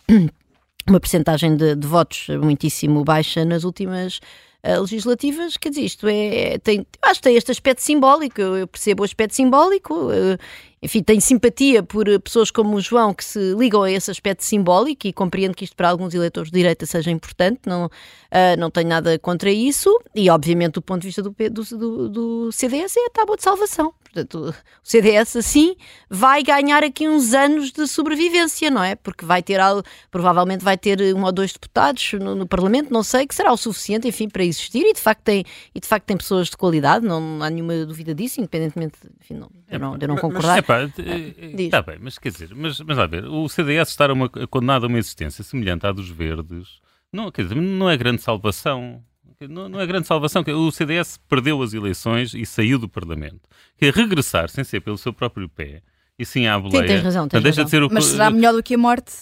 uma 0.89 1.01
percentagem 1.01 1.57
de, 1.57 1.75
de 1.75 1.87
votos 1.87 2.29
muitíssimo 2.41 3.03
baixa 3.05 3.45
nas 3.45 3.65
últimas 3.65 4.21
eh, 4.67 4.81
legislativas, 4.81 5.57
quer 5.57 5.69
dizer, 5.69 5.83
isto 5.83 6.09
é, 6.09 6.59
tem, 6.59 6.85
acho 7.03 7.21
que 7.21 7.29
tem 7.29 7.37
este 7.37 7.53
aspecto 7.53 7.81
simbólico, 7.81 8.41
eu, 8.41 8.67
percebo 8.67 9.03
o 9.03 9.05
aspecto 9.05 9.33
simbólico, 9.33 10.11
eh, 10.11 10.39
enfim, 10.83 11.03
tenho 11.03 11.21
simpatia 11.21 11.83
por 11.83 12.07
eh, 12.07 12.19
pessoas 12.19 12.51
como 12.51 12.77
o 12.77 12.81
João 12.81 13.15
que 13.15 13.25
se 13.25 13.55
ligam 13.55 13.83
a 13.83 13.91
esse 13.91 14.11
aspecto 14.11 14.45
simbólico 14.45 15.07
e 15.07 15.13
compreendo 15.13 15.55
que 15.55 15.65
isto 15.65 15.75
para 15.75 15.89
alguns 15.89 16.15
eleitores 16.15 16.51
de 16.51 16.57
direita 16.59 16.85
seja 16.85 17.11
importante, 17.11 17.61
não, 17.67 17.91
ah, 18.31 18.57
não 18.57 18.71
tenho 18.71 18.89
nada 18.89 19.19
contra 19.19 19.51
isso 19.51 19.91
e 20.15 20.29
obviamente 20.29 20.75
do 20.75 20.83
ponto 20.83 21.01
de 21.01 21.09
vista 21.09 21.23
do, 21.23 21.35
do, 21.51 22.09
do, 22.09 22.53
CDS 22.53 22.97
é 22.97 23.07
a 23.07 23.11
tábua 23.11 23.37
de 23.37 23.43
salvação. 23.43 23.95
Portanto, 24.05 24.55
o 24.85 24.89
CDS 24.89 25.37
assim 25.37 25.77
vai 26.11 26.43
ganhar 26.43 26.85
aqui 26.85 27.09
uns 27.09 27.33
anos 27.33 27.73
de 27.73 27.87
sobrevivência, 27.87 28.71
não 28.71 28.83
é? 28.83 28.95
Porque 28.95 29.25
vai 29.25 29.43
ter 29.43 29.59
algo, 29.59 29.83
provavelmente 30.11 30.63
vai 30.63 30.77
ter 30.77 31.01
um 31.15 31.25
ou 31.25 31.33
dois 31.33 31.53
deputados 31.53 32.13
no, 32.15 32.35
no 32.35 32.47
Parlamento, 32.47 32.93
não 32.93 33.03
sei, 33.03 33.27
que 33.27 33.35
será 33.35 33.53
o 33.53 33.57
suficiente, 33.57 34.07
enfim, 34.07 34.29
para 34.29 34.45
existir 34.45 34.85
e 34.85 34.93
de 34.93 35.01
facto 35.01 35.23
tem, 35.23 35.45
e 35.75 35.81
de 35.81 35.87
facto 35.87 36.05
tem 36.05 36.17
pessoas 36.17 36.49
de 36.49 36.57
qualidade, 36.57 37.07
não, 37.07 37.43
há 37.43 37.49
nenhuma 37.49 37.87
dúvida 37.87 38.15
disso, 38.15 38.41
independentemente 38.41 38.99
enfim, 39.21 39.35
não, 39.35 39.49
de 39.49 39.75
eu 39.75 39.79
não, 39.79 39.97
eu 40.01 40.09
não 40.09 40.17
concordar. 40.17 40.63
Epá, 40.67 40.85
Diz. 40.85 41.61
está 41.61 41.81
bem, 41.83 41.97
mas 42.01 42.19
quer 42.19 42.31
dizer, 42.33 42.51
mas, 42.55 42.81
mas 42.81 42.97
lá 42.99 43.07
ver, 43.07 43.25
o 43.25 43.49
CDS 43.49 43.89
estar 43.91 44.11
a 44.11 44.13
uma, 44.13 44.29
condenado 44.29 44.85
a 44.85 44.89
uma 44.89 44.99
existência 44.99 45.45
semelhante 45.45 45.87
à 45.87 45.93
dos 45.93 46.09
verdes, 46.09 46.81
não, 47.13 47.31
quer 47.31 47.43
dizer, 47.45 47.55
não 47.55 47.89
é 47.89 47.97
grande 47.97 48.21
salvação. 48.23 49.03
Não, 49.49 49.69
não 49.69 49.81
é 49.81 49.87
grande 49.87 50.07
salvação. 50.07 50.43
que 50.43 50.51
O 50.51 50.71
CDS 50.71 51.19
perdeu 51.29 51.61
as 51.63 51.75
eleições 51.75 52.33
e 52.33 52.47
saiu 52.47 52.79
do 52.79 52.89
Parlamento. 52.89 53.43
Que 53.77 53.91
regressar 53.91 54.49
sem 54.49 54.65
ser 54.65 54.81
pelo 54.81 54.97
seu 54.97 55.13
próprio 55.13 55.47
pé 55.49 55.83
e 56.19 56.25
sim 56.25 56.47
à 56.47 56.59
boleia. 56.59 56.87
tens 56.87 57.03
razão, 57.03 57.29
tens 57.29 57.43
deixa 57.43 57.61
razão. 57.61 57.65
de 57.67 57.71
ser 57.71 57.83
o 57.83 57.89
Mas 57.93 58.07
será 58.07 58.31
melhor 58.31 58.55
do 58.55 58.63
que 58.63 58.75
a 58.75 58.79
morte? 58.79 59.13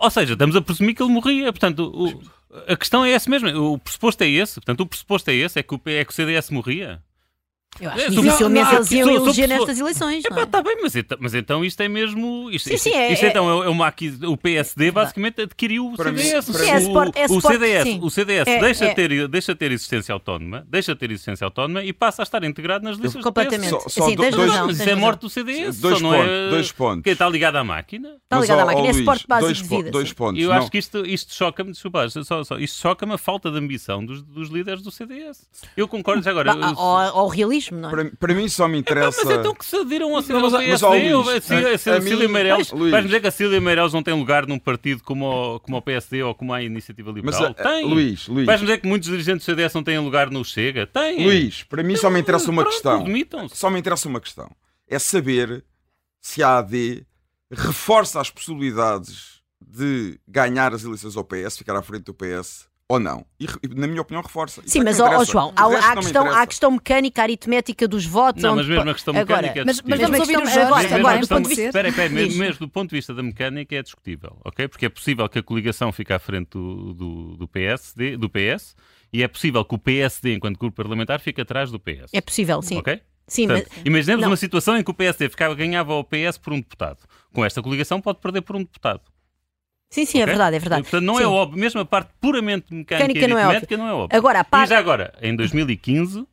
Ou 0.00 0.10
seja, 0.10 0.32
estamos 0.32 0.56
a 0.56 0.62
presumir 0.62 0.94
que 0.94 1.02
ele 1.02 1.12
morria. 1.12 1.52
Portanto, 1.52 1.80
o- 1.94 2.20
a 2.66 2.76
questão 2.76 3.04
é 3.04 3.10
essa 3.10 3.28
mesmo. 3.28 3.48
O 3.74 3.78
pressuposto 3.78 4.24
é 4.24 4.28
esse. 4.28 4.54
Portanto, 4.54 4.80
o 4.80 4.86
pressuposto 4.86 5.30
é 5.30 5.34
esse, 5.34 5.58
é 5.58 5.62
que 5.62 5.74
o, 5.74 5.80
é 5.86 6.04
que 6.04 6.10
o 6.12 6.14
CDS 6.14 6.50
morria. 6.50 7.02
Eu 7.78 7.88
acho 7.88 8.00
É, 8.00 8.04
que 8.06 8.10
dificilmente 8.10 8.64
não, 8.64 8.72
não, 8.72 8.78
eles 8.78 8.90
iam 8.90 9.08
eleger 9.10 9.24
pessoa- 9.24 9.46
nestas 9.46 9.78
eleições. 9.80 10.24
não 10.24 10.30
Epá, 10.32 10.40
é? 10.40 10.44
está 10.44 10.62
bem, 10.62 10.76
mas 10.82 10.96
então, 10.96 11.18
mas 11.20 11.34
então 11.34 11.64
isto 11.64 11.80
é 11.80 11.88
mesmo. 11.88 12.50
Isto, 12.50 12.68
Sim, 12.68 12.74
isto- 12.74 12.82
sim, 12.84 12.94
é- 12.94 13.12
isto 13.12 13.24
é- 13.24 13.28
então 13.28 13.62
é 13.62 13.68
uma 13.68 13.86
aqui, 13.86 14.12
o 14.26 14.36
PSD 14.36 14.90
basicamente 14.90 15.40
adquiriu 15.42 15.86
o 15.86 15.90
mim- 15.90 15.96
CDS. 15.96 16.88
para 16.90 17.08
o, 17.10 17.12
É, 17.14 17.22
é 17.22 17.26
o 17.26 17.40
CDS, 17.40 17.82
sim. 17.84 18.00
o 18.02 18.10
CDS 18.10 18.50
É- 18.50 18.60
deixa, 18.60 18.84
é- 18.86 18.94
Ter, 18.94 19.28
deixa 19.28 19.54
ter 19.54 19.70
existência 19.70 20.12
autónoma, 20.12 20.66
deixa 20.68 20.94
ter 20.96 21.10
existência 21.12 21.44
autónoma 21.44 21.82
e 21.84 21.92
passa 21.92 22.20
a 22.22 22.24
estar 22.24 22.42
integrado 22.44 22.84
nas 22.84 22.96
listas 22.98 23.14
do 23.14 23.22
Completamente. 23.22 23.70
Só- 23.70 23.80
só 23.88 24.06
Sim, 24.08 24.16
do- 24.16 24.30
dois-. 24.30 24.36
Mas 24.36 24.66
tens 24.66 24.80
isso 24.80 24.90
é 24.90 24.94
morte 24.96 25.20
do 25.20 25.30
CDS. 25.30 25.80
Dois 25.80 25.98
só 25.98 26.02
não 26.02 26.10
pontos, 26.10 26.28
é... 26.28 26.50
dois 26.50 26.72
pontos. 26.72 27.02
Que 27.04 27.10
está 27.10 27.28
ligado 27.28 27.56
à 27.56 27.64
máquina. 27.64 28.08
Está 28.24 28.40
ligado 28.40 28.58
à 28.60 28.66
máquina, 28.66 28.88
é 28.88 28.92
suporte 28.92 29.26
básico 29.28 29.68
dois, 29.68 29.90
dois 29.92 30.08
sim. 30.08 30.14
pontos. 30.16 30.42
Eu 30.42 30.48
Não, 30.50 30.56
acho 30.56 30.70
que 30.70 30.78
isto, 30.78 31.06
isto 31.06 31.32
choca-me, 31.32 31.70
desculpa, 31.70 32.08
só, 32.10 32.42
só, 32.44 32.58
isto 32.58 32.78
choca-me 32.80 33.14
a 33.14 33.18
falta 33.18 33.48
de 33.50 33.56
ambição 33.56 34.04
dos, 34.04 34.22
dos 34.22 34.50
líderes 34.50 34.82
do 34.82 34.90
CDS. 34.90 35.46
Eu 35.76 35.86
concordo 35.86 36.22
já 36.22 36.30
agora. 36.32 36.52
Ao, 36.52 36.76
ao 37.18 37.28
não 37.70 37.88
é? 37.88 37.90
para, 37.90 38.10
para 38.18 38.34
mim 38.34 38.48
só 38.48 38.66
me 38.68 38.78
interessa. 38.78 39.22
Mas 39.24 39.38
então 39.38 39.54
que 39.54 39.64
se 39.64 39.76
adiram 39.76 40.14
ao 40.16 40.22
Não, 40.22 40.40
mas- 40.40 40.52
mas, 40.52 40.82
ó, 40.82 40.90
Luís, 40.90 41.12
ou 41.12 41.28
a 41.30 41.40
Cília- 41.40 41.68
a- 41.70 41.74
a 41.74 41.78
Cília 42.00 42.26
a 42.26 42.28
Meireles, 42.28 42.70
Luís. 42.72 42.90
vais-me 42.90 43.08
dizer 43.08 43.20
que 43.20 43.26
a 43.26 43.30
Cília 43.30 43.60
Meireles 43.60 43.92
não 43.92 44.02
tem 44.02 44.14
lugar 44.14 44.46
num 44.46 44.58
partido 44.58 45.02
como 45.02 45.26
o, 45.56 45.60
como 45.60 45.76
o 45.76 45.82
PSD 45.82 46.22
ou 46.22 46.34
como 46.34 46.52
a 46.52 46.62
Iniciativa 46.62 47.12
Mas, 47.12 47.34
Liberal? 47.36 47.50
a- 47.50 47.54
tem. 47.54 47.84
Luís, 47.86 48.26
Luís. 48.28 48.46
Vais-me 48.46 48.66
dizer 48.66 48.78
que 48.80 48.86
muitos 48.88 49.08
dirigentes 49.08 49.44
do 49.44 49.50
CDS 49.50 49.74
não 49.74 49.82
têm 49.82 49.98
lugar 49.98 50.30
no 50.30 50.44
Chega? 50.44 50.86
Tem. 50.86 51.24
Luís, 51.24 51.62
para 51.64 51.82
mim 51.82 51.96
só 51.96 52.08
me 52.08 52.20
interessa 52.20 52.50
uma 52.50 52.64
questão. 52.64 53.00
admitam-se. 53.00 53.56
Só 53.56 53.68
me 53.68 53.78
interessa 53.80 54.08
uma 54.08 54.20
questão. 54.20 54.50
É 54.88 54.98
saber 54.98 55.64
se 56.20 56.42
a 56.42 56.58
AD 56.58 57.04
reforça 57.50 58.20
as 58.20 58.30
possibilidades 58.30 59.40
de 59.60 60.18
ganhar 60.26 60.72
as 60.72 60.84
eleições 60.84 61.16
ao 61.16 61.24
PS, 61.24 61.58
ficar 61.58 61.76
à 61.76 61.82
frente 61.82 62.04
do 62.04 62.14
PS 62.14 62.68
ou 62.90 62.98
não. 62.98 63.24
E, 63.38 63.46
na 63.74 63.86
minha 63.86 64.00
opinião, 64.02 64.20
reforça. 64.22 64.62
Sim, 64.66 64.80
é 64.80 64.84
mas 64.84 64.98
ó. 64.98 65.24
João, 65.24 65.48
O 65.50 65.52
há, 65.56 65.62
há 65.62 65.92
a 65.92 65.96
questão, 65.96 66.26
há 66.28 66.42
a 66.42 66.46
questão 66.46 66.70
mecânica, 66.72 67.22
aritmética 67.22 67.86
dos 67.86 68.04
votos. 68.04 68.42
Não, 68.42 68.50
onde- 68.54 68.62
mas 68.62 68.68
mesmo 68.68 68.90
a 68.90 68.94
questão 68.94 69.16
agora, 69.16 69.42
mecânica 69.42 69.60
é 69.60 69.64
Mas- 69.64 69.76
discutível. 69.76 69.98
mas 70.00 70.10
vamos 70.10 70.20
ouvir 70.20 70.36
o 70.36 70.40
agora- 70.40 70.64
agora, 70.66 70.96
agora, 70.96 71.16
pode 71.26 71.28
pode 71.44 71.54
ser? 71.54 71.66
Espera, 71.68 71.88
espera, 71.88 72.08
mesmo, 72.10 72.38
mesmo 72.40 72.58
do 72.58 72.68
ponto 72.68 72.90
de 72.90 72.96
vista 72.96 73.14
da 73.14 73.22
mecânica 73.22 73.76
é 73.76 73.82
discutível, 73.82 74.36
ok? 74.44 74.66
Porque 74.66 74.86
é 74.86 74.88
possível 74.88 75.28
que 75.28 75.38
a 75.38 75.42
coligação 75.42 75.92
fique 75.92 76.12
à 76.12 76.18
frente 76.18 76.48
do, 76.50 76.92
do, 76.94 77.36
do 77.36 77.48
PSD, 77.48 78.16
do 78.16 78.28
PS, 78.28 78.74
e 79.12 79.22
é 79.22 79.28
possível 79.28 79.64
que 79.64 79.74
o 79.74 79.78
PSD, 79.78 80.34
enquanto 80.34 80.58
grupo 80.58 80.76
parlamentar, 80.76 81.20
fique 81.20 81.40
atrás 81.40 81.70
do 81.70 81.78
PS. 81.78 82.10
É 82.12 82.20
possível, 82.20 82.60
sim. 82.60 82.78
Ok? 82.78 83.00
Sim, 83.28 83.46
mas, 83.46 83.60
Portanto, 83.62 83.86
imaginemos 83.86 84.22
não. 84.22 84.30
uma 84.30 84.36
situação 84.36 84.76
em 84.76 84.82
que 84.82 84.90
o 84.90 84.94
PSD 84.94 85.28
ficava, 85.28 85.54
ganhava 85.54 85.92
ao 85.92 86.02
PS 86.02 86.36
por 86.36 86.52
um 86.52 86.56
deputado. 86.56 86.98
Com 87.32 87.44
esta 87.44 87.62
coligação 87.62 88.00
pode 88.00 88.18
perder 88.18 88.40
por 88.42 88.56
um 88.56 88.60
deputado. 88.60 89.02
Sim, 89.90 90.04
sim, 90.06 90.18
é 90.20 90.22
ok? 90.22 90.26
verdade, 90.32 90.56
é 90.56 90.58
verdade. 90.58 90.82
Portanto, 90.82 91.02
não 91.04 91.16
Sim. 91.16 91.22
é 91.24 91.26
óbvio. 91.26 91.58
Mesmo 91.60 91.80
a 91.80 91.84
parte 91.84 92.10
puramente 92.20 92.72
mecânica 92.72 93.08
Mecânica 93.08 93.24
e 93.26 93.28
não 93.28 93.38
é 93.38 93.42
aritmética 93.42 93.76
não 93.76 93.88
é 93.88 93.92
óbvio. 93.92 94.16
Agora, 94.16 94.38
a 94.38 94.42
E 94.42 94.44
parte- 94.44 94.68
já 94.70 94.78
agora, 94.78 95.12
em 95.20 95.34
2015, 95.36 96.24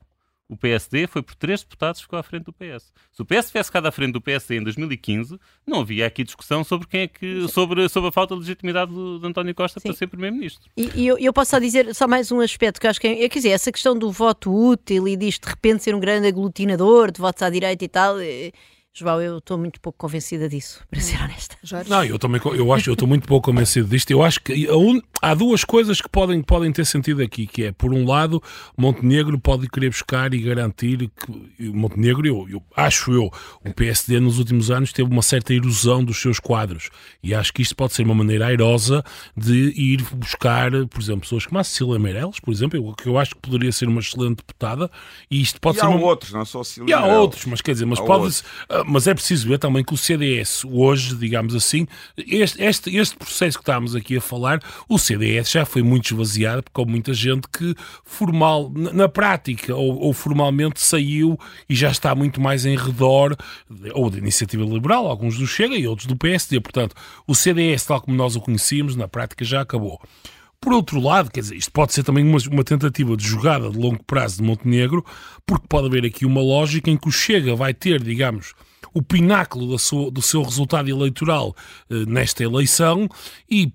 o 0.50 0.56
PSD 0.56 1.08
foi 1.08 1.22
por 1.22 1.36
três 1.36 1.62
deputados 1.62 2.00
que 2.00 2.06
ficou 2.06 2.17
à 2.17 2.24
frente 2.24 2.46
do 2.46 2.54
PS. 2.54 2.93
Se 3.12 3.22
o 3.22 3.26
PS 3.26 3.48
tivesse 3.48 3.67
ficado 3.67 3.86
à 3.88 3.91
frente 3.91 4.13
do 4.13 4.22
PSD 4.22 4.58
em 4.58 4.63
2015, 4.63 5.38
não 5.65 5.82
havia 5.82 6.08
aqui 6.08 6.24
discussão 6.24 6.63
sobre 6.63 6.88
quem 6.88 7.02
é 7.02 7.08
que 7.08 7.48
sobre, 7.50 7.89
sobre 7.89 8.08
a 8.10 8.12
falta 8.13 8.34
de 8.34 8.39
legitimidade 8.41 8.91
de, 8.93 9.20
de 9.20 9.28
António 9.28 9.54
Costa 9.54 9.80
Sim. 9.82 9.89
para 9.89 9.98
ser 9.98 10.08
primeiro-ministro. 10.08 10.70
E, 10.78 10.89
e 10.96 11.08
eu, 11.08 11.17
eu, 11.17 11.34
posso 11.34 11.52
só 11.52 11.60
dizer 11.60 11.93
só 11.93 12.08
mais 12.08 12.32
um 12.32 12.39
aspecto 12.39 12.80
que 12.80 12.88
acho 12.88 13.02
que 13.02 13.08
é, 13.08 13.28
quer 13.28 13.39
dizer, 13.39 13.50
essa 13.50 13.72
questão 13.74 13.98
do 13.98 14.10
voto 14.10 14.54
útil 14.54 15.06
e 15.08 15.17
disto 15.17 15.43
de 15.43 15.50
repente 15.50 15.84
ser 15.84 15.93
um 15.93 16.00
grande 16.00 16.28
aglutinador 16.28 17.12
de 17.12 17.20
votos 17.20 17.43
à 17.43 17.50
direita 17.50 17.84
e 17.84 17.88
tal. 17.89 18.17
É, 18.20 18.52
João, 18.99 19.21
eu 19.21 19.38
estou 19.38 19.60
muito 19.60 19.79
pouco 19.79 19.95
convencida 19.95 20.49
disso, 20.49 20.83
para 20.89 20.99
ser 20.99 21.21
honesta. 21.21 21.55
Jorge? 21.62 21.88
Não, 21.88 22.03
eu 22.03 22.17
também 22.17 22.41
eu 22.43 22.73
acho, 22.73 22.89
eu 22.89 22.93
estou 22.93 23.07
muito 23.07 23.27
pouco 23.27 23.51
convencido 23.51 23.88
disto. 23.88 24.10
Eu 24.10 24.23
acho 24.23 24.41
que 24.41 24.67
un, 24.71 24.99
há 25.21 25.36
duas 25.36 25.63
coisas 25.63 26.01
que 26.01 26.10
podem, 26.10 26.41
podem 26.41 26.71
ter 26.71 26.83
sentido 26.83 27.21
aqui, 27.21 27.45
que 27.45 27.65
é, 27.65 27.71
por 27.71 27.93
um 27.93 28.07
lado, 28.07 28.41
Montenegro 28.75 29.38
pode 29.38 29.69
querer 29.69 29.91
buscar 29.91 30.33
e 30.33 30.39
garantir 30.39 31.12
que 31.15 31.69
Montenegro, 31.69 32.25
eu, 32.25 32.47
eu 32.49 32.63
acho 32.75 33.12
eu, 33.12 33.31
o 33.63 33.71
PSD 33.71 34.19
nos 34.19 34.39
últimos 34.39 34.71
anos 34.71 34.91
teve 34.91 35.12
uma 35.12 35.21
certa 35.21 35.53
erosão 35.53 36.03
dos 36.03 36.19
seus 36.19 36.39
quadros 36.39 36.89
e 37.21 37.36
acho 37.36 37.53
que 37.53 37.62
isto 37.62 37.75
pode 37.75 37.93
ser 37.93 38.01
uma 38.01 38.15
maneira 38.15 38.47
airosa 38.47 39.03
de 39.36 39.73
ir 39.79 40.01
buscar, 40.15 40.71
por 40.88 40.99
exemplo, 40.99 41.21
pessoas 41.21 41.45
como 41.45 41.60
a 41.60 41.63
Cecília 41.63 41.99
Meirelles, 41.99 42.39
por 42.39 42.51
exemplo, 42.51 42.95
que 42.95 43.07
eu 43.07 43.19
acho 43.19 43.36
que 43.36 43.41
poderia 43.41 43.71
ser 43.71 43.88
uma 43.88 43.99
excelente 43.99 44.38
deputada 44.38 44.89
e 45.29 45.39
isto 45.39 45.62
pode 45.62 45.77
e 45.77 45.81
ser. 45.81 45.86
há 45.86 45.89
uma... 45.89 46.03
outros, 46.03 46.31
não 46.31 46.43
só 46.43 46.63
Cecília 46.63 46.89
E 46.89 46.93
há 46.93 47.05
outros, 47.05 47.45
mas 47.45 47.62
quer 47.62 47.73
dizer, 47.73 47.86
mas 47.86 47.99
pode 47.99 48.41
mas 48.88 49.06
é 49.06 49.13
preciso 49.13 49.47
ver 49.47 49.60
também 49.60 49.84
que 49.84 49.93
o 49.93 49.97
CDS, 49.97 50.63
hoje, 50.65 51.15
digamos 51.15 51.54
assim, 51.54 51.86
este, 52.17 52.63
este, 52.63 52.95
este 52.95 53.15
processo 53.17 53.58
que 53.58 53.62
estamos 53.62 53.95
aqui 53.95 54.17
a 54.17 54.21
falar, 54.21 54.62
o 54.88 54.97
CDS 54.97 55.52
já 55.52 55.65
foi 55.65 55.84
muito 55.84 56.13
esvaziado, 56.13 56.63
porque 56.63 56.82
há 56.82 56.86
muita 56.86 57.13
gente 57.13 57.47
que 57.50 57.76
formal, 58.06 58.71
na, 58.73 58.93
na 58.93 59.10
prática 59.10 59.76
ou, 59.76 60.00
ou, 60.00 60.13
formalmente 60.13 60.82
saiu 60.82 61.38
e 61.69 61.76
já 61.76 61.91
está 61.91 62.15
muito 62.15 62.39
mais 62.39 62.65
em 62.65 62.78
redor, 62.78 63.36
ou 63.93 64.10
da 64.10 64.17
iniciativa 64.17 64.63
liberal, 64.63 65.08
alguns 65.08 65.38
do 65.38 65.45
Chega 65.45 65.76
e 65.76 65.86
outros 65.86 66.08
do 66.08 66.15
PSD. 66.15 66.60
Portanto, 66.62 66.95
o 67.28 67.36
CDS, 67.36 67.86
tal 67.86 68.02
como 68.02 68.15
nós 68.15 68.36
o 68.36 68.41
conhecíamos, 68.41 68.95
na 68.95 69.08
prática 69.08 69.43
já 69.43 69.62
acabou. 69.62 70.02
Por 70.60 70.73
outro 70.73 71.00
lado, 71.00 71.30
quer 71.30 71.41
dizer, 71.41 71.56
isto 71.56 71.71
pode 71.71 71.93
ser 71.93 72.04
também 72.04 72.28
uma, 72.28 72.39
uma, 72.52 72.63
tentativa 72.63 73.15
de 73.15 73.26
jogada 73.26 73.69
de 73.69 73.78
longo 73.78 74.04
prazo 74.04 74.38
de 74.38 74.43
Montenegro, 74.43 75.06
porque 75.45 75.67
pode 75.67 75.88
haver 75.88 76.04
aqui 76.06 76.26
uma 76.26 76.41
lógica 76.41 76.89
em 76.89 76.97
que 76.97 77.08
o 77.08 77.12
Chega 77.12 77.56
vai 77.56 77.73
ter, 77.73 78.02
digamos, 78.02 78.54
o 78.93 79.02
pináculo 79.02 79.78
sua, 79.80 80.12
do 80.12 80.21
seu 80.21 80.41
resultado 80.41 80.89
eleitoral 80.89 81.56
eh, 81.89 82.06
nesta 82.08 82.43
eleição 82.43 83.08
e 83.50 83.71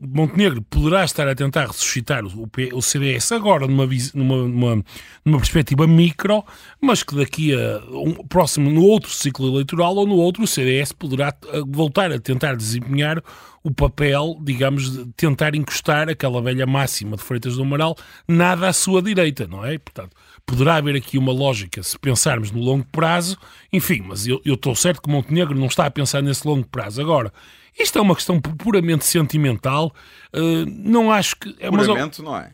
Montenegro 0.00 0.62
poderá 0.62 1.04
estar 1.04 1.28
a 1.28 1.34
tentar 1.34 1.66
ressuscitar 1.66 2.24
o, 2.24 2.48
o 2.74 2.82
CDS 2.82 3.32
agora 3.32 3.66
numa, 3.66 3.86
numa, 4.14 4.36
numa, 4.36 4.84
numa, 5.24 5.38
perspectiva 5.38 5.86
micro, 5.86 6.44
mas 6.80 7.02
que 7.02 7.14
daqui 7.14 7.54
a 7.54 7.82
um, 7.90 8.14
próximo, 8.26 8.70
no 8.70 8.82
outro 8.84 9.10
ciclo 9.10 9.48
eleitoral 9.48 9.94
ou 9.96 10.06
no 10.06 10.16
outro, 10.16 10.42
o 10.42 10.46
CDS 10.46 10.92
poderá 10.92 11.34
eh, 11.52 11.62
voltar 11.66 12.10
a 12.12 12.18
tentar 12.18 12.56
desempenhar 12.56 13.22
o 13.64 13.70
papel, 13.70 14.36
digamos, 14.40 14.90
de 14.90 15.12
tentar 15.12 15.54
encostar 15.54 16.08
aquela 16.08 16.42
velha 16.42 16.66
máxima 16.66 17.16
de 17.16 17.22
Freitas 17.22 17.56
do 17.56 17.62
Amaral 17.62 17.96
nada 18.26 18.68
à 18.68 18.72
sua 18.72 19.00
direita, 19.00 19.46
não 19.46 19.64
é? 19.64 19.78
Portanto, 19.78 20.16
poderá 20.46 20.76
haver 20.76 20.96
aqui 20.96 21.18
uma 21.18 21.32
lógica 21.32 21.82
se 21.82 21.98
pensarmos 21.98 22.50
no 22.50 22.60
longo 22.60 22.84
prazo, 22.90 23.38
enfim, 23.72 24.02
mas 24.06 24.26
eu, 24.26 24.40
eu 24.44 24.54
estou 24.54 24.74
certo 24.74 25.02
que 25.02 25.10
Montenegro 25.10 25.58
não 25.58 25.66
está 25.66 25.86
a 25.86 25.90
pensar 25.90 26.22
nesse 26.22 26.46
longo 26.46 26.66
prazo. 26.66 27.00
Agora, 27.00 27.32
isto 27.78 27.98
é 27.98 28.02
uma 28.02 28.14
questão 28.14 28.40
puramente 28.40 29.04
sentimental, 29.04 29.94
uh, 30.34 30.66
não 30.66 31.10
acho 31.10 31.36
que... 31.36 31.54
É, 31.58 31.70
puramente, 31.70 32.20
mas, 32.20 32.30
não 32.30 32.36
é? 32.36 32.50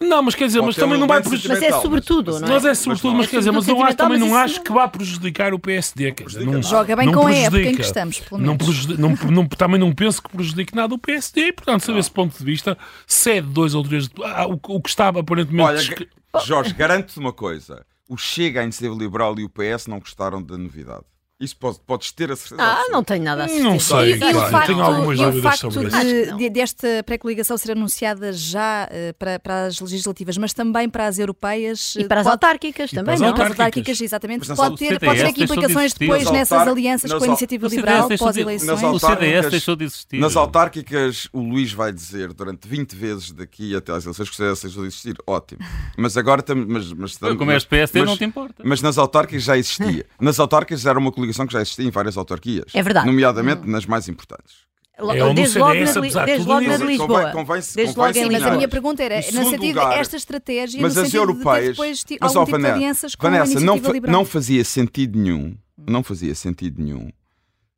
Não, 0.00 0.22
mas 0.22 0.34
quer 0.34 0.46
dizer, 0.46 0.62
mas 0.62 0.74
também 0.74 0.98
não 0.98 1.06
vai 1.06 1.22
prejudicar. 1.22 1.54
Mas 1.54 1.62
é 1.62 1.80
sobretudo, 1.80 2.40
não 2.40 2.48
é? 2.48 2.50
Mas 2.50 2.64
é 2.64 2.74
sobretudo, 2.74 3.14
mas, 3.14 3.26
quer 3.28 3.38
dizer, 3.38 3.52
mas 3.52 3.68
eu 3.68 3.82
acho, 3.82 3.96
também 3.96 4.18
não 4.18 4.34
acho 4.34 4.62
que 4.62 4.72
vá 4.72 4.88
prejudicar 4.88 5.54
o 5.54 5.58
PSD. 5.58 6.12
Quer 6.12 6.24
dizer, 6.24 6.44
não, 6.44 6.62
Joga 6.62 6.96
bem 6.96 7.12
com 7.12 7.26
a 7.26 7.34
época 7.34 7.62
em 7.62 7.74
que 7.74 7.82
estamos, 7.82 8.18
pelo 8.18 8.40
menos. 8.40 8.86
Não, 8.98 9.10
não, 9.30 9.46
também 9.46 9.78
não 9.78 9.92
penso 9.92 10.22
que 10.22 10.30
prejudique 10.30 10.74
nada 10.74 10.94
o 10.94 10.98
PSD 10.98 11.48
e, 11.48 11.52
portanto, 11.52 11.84
sob 11.84 11.98
esse 11.98 12.10
ponto 12.10 12.36
de 12.36 12.44
vista, 12.44 12.76
cede 13.06 13.46
dois 13.48 13.74
ou 13.74 13.84
três. 13.84 14.08
Ah, 14.24 14.46
o, 14.48 14.54
o, 14.54 14.80
que 14.80 14.88
estava 14.88 15.20
aparentemente. 15.20 15.62
Olha, 15.62 16.08
Jorge, 16.44 16.72
garanto-te 16.72 17.18
uma 17.18 17.32
coisa: 17.32 17.84
o 18.08 18.16
Chega, 18.16 18.60
a 18.60 18.64
Iniciativa 18.64 18.94
Liberal 18.94 19.38
e 19.38 19.44
o 19.44 19.50
PS 19.50 19.86
não 19.86 19.98
gostaram 19.98 20.42
da 20.42 20.56
novidade. 20.56 21.04
Isso 21.40 21.56
pode, 21.56 21.78
podes 21.86 22.12
ter 22.12 22.30
a 22.30 22.36
certeza. 22.36 22.62
Ah, 22.62 22.84
não 22.90 23.02
tenho 23.02 23.24
nada 23.24 23.44
a 23.44 23.48
certeza. 23.48 23.66
Não 23.66 23.80
sei, 23.80 24.18
claro, 24.18 24.50
facto, 24.50 24.66
tenho 24.66 24.82
algumas 24.82 25.18
dúvidas 25.18 25.58
sobre 25.58 25.88
isso. 25.88 25.96
E 25.96 26.34
de, 26.36 26.50
desta 26.50 27.02
pré-coligação 27.06 27.56
ser 27.56 27.72
anunciada 27.72 28.30
já 28.30 28.86
uh, 28.86 29.14
para, 29.14 29.38
para 29.38 29.64
as 29.64 29.80
legislativas, 29.80 30.36
mas 30.36 30.52
também 30.52 30.86
para 30.90 31.06
as 31.06 31.18
europeias. 31.18 31.96
E 31.96 32.04
para 32.04 32.20
as 32.20 32.26
autárquicas 32.26 32.90
também, 32.90 33.18
não? 33.18 33.32
Para 33.32 33.44
as 33.44 33.50
autárquicas, 33.52 33.98
exatamente. 34.02 34.54
Pode 34.54 34.76
ter, 34.76 35.00
pode 35.00 35.18
ter 35.18 35.26
aqui 35.26 35.44
implicações 35.44 35.94
depois 35.94 36.30
nessas 36.30 36.68
alianças 36.68 37.10
com 37.10 37.24
a 37.24 37.26
iniciativa 37.26 37.68
liberal 37.68 38.08
pós-eleições. 38.18 38.82
O 38.82 38.98
CDS 38.98 39.50
deixou 39.50 39.76
de 39.76 39.84
existir. 39.84 40.18
Nas 40.18 40.36
autárquicas, 40.36 41.26
o 41.32 41.40
Luís 41.40 41.72
vai 41.72 41.90
dizer 41.90 42.34
durante 42.34 42.68
20 42.68 42.92
vezes 42.94 43.32
daqui 43.32 43.74
até 43.74 43.92
às 43.92 44.04
eleições 44.04 44.28
que 44.28 44.34
o 44.34 44.36
CDS 44.36 44.60
deixou 44.60 44.82
de 44.82 44.88
existir. 44.88 45.16
Ótimo. 45.26 45.60
Mas 45.96 46.18
agora 46.18 46.40
estamos. 46.40 46.66
Mas, 46.66 46.92
mas, 46.92 47.16
como 47.16 47.50
és 47.50 47.64
PSD, 47.64 48.04
não 48.04 48.16
te 48.16 48.24
importa. 48.24 48.62
Mas 48.62 48.82
nas 48.82 48.98
autárquicas 48.98 49.42
já 49.42 49.56
existia. 49.56 50.04
Nas 50.20 50.38
autárquicas 50.38 50.84
era 50.84 50.98
uma 50.98 51.10
coligação 51.10 51.29
que 51.46 51.52
já 51.52 51.60
existia 51.60 51.86
em 51.86 51.90
várias 51.90 52.16
autarquias. 52.16 52.66
É 52.74 52.82
verdade. 52.82 53.06
Nomeadamente 53.06 53.68
nas 53.68 53.86
mais 53.86 54.08
importantes. 54.08 54.70
É 54.98 55.32
desde 55.32 55.58
logo, 55.58 55.72
CDS, 55.72 56.14
na, 56.14 56.24
desde 56.26 56.46
logo 56.46 56.66
na 56.66 56.76
de 56.76 56.84
Lisboa. 56.84 57.30
Convém, 57.30 57.62
desde 57.74 57.98
logo 57.98 58.18
em 58.18 58.30
Mas 58.30 58.42
a 58.42 58.50
minha 58.50 58.68
pergunta 58.68 59.02
era, 59.02 59.16
no 59.16 59.44
sentido 59.48 59.66
lugar, 59.66 59.98
esta 59.98 60.16
estratégia, 60.16 60.80
mas 60.82 60.94
no 60.94 61.02
as 61.02 61.14
europeias, 61.14 61.76
de 61.76 61.82
depois 61.82 62.04
mas, 62.20 62.36
algum 62.36 62.44
tipo 62.44 62.58
Vanessa, 62.58 62.74
de 62.74 62.78
alianças 62.78 63.14
com 63.14 63.22
Vanessa, 63.30 63.58
a 63.58 63.60
não, 63.62 63.76
liberal. 63.76 64.12
não 64.12 64.24
fazia 64.26 64.62
sentido 64.62 65.18
nenhum, 65.18 65.56
não 65.88 66.02
fazia 66.02 66.34
sentido 66.34 66.82
nenhum 66.82 67.10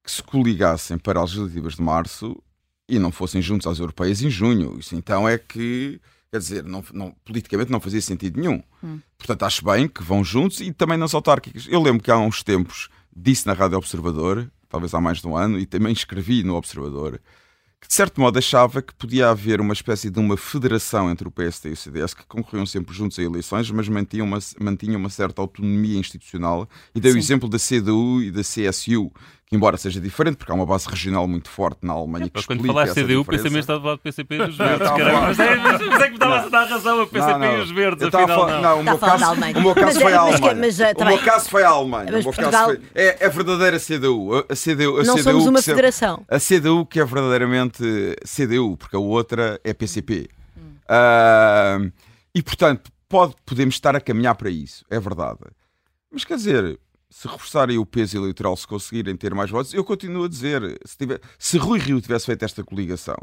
que 0.02 0.10
se 0.10 0.20
coligassem 0.20 0.98
para 0.98 1.22
as 1.22 1.30
legislativas 1.30 1.76
de 1.76 1.82
março 1.82 2.36
e 2.88 2.98
não 2.98 3.12
fossem 3.12 3.40
juntos 3.40 3.68
às 3.68 3.78
europeias 3.78 4.20
em 4.20 4.28
junho. 4.28 4.76
Isso 4.80 4.96
então 4.96 5.28
é 5.28 5.38
que 5.38 6.00
Quer 6.32 6.38
dizer, 6.38 6.64
não, 6.64 6.82
não, 6.94 7.14
politicamente 7.26 7.70
não 7.70 7.78
fazia 7.78 8.00
sentido 8.00 8.40
nenhum. 8.40 8.62
Hum. 8.82 9.00
Portanto, 9.18 9.42
acho 9.42 9.62
bem 9.62 9.86
que 9.86 10.02
vão 10.02 10.24
juntos 10.24 10.60
e 10.60 10.72
também 10.72 10.96
nas 10.96 11.12
autárquicas. 11.12 11.66
Eu 11.68 11.82
lembro 11.82 12.02
que 12.02 12.10
há 12.10 12.16
uns 12.16 12.42
tempos 12.42 12.88
disse 13.14 13.46
na 13.46 13.52
Rádio 13.52 13.78
Observador, 13.78 14.50
talvez 14.68 14.94
há 14.94 15.00
mais 15.00 15.18
de 15.18 15.26
um 15.26 15.36
ano, 15.36 15.58
e 15.58 15.66
também 15.66 15.92
escrevi 15.92 16.42
no 16.42 16.54
Observador, 16.54 17.20
que 17.80 17.88
de 17.88 17.94
certo 17.94 18.20
modo 18.20 18.38
achava 18.38 18.80
que 18.80 18.94
podia 18.94 19.28
haver 19.28 19.60
uma 19.60 19.72
espécie 19.72 20.08
de 20.08 20.18
uma 20.20 20.36
federação 20.36 21.10
entre 21.10 21.26
o 21.26 21.30
PSD 21.32 21.70
e 21.70 21.72
o 21.72 21.76
CDS 21.76 22.14
que 22.14 22.24
concorriam 22.24 22.64
sempre 22.64 22.94
juntos 22.94 23.18
a 23.18 23.22
eleições, 23.22 23.68
mas 23.72 23.88
mantinham 23.88 24.24
uma, 24.24 24.38
mantinham 24.60 25.00
uma 25.00 25.10
certa 25.10 25.42
autonomia 25.42 25.98
institucional. 25.98 26.68
E 26.94 27.00
dei 27.00 27.12
o 27.12 27.18
exemplo 27.18 27.48
da 27.48 27.58
CDU 27.58 28.22
e 28.22 28.30
da 28.30 28.42
CSU, 28.42 29.10
embora 29.52 29.76
seja 29.76 30.00
diferente, 30.00 30.36
porque 30.36 30.50
há 30.50 30.54
uma 30.54 30.64
base 30.64 30.88
regional 30.88 31.28
muito 31.28 31.48
forte 31.48 31.86
na 31.86 31.92
Alemanha 31.92 32.26
é, 32.26 32.28
que 32.30 32.46
Quando 32.46 32.66
falaste 32.66 32.94
CDU, 32.94 33.24
pensei 33.24 33.44
mesmo 33.44 33.58
estava 33.58 33.78
do 33.78 33.86
lado 33.86 33.98
do 33.98 34.02
PCP 34.02 34.34
e 34.34 34.46
dos 34.46 34.56
Verdes. 34.56 34.88
Mas 34.90 35.38
é 35.40 36.04
que 36.04 36.08
me 36.08 36.14
estava 36.14 36.36
a 36.36 36.48
dar 36.48 36.64
razão 36.64 37.00
a 37.02 37.06
PCP 37.06 37.32
não, 37.32 37.38
não. 37.38 37.58
e 37.58 37.60
os 37.60 37.70
Verdes, 37.70 38.06
afinal 38.06 38.46
não. 38.48 38.62
Não, 38.62 38.80
o 38.80 38.84
meu 38.84 38.98
caso, 38.98 39.24
o 39.32 39.60
meu 39.60 39.74
caso 39.74 40.00
foi 40.00 40.12
a 40.12 40.20
Alemanha. 40.20 40.96
O 40.96 41.04
meu 41.04 41.18
caso 41.18 41.48
foi 41.50 41.62
a 41.62 41.68
Alemanha. 41.68 42.22
É 42.94 43.26
a 43.26 43.28
verdadeira 43.28 43.78
CDU. 43.78 44.44
A 44.48 44.54
CDU 44.54 45.02
não 45.04 45.18
somos 45.18 45.46
uma 45.46 45.62
federação. 45.62 46.24
A 46.28 46.38
CDU 46.38 46.86
que 46.86 46.98
é 46.98 47.04
verdadeiramente 47.04 47.82
CDU, 48.24 48.76
porque 48.76 48.96
a 48.96 48.98
outra 48.98 49.60
é 49.62 49.74
PCP. 49.74 50.28
Uh, 50.84 51.92
e, 52.34 52.42
portanto, 52.42 52.90
pode, 53.08 53.34
podemos 53.44 53.74
estar 53.74 53.94
a 53.94 54.00
caminhar 54.00 54.34
para 54.34 54.50
isso, 54.50 54.84
é 54.90 54.98
verdade. 54.98 55.38
Mas 56.10 56.24
quer 56.24 56.36
dizer, 56.36 56.78
se 57.12 57.28
reforçarem 57.28 57.76
o 57.76 57.84
peso 57.84 58.16
eleitoral, 58.16 58.56
se 58.56 58.66
conseguirem 58.66 59.14
ter 59.14 59.34
mais 59.34 59.50
votos, 59.50 59.74
eu 59.74 59.84
continuo 59.84 60.24
a 60.24 60.28
dizer, 60.28 60.62
se, 60.84 60.96
tiver, 60.96 61.20
se 61.38 61.58
Rui 61.58 61.78
Rio 61.78 62.00
tivesse 62.00 62.24
feito 62.24 62.42
esta 62.42 62.64
coligação, 62.64 63.18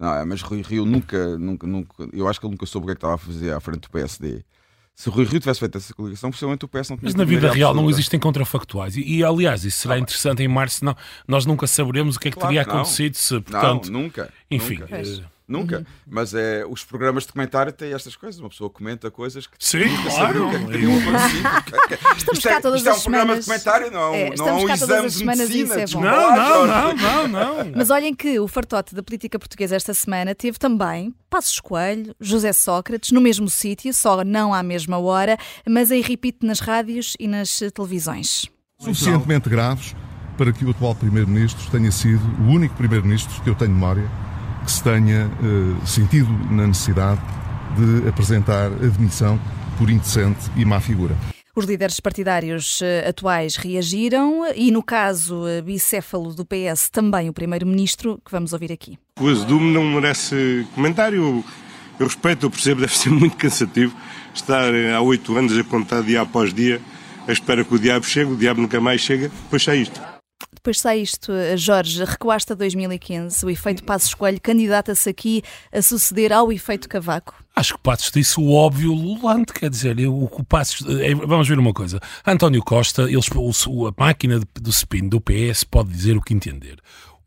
não 0.00 0.14
é, 0.14 0.24
mas 0.24 0.40
Rui 0.40 0.62
Rio 0.62 0.86
nunca, 0.86 1.36
nunca, 1.36 1.66
nunca, 1.66 2.08
eu 2.10 2.26
acho 2.26 2.40
que 2.40 2.46
ele 2.46 2.52
nunca 2.52 2.64
soube 2.64 2.84
o 2.84 2.86
que, 2.86 2.92
é 2.92 2.94
que 2.94 2.98
estava 2.98 3.14
a 3.14 3.18
fazer 3.18 3.52
à 3.52 3.60
frente 3.60 3.80
do 3.80 3.90
PSD. 3.90 4.42
Se 4.94 5.10
Rui 5.10 5.26
Rio 5.26 5.38
tivesse 5.38 5.60
feito 5.60 5.76
essa 5.76 5.92
coligação, 5.92 6.30
possivelmente 6.30 6.64
o 6.64 6.68
PS 6.68 6.88
não 6.88 6.96
tinha 6.96 7.00
Mas 7.02 7.14
na 7.14 7.24
vida 7.24 7.52
real 7.52 7.74
não 7.74 7.90
existem 7.90 8.18
contrafactuais. 8.18 8.96
E, 8.96 9.02
e, 9.02 9.22
aliás, 9.22 9.62
isso 9.62 9.80
será 9.80 9.98
interessante 9.98 10.42
em 10.42 10.48
março. 10.48 10.82
Não, 10.82 10.96
nós 11.28 11.44
nunca 11.44 11.66
saberemos 11.66 12.16
o 12.16 12.18
que 12.18 12.28
é 12.28 12.30
que 12.30 12.38
claro 12.38 12.48
teria 12.48 12.64
que 12.64 12.70
acontecido 12.70 13.14
se, 13.14 13.38
portanto. 13.42 13.92
Não, 13.92 14.00
nunca. 14.00 14.32
Enfim. 14.50 14.78
Nunca. 14.78 15.02
Uh, 15.02 15.35
Nunca. 15.48 15.78
Uhum. 15.78 15.84
Mas 16.08 16.34
é, 16.34 16.64
os 16.68 16.84
programas 16.84 17.24
de 17.24 17.32
comentário 17.32 17.72
têm 17.72 17.92
estas 17.92 18.16
coisas. 18.16 18.40
Uma 18.40 18.48
pessoa 18.48 18.68
comenta 18.68 19.10
coisas 19.10 19.46
que 19.46 19.56
Sim, 19.60 19.84
claro. 20.02 20.48
o 20.48 20.50
que 20.50 20.56
é 20.56 20.58
que 20.58 20.66
teriam 20.66 20.98
acontecido. 20.98 21.48
Estamos 22.16 22.42
cá 22.42 22.60
todas 22.60 22.80
isto 22.80 22.88
é, 22.88 22.92
as 22.92 22.96
isto 22.98 23.06
é 23.06 23.10
um 23.10 23.12
programa 23.12 23.38
de 23.38 23.44
comentário, 23.44 23.90
não, 23.92 24.14
é, 24.14 24.34
não 24.36 24.48
é 24.48 24.52
um 24.52 24.68
exame 24.68 25.08
de 25.08 25.24
medicina. 25.24 25.74
É. 25.76 25.86
Não, 25.94 26.36
não, 26.36 26.66
não, 26.66 26.96
não, 26.96 27.28
não. 27.28 27.72
Mas 27.76 27.90
olhem 27.90 28.12
que 28.12 28.40
o 28.40 28.48
fartote 28.48 28.94
da 28.94 29.02
política 29.02 29.38
portuguesa 29.38 29.76
esta 29.76 29.94
semana 29.94 30.34
teve 30.34 30.58
também 30.58 31.14
Passos 31.30 31.60
Coelho, 31.60 32.14
José 32.20 32.52
Sócrates, 32.52 33.12
no 33.12 33.20
mesmo 33.20 33.48
sítio, 33.48 33.94
só 33.94 34.24
não 34.24 34.52
à 34.52 34.62
mesma 34.64 34.98
hora, 34.98 35.38
mas 35.68 35.92
aí 35.92 36.00
repite 36.00 36.44
nas 36.44 36.58
rádios 36.58 37.14
e 37.20 37.28
nas 37.28 37.60
televisões. 37.72 38.46
Suficientemente 38.80 39.48
graves 39.48 39.94
para 40.36 40.52
que 40.52 40.64
o 40.64 40.70
atual 40.70 40.94
Primeiro-Ministro 40.94 41.70
tenha 41.70 41.90
sido 41.90 42.22
o 42.42 42.48
único 42.48 42.74
Primeiro-Ministro 42.74 43.42
que 43.42 43.48
eu 43.48 43.54
tenho 43.54 43.70
memória 43.70 44.10
que 44.66 44.72
se 44.72 44.82
tenha 44.82 45.26
uh, 45.26 45.86
sentido 45.86 46.28
na 46.50 46.66
necessidade 46.66 47.20
de 47.76 48.08
apresentar 48.08 48.66
admissão 48.66 49.38
por 49.78 49.88
indecente 49.88 50.50
e 50.56 50.64
má 50.64 50.80
figura. 50.80 51.16
Os 51.54 51.64
líderes 51.64 52.00
partidários 52.00 52.82
eh, 52.82 53.08
atuais 53.08 53.56
reagiram 53.56 54.42
e, 54.54 54.70
no 54.70 54.82
caso 54.82 55.46
eh, 55.48 55.62
bicéfalo 55.62 56.34
do 56.34 56.44
PS, 56.44 56.90
também 56.90 57.30
o 57.30 57.32
primeiro-ministro, 57.32 58.20
que 58.22 58.30
vamos 58.30 58.52
ouvir 58.52 58.70
aqui. 58.70 58.98
O 59.18 59.26
azedume 59.26 59.72
não 59.72 59.82
merece 59.82 60.66
comentário. 60.74 61.42
Eu 61.98 62.06
respeito, 62.06 62.44
eu 62.44 62.50
percebo, 62.50 62.82
deve 62.84 62.94
ser 62.94 63.08
muito 63.08 63.38
cansativo 63.38 63.96
estar 64.34 64.74
eh, 64.74 64.92
há 64.92 65.00
oito 65.00 65.34
anos 65.34 65.56
a 65.56 65.64
contar 65.64 66.02
dia 66.02 66.20
após 66.20 66.52
dia, 66.52 66.78
à 67.26 67.32
espera 67.32 67.64
que 67.64 67.74
o 67.74 67.78
diabo 67.78 68.04
chegue, 68.04 68.32
o 68.32 68.36
diabo 68.36 68.60
nunca 68.60 68.78
mais 68.78 69.00
chega, 69.00 69.28
depois 69.28 69.64
sai 69.64 69.78
isto. 69.78 70.15
Depois 70.66 70.80
sai 70.80 70.98
isto, 70.98 71.30
Jorge, 71.56 72.02
recuaste 72.02 72.52
a 72.52 72.56
2015, 72.56 73.46
o 73.46 73.48
efeito 73.48 73.84
Passos 73.84 74.12
Coelho 74.12 74.40
candidata-se 74.40 75.08
aqui 75.08 75.40
a 75.72 75.80
suceder 75.80 76.32
ao 76.32 76.50
efeito 76.50 76.88
Cavaco. 76.88 77.36
Acho 77.54 77.74
que 77.74 77.80
Passos 77.80 78.10
disse 78.10 78.40
o 78.40 78.50
óbvio 78.50 78.92
lulante, 78.92 79.52
quer 79.52 79.70
dizer, 79.70 79.96
o 80.08 80.24
o 80.24 80.44
Passos. 80.44 80.84
É, 80.98 81.14
vamos 81.14 81.46
ver 81.46 81.56
uma 81.56 81.72
coisa. 81.72 82.00
António 82.26 82.64
Costa, 82.64 83.02
eles, 83.02 83.28
o, 83.32 83.86
a 83.86 83.94
máquina 83.96 84.40
do 84.60 84.70
spin 84.70 85.08
do 85.08 85.20
PS 85.20 85.62
pode 85.62 85.90
dizer 85.90 86.16
o 86.16 86.20
que 86.20 86.34
entender. 86.34 86.78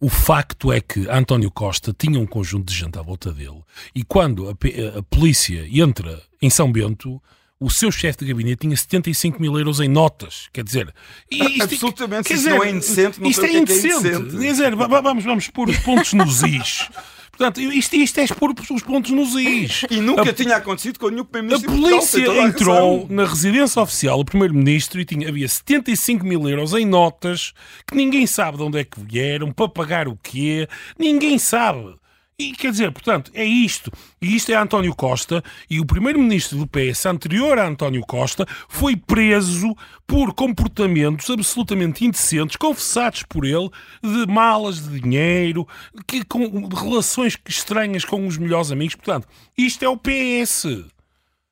O 0.02 0.10
facto 0.10 0.74
é 0.74 0.82
que 0.82 1.10
António 1.10 1.50
Costa 1.50 1.96
tinha 1.98 2.20
um 2.20 2.28
conjunto 2.28 2.66
de 2.66 2.78
gente 2.78 3.00
à 3.00 3.02
volta 3.02 3.32
dele 3.32 3.64
e 3.96 4.04
quando 4.04 4.50
a, 4.50 4.52
a 4.52 5.04
polícia 5.04 5.66
entra 5.72 6.22
em 6.42 6.50
São 6.50 6.70
Bento, 6.70 7.22
o 7.60 7.70
seu 7.70 7.92
chefe 7.92 8.20
de 8.20 8.32
gabinete 8.32 8.62
tinha 8.62 8.76
75 8.76 9.42
mil 9.42 9.58
euros 9.58 9.80
em 9.80 9.90
notas. 9.90 10.48
Quer 10.54 10.64
dizer, 10.64 10.94
isto, 11.30 11.64
absolutamente, 11.64 12.28
quer 12.30 12.36
dizer, 12.36 12.52
não 12.52 12.64
é 12.64 12.70
indecente, 12.70 13.20
não 13.20 13.30
isto 13.30 13.46
é, 13.46 13.50
é 13.50 13.58
indecente. 13.58 14.08
É 14.08 14.12
indecente. 14.12 14.38
Quer 14.38 14.52
dizer, 14.52 14.76
vamos, 14.76 15.24
vamos 15.24 15.48
pôr 15.50 15.70
os 15.70 15.78
pontos 15.78 16.14
nos 16.14 16.42
is. 16.44 16.90
Portanto, 17.40 17.62
isto, 17.62 17.96
isto 17.96 18.20
é 18.20 18.26
expor 18.26 18.54
os 18.70 18.82
pontos 18.84 19.12
nos 19.12 19.34
is. 19.34 19.86
E 19.90 20.02
nunca 20.02 20.30
a, 20.30 20.34
tinha 20.34 20.58
acontecido 20.58 21.00
com 21.00 21.08
nenhum 21.08 21.24
primeiro-ministro. 21.24 21.90
A 22.22 22.26
polícia 22.26 22.42
entrou 22.44 23.08
na 23.10 23.26
residência 23.26 23.82
oficial, 23.82 24.20
o 24.20 24.26
primeiro-ministro, 24.26 25.00
e 25.00 25.06
tinha, 25.06 25.30
havia 25.30 25.48
75 25.48 26.26
mil 26.26 26.50
euros 26.50 26.74
em 26.74 26.86
notas 26.86 27.54
que 27.88 27.96
ninguém 27.96 28.28
sabe 28.28 28.58
de 28.58 28.64
onde 28.64 28.80
é 28.80 28.84
que 28.84 29.00
vieram, 29.00 29.54
para 29.54 29.70
pagar 29.70 30.10
o 30.10 30.20
quê, 30.22 30.68
ninguém 30.98 31.38
sabe. 31.38 31.96
E 32.40 32.54
quer 32.54 32.72
dizer, 32.72 32.90
portanto, 32.94 33.30
é 33.34 33.44
isto. 33.44 33.92
E 34.22 34.34
isto 34.34 34.50
é 34.50 34.56
António 34.56 34.96
Costa. 34.96 35.44
E 35.70 35.82
o 35.82 35.86
primeiro-ministro 35.86 36.58
do 36.58 36.66
PS, 36.66 37.06
anterior 37.06 37.60
a 37.60 37.68
António 37.68 38.02
Costa, 38.02 38.46
foi 38.70 38.96
preso 38.96 39.76
por 40.08 40.34
comportamentos 40.34 41.30
absolutamente 41.30 42.06
indecentes, 42.06 42.56
confessados 42.56 43.24
por 43.24 43.44
ele, 43.44 43.70
de 44.02 44.26
malas 44.26 44.88
de 44.88 45.02
dinheiro, 45.02 45.68
que, 46.08 46.24
com 46.24 46.66
relações 46.68 47.38
estranhas 47.46 48.06
com 48.06 48.26
os 48.26 48.38
melhores 48.38 48.72
amigos. 48.72 48.96
Portanto, 48.96 49.28
isto 49.58 49.84
é 49.84 49.90
o 49.90 49.98
PS. 49.98 50.86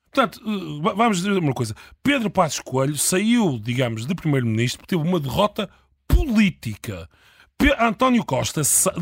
Portanto, 0.10 0.42
eh, 0.42 0.94
vamos 0.96 1.18
dizer 1.18 1.38
uma 1.38 1.54
coisa. 1.54 1.76
Pedro 2.02 2.30
Passos 2.30 2.62
Coelho 2.62 2.98
saiu, 2.98 3.60
digamos, 3.62 4.06
de 4.06 4.16
primeiro-ministro 4.16 4.80
porque 4.80 4.96
teve 4.96 5.06
uma 5.06 5.20
derrota 5.20 5.70
política. 6.08 7.10
António 7.80 8.24
Costa 8.24 8.62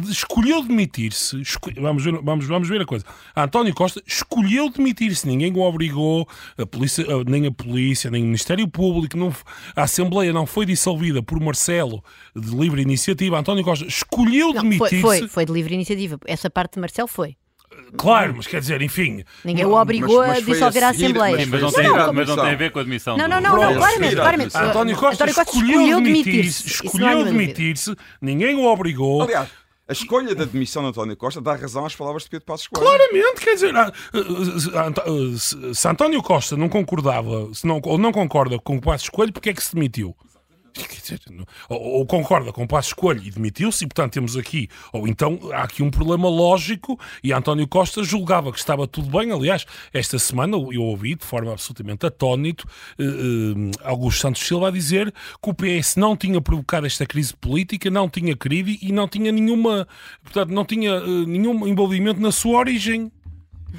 escolheu 0.10 0.64
demitir-se. 0.64 1.41
Vamos, 1.78 2.03
ver, 2.03 2.22
vamos, 2.22 2.45
vamos 2.45 2.70
ver 2.70 2.82
a 2.82 2.86
coisa. 2.86 3.06
António 3.36 3.74
Costa 3.74 4.01
escolheu 4.08 4.70
demitir-se. 4.70 5.28
Ninguém 5.28 5.51
o 5.53 5.62
obrigou, 5.62 6.28
a 6.58 6.66
polícia, 6.66 7.06
nem 7.26 7.47
a 7.47 7.51
polícia, 7.51 8.10
nem 8.10 8.24
o 8.24 8.26
Ministério 8.26 8.68
Público. 8.68 9.18
Não, 9.18 9.34
a 9.76 9.84
Assembleia 9.84 10.32
não 10.32 10.45
foi 10.45 10.66
dissolvida 10.66 11.22
por 11.22 11.39
Marcelo 11.39 12.03
de 12.36 12.56
livre 12.56 12.82
iniciativa. 12.82 13.38
António 13.38 13.64
Costa 13.64 13.86
escolheu 13.86 14.53
demitir-se. 14.53 15.01
Foi, 15.01 15.20
foi, 15.20 15.28
foi 15.28 15.45
de 15.45 15.51
livre 15.51 15.74
iniciativa. 15.74 16.18
Essa 16.26 16.49
parte 16.49 16.76
de 16.76 16.80
Marcelo 16.80 17.08
foi. 17.08 17.36
Claro, 17.97 18.34
mas 18.38 18.47
quer 18.47 18.59
dizer, 18.59 18.82
enfim. 18.82 19.23
Ninguém 19.43 19.65
o 19.65 19.73
obrigou 19.73 20.19
mas, 20.19 20.28
mas 20.28 20.38
a 20.38 20.51
dissolver 20.51 20.84
a, 20.84 20.93
seguir, 20.93 21.05
a 21.05 21.07
Assembleia. 21.07 21.38
Mas, 21.38 21.47
mas, 21.47 21.61
não 21.61 21.71
tem, 21.71 21.88
não, 21.88 22.13
mas 22.13 22.28
não 22.28 22.36
tem 22.36 22.49
a 22.49 22.55
ver 22.55 22.71
com 22.71 22.80
a 22.80 22.82
admissão. 22.82 23.17
Não, 23.17 23.28
não, 23.28 23.41
não, 23.41 23.55
não 23.55 23.76
claramente, 23.76 24.15
claramente. 24.15 24.57
António 24.57 24.95
Costa, 24.95 25.23
António 25.23 25.36
Costa 25.36 25.57
escolheu 25.57 26.01
demitir-se. 26.01 26.67
Escolheu 26.67 27.23
demitir-se, 27.23 27.95
ninguém 28.21 28.55
o 28.55 28.65
obrigou. 28.65 29.23
Aliás, 29.23 29.49
a 29.88 29.93
escolha 29.93 30.34
da 30.34 30.45
demissão 30.45 30.82
de 30.82 30.89
António 30.89 31.15
Costa 31.15 31.39
dá 31.39 31.53
razão 31.55 31.86
às 31.86 31.95
palavras 31.95 32.23
de 32.23 32.30
Pedro 32.30 32.45
Passos 32.45 32.67
Coelho. 32.67 32.88
Claramente, 32.88 33.41
quer 33.41 33.53
dizer, 33.53 33.76
ah, 33.76 33.93
ah, 34.13 34.91
ah, 34.97 35.73
se 35.73 35.88
António 35.88 36.23
Costa 36.23 36.57
não 36.57 36.67
concordava, 36.67 37.53
se 37.53 37.67
não, 37.67 37.80
ou 37.84 37.97
não 37.97 38.11
concorda 38.11 38.57
com 38.57 38.78
o 38.78 38.82
Passos 38.82 39.09
Coelho, 39.09 39.32
porque 39.32 39.51
é 39.51 39.53
que 39.53 39.63
se 39.63 39.76
demitiu? 39.76 40.15
Ou, 41.69 41.82
ou, 41.99 42.05
concorda 42.05 42.51
com 42.51 42.63
o 42.63 42.67
passo 42.67 42.89
escolha 42.89 43.21
e 43.23 43.32
demitiu-se, 43.32 43.84
e 43.84 43.88
portanto 43.88 44.13
temos 44.13 44.36
aqui, 44.36 44.69
ou 44.91 45.07
então 45.07 45.39
há 45.53 45.63
aqui 45.63 45.84
um 45.84 45.89
problema 45.89 46.30
lógico, 46.30 46.99
e 47.23 47.32
António 47.32 47.67
Costa 47.67 48.03
julgava 48.03 48.51
que 48.51 48.59
estava 48.59 48.88
tudo 48.88 49.09
bem. 49.09 49.32
Aliás, 49.32 49.65
esta 49.93 50.17
semana 50.19 50.57
eu 50.57 50.82
ouvi 50.82 51.15
de 51.15 51.26
forma 51.26 51.51
absolutamente 51.51 52.05
atónito 52.05 52.67
eh, 52.99 53.03
eh, 53.03 53.71
Augusto 53.84 54.21
Santos 54.21 54.45
Silva 54.45 54.67
a 54.67 54.71
dizer 54.71 55.13
que 55.41 55.49
o 55.49 55.53
PS 55.53 55.95
não 55.95 56.15
tinha 56.15 56.41
provocado 56.41 56.86
esta 56.86 57.05
crise 57.05 57.34
política, 57.36 57.89
não 57.89 58.09
tinha 58.09 58.36
querido 58.36 58.69
e 58.69 58.91
não 58.91 59.07
tinha 59.07 59.32
nenhuma, 59.32 59.88
portanto, 60.23 60.49
não 60.49 60.65
tinha 60.65 60.91
eh, 60.91 61.26
nenhum 61.28 61.67
envolvimento 61.67 62.19
na 62.19 62.32
sua 62.32 62.59
origem. 62.59 63.11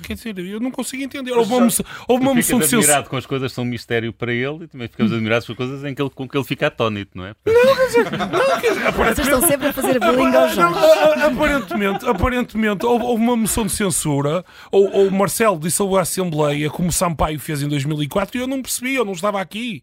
Quer 0.03 0.15
dizer, 0.15 0.39
eu 0.39 0.61
não 0.61 0.71
consigo 0.71 1.03
entender. 1.03 1.33
Houve 1.33 1.53
uma, 1.53 1.61
moção, 1.61 1.85
houve 2.09 2.23
uma 2.23 2.35
moção 2.35 2.59
de 2.59 2.65
admirado 2.65 3.09
com 3.09 3.17
as 3.17 3.27
coisas 3.27 3.53
são 3.53 3.65
um 3.65 3.67
mistério 3.67 4.13
para 4.13 4.33
ele 4.33 4.65
e 4.65 4.69
também 4.69 4.89
ficamos 4.89 5.13
admirados 5.13 5.47
com 5.47 5.53
as 5.53 5.57
coisas 5.57 5.85
em 5.85 5.95
que 5.95 6.03
ele, 6.03 6.11
com 6.11 6.29
que 6.29 6.37
ele 6.37 6.45
fica 6.45 6.67
atónito, 6.67 7.13
não 7.15 7.27
é? 7.27 7.35
Não, 7.47 7.77
quer 7.77 7.87
dizer, 7.87 8.11
não, 8.11 8.61
quer 8.61 8.69
dizer 8.69 8.87
aparentemente, 8.87 9.15
Vocês 9.15 9.29
estão 9.29 9.49
sempre 9.49 9.67
a 9.69 9.73
fazer 9.73 9.99
bullying 9.99 10.35
aos 10.35 10.55
jogos. 10.55 10.83
Aparentemente, 11.23 12.09
aparentemente 12.09 12.87
houve, 12.87 13.05
houve, 13.05 13.23
uma 13.23 13.37
moção 13.37 13.67
de 13.67 13.73
censura, 13.73 14.45
ou, 14.71 14.91
ou 14.93 15.11
Marcelo 15.11 15.59
dissolveu 15.59 15.99
a 15.99 16.03
Assembleia, 16.03 16.71
como 16.71 16.93
Sampaio 16.93 17.39
fez 17.39 17.63
em 17.63 17.69
2004, 17.69 18.37
e 18.37 18.41
eu 18.41 18.47
não 18.47 18.63
percebi, 18.63 18.95
eu 18.95 19.05
não 19.05 19.13
estava 19.13 19.41
aqui. 19.41 19.83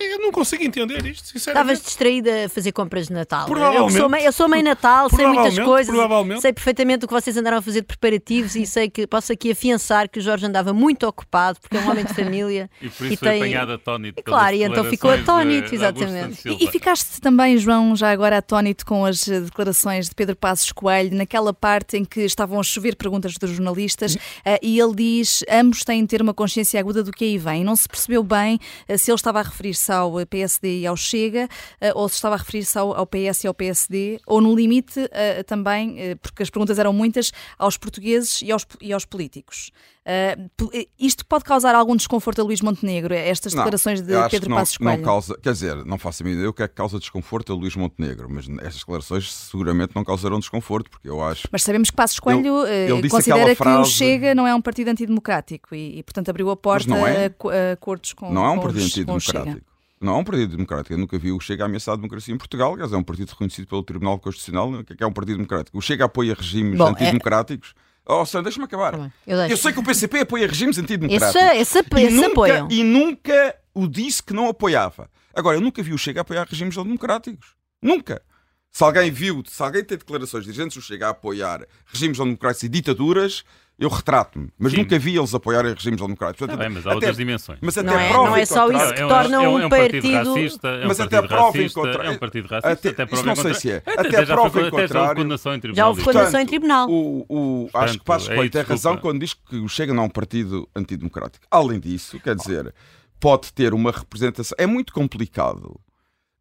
Eu 0.00 0.18
não 0.18 0.32
consigo 0.32 0.64
entender 0.64 1.04
isto, 1.04 1.28
sinceramente. 1.28 1.74
Estavas 1.74 1.82
distraída 1.84 2.46
a 2.46 2.48
fazer 2.48 2.72
compras 2.72 3.08
de 3.08 3.12
Natal. 3.12 3.46
Eu 3.74 3.90
sou 3.90 4.08
mãe, 4.08 4.24
eu 4.24 4.32
sou 4.32 4.48
mãe 4.48 4.62
Natal, 4.62 5.10
sei 5.10 5.26
muitas 5.26 5.58
coisas, 5.58 5.94
sei 6.40 6.54
perfeitamente 6.54 7.04
o 7.04 7.08
que 7.08 7.12
vocês 7.12 7.36
andaram 7.36 7.58
a 7.58 7.62
fazer 7.62 7.82
de 7.82 7.86
preparativos 7.86 8.56
e 8.56 8.64
sei 8.64 8.88
que 8.88 9.06
posso 9.06 9.30
aqui 9.30 9.50
afiançar 9.50 10.08
que 10.08 10.18
o 10.18 10.22
Jorge 10.22 10.46
andava 10.46 10.72
muito 10.72 11.06
ocupado, 11.06 11.60
porque 11.60 11.76
é 11.76 11.80
um 11.80 11.90
homem 11.90 12.04
de 12.06 12.14
família. 12.14 12.70
e 12.80 12.88
por 12.88 13.04
isso 13.04 13.14
e 13.14 13.16
foi 13.18 13.28
tem... 13.28 13.42
apanhado 13.42 13.72
atónito. 13.72 14.22
Claro, 14.22 14.56
e 14.56 14.62
então 14.62 14.84
ficou 14.84 15.10
atónito, 15.10 15.68
de, 15.68 15.74
exatamente. 15.74 16.42
De 16.42 16.48
e, 16.48 16.64
e, 16.64 16.68
ficaste 16.68 17.20
também, 17.20 17.58
João, 17.58 17.94
já 17.94 18.10
agora 18.10 18.38
atónito 18.38 18.86
com 18.86 19.04
as 19.04 19.20
declarações 19.26 20.08
de 20.08 20.14
Pedro 20.14 20.34
Passos 20.34 20.72
Coelho, 20.72 21.14
naquela 21.14 21.52
parte 21.52 21.98
em 21.98 22.06
que 22.06 22.20
estavam 22.22 22.58
a 22.58 22.62
chover 22.62 22.96
perguntas 22.96 23.34
dos 23.34 23.50
jornalistas, 23.50 24.14
uh, 24.14 24.18
e 24.62 24.80
ele 24.80 24.94
diz: 24.94 25.44
ambos 25.50 25.84
têm 25.84 26.00
de 26.02 26.08
ter 26.08 26.22
uma 26.22 26.32
consciência 26.32 26.80
aguda 26.80 27.02
do 27.02 27.12
que 27.12 27.24
aí 27.24 27.36
vem. 27.36 27.62
Não 27.62 27.76
se 27.76 27.86
percebeu 27.86 28.22
bem 28.22 28.58
uh, 28.88 28.96
se 28.96 29.10
ele 29.10 29.16
estava 29.16 29.40
a 29.40 29.42
referir-se 29.42 29.89
referir-se 29.90 29.92
ao 29.92 30.26
PSD 30.26 30.80
e 30.80 30.86
ao 30.86 30.96
Chega, 30.96 31.48
eh, 31.80 31.92
ou 31.94 32.08
se 32.08 32.14
estava 32.14 32.36
a 32.36 32.38
referir-se 32.38 32.78
ao, 32.78 33.06
PS 33.06 33.44
e 33.44 33.46
ao 33.48 33.54
PSD, 33.54 34.20
ou 34.26 34.40
no 34.40 34.54
limite 34.54 35.08
eh, 35.10 35.42
também, 35.42 36.00
eh, 36.00 36.14
porque 36.16 36.42
as 36.42 36.50
perguntas 36.50 36.78
eram 36.78 36.92
muitas, 36.92 37.32
aos 37.58 37.76
portugueses 37.76 38.40
e 38.42 38.52
aos, 38.52 38.66
e 38.80 38.92
aos 38.92 39.04
políticos. 39.04 39.72
Uh, 40.00 40.50
isto 40.98 41.26
pode 41.26 41.44
causar 41.44 41.74
algum 41.74 41.94
desconforto 41.94 42.40
a 42.40 42.44
Luís 42.44 42.62
Montenegro, 42.62 43.12
estas 43.12 43.52
declarações 43.52 44.00
de 44.00 44.12
Pedro 44.30 44.48
não, 44.48 44.56
Passos 44.56 44.78
Coelho? 44.78 44.96
Não 44.96 45.04
causa, 45.04 45.38
quer 45.40 45.52
dizer, 45.52 45.84
não 45.84 45.98
faço 45.98 46.26
a 46.26 46.30
ideia 46.30 46.48
o 46.48 46.54
que 46.54 46.62
é 46.62 46.68
que 46.68 46.74
causa 46.74 46.98
desconforto 46.98 47.52
a 47.52 47.54
Luís 47.54 47.76
Montenegro, 47.76 48.26
mas 48.28 48.48
estas 48.60 48.78
declarações 48.78 49.32
seguramente 49.32 49.94
não 49.94 50.02
causarão 50.02 50.40
desconforto, 50.40 50.90
porque 50.90 51.08
eu 51.08 51.22
acho... 51.22 51.46
Mas 51.52 51.62
sabemos 51.62 51.90
que 51.90 51.96
Passos 51.96 52.18
Coelho 52.18 52.66
ele, 52.66 52.92
ele 52.92 53.10
considera 53.10 53.54
que 53.54 53.68
o 53.68 53.84
Chega 53.84 54.34
não 54.34 54.46
é 54.46 54.54
um 54.54 54.62
partido 54.62 54.88
antidemocrático 54.88 55.74
e, 55.74 55.98
e 55.98 56.02
portanto, 56.02 56.30
abriu 56.30 56.48
a 56.50 56.56
porta 56.56 56.96
é. 56.96 57.26
a, 57.26 57.28
a 57.28 57.72
acordos 57.72 58.14
com 58.14 58.32
Não 58.32 58.44
é 58.44 58.50
um 58.50 58.58
partido 58.58 58.84
antidemocrático. 58.84 59.70
Não 60.00 60.14
é 60.14 60.18
um 60.18 60.24
partido 60.24 60.56
democrático. 60.56 60.94
Eu 60.94 60.98
nunca 60.98 61.18
vi 61.18 61.30
o 61.30 61.38
Chega 61.38 61.64
a 61.64 61.66
ameaçar 61.66 61.92
a 61.92 61.96
democracia 61.96 62.34
em 62.34 62.38
Portugal. 62.38 62.72
Aliás, 62.72 62.92
é 62.92 62.96
um 62.96 63.02
partido 63.02 63.28
reconhecido 63.28 63.66
pelo 63.66 63.82
Tribunal 63.82 64.18
Constitucional. 64.18 64.72
O 64.72 64.84
que 64.84 64.94
é, 64.94 64.96
que 64.96 65.04
é 65.04 65.06
um 65.06 65.12
partido 65.12 65.36
democrático? 65.36 65.76
O 65.76 65.82
Chega 65.82 66.06
apoia 66.06 66.34
regimes 66.34 66.78
Bom, 66.78 66.88
é- 66.88 66.90
antidemocráticos. 66.90 67.74
É... 68.06 68.12
Oh, 68.12 68.24
Sandra, 68.24 68.44
deixa-me 68.44 68.64
acabar. 68.64 68.96
Tá 68.96 69.12
eu, 69.26 69.38
eu, 69.38 69.56
sei 69.58 69.72
que 69.72 69.78
o 69.78 69.84
PCP 69.84 70.20
apoia 70.20 70.46
regimes 70.46 70.78
antidemocráticos. 70.78 71.42
Esse, 71.42 71.78
esse, 71.78 71.78
e, 71.78 72.02
esse 72.04 72.16
nunca, 72.16 72.28
apoiam. 72.28 72.68
e 72.70 72.82
nunca 72.82 73.56
o 73.74 73.86
disse 73.86 74.22
que 74.22 74.32
não 74.32 74.48
apoiava. 74.48 75.10
Agora, 75.34 75.58
eu 75.58 75.60
nunca 75.60 75.82
vi 75.82 75.92
o 75.92 75.98
Chega 75.98 76.20
a 76.20 76.22
apoiar 76.22 76.46
regimes 76.48 76.74
democráticos. 76.74 77.54
Nunca. 77.82 78.22
Se 78.70 78.82
alguém 78.84 79.10
viu, 79.10 79.42
se 79.46 79.62
alguém 79.62 79.84
tem 79.84 79.98
declarações 79.98 80.44
de 80.44 80.50
dirigentes 80.50 80.76
do 80.76 80.82
Chega 80.82 81.08
a 81.08 81.10
apoiar 81.10 81.66
regimes 81.86 82.18
democráticos 82.18 82.62
e 82.62 82.68
ditaduras, 82.68 83.44
eu 83.80 83.88
retrato-me, 83.88 84.50
mas 84.58 84.72
Sim. 84.72 84.80
nunca 84.80 84.98
vi 84.98 85.16
eles 85.16 85.34
apoiarem 85.34 85.72
regimes 85.72 85.98
democráticos. 85.98 86.40
Portanto, 86.40 86.58
tá 86.58 86.64
bem, 86.64 86.74
mas 86.74 86.86
há 86.86 86.90
até, 86.90 86.94
outras 86.96 87.16
dimensões. 87.16 87.58
Mas 87.62 87.78
até 87.78 87.90
não, 87.90 87.98
é, 87.98 88.12
não 88.12 88.36
é 88.36 88.44
só 88.44 88.70
isso 88.70 88.92
que 88.92 89.08
torna 89.08 89.36
é 89.36 89.38
um, 89.38 89.58
é 89.58 89.66
um, 89.66 89.68
partido, 89.70 90.12
racista, 90.12 90.68
é 90.68 90.84
um 90.84 90.88
mas 90.88 90.98
partido 90.98 91.16
até 91.16 91.34
racista, 91.34 91.80
é 91.80 92.10
um 92.10 92.18
partido 92.18 92.48
racista, 92.48 92.68
até, 92.68 92.88
até 92.90 93.06
prova 93.06 93.24
não 93.24 93.36
sei 93.36 93.54
se 93.54 93.70
é. 93.70 93.76
Até, 93.86 94.08
até 94.08 94.26
prova 94.26 94.60
em 94.60 94.70
contrário. 94.70 95.74
Já 95.74 95.88
houve 95.88 96.04
condenação 96.04 96.40
em 96.40 96.46
tribunal. 96.46 96.90
O, 96.90 97.20
o, 97.26 97.68
Portanto, 97.72 97.82
acho 97.82 97.98
que 97.98 98.04
Passos 98.04 98.28
é 98.28 98.34
Coelho 98.34 98.50
tem 98.50 98.62
razão 98.62 98.98
quando 98.98 99.20
diz 99.20 99.32
que 99.32 99.56
o 99.56 99.66
Chega 99.66 99.94
não 99.94 100.02
é 100.02 100.06
um 100.06 100.10
partido 100.10 100.68
antidemocrático. 100.76 101.46
Além 101.50 101.80
disso, 101.80 102.20
quer 102.20 102.36
dizer, 102.36 102.74
pode 103.18 103.50
ter 103.50 103.72
uma 103.72 103.92
representação. 103.92 104.54
É 104.58 104.66
muito 104.66 104.92
complicado 104.92 105.80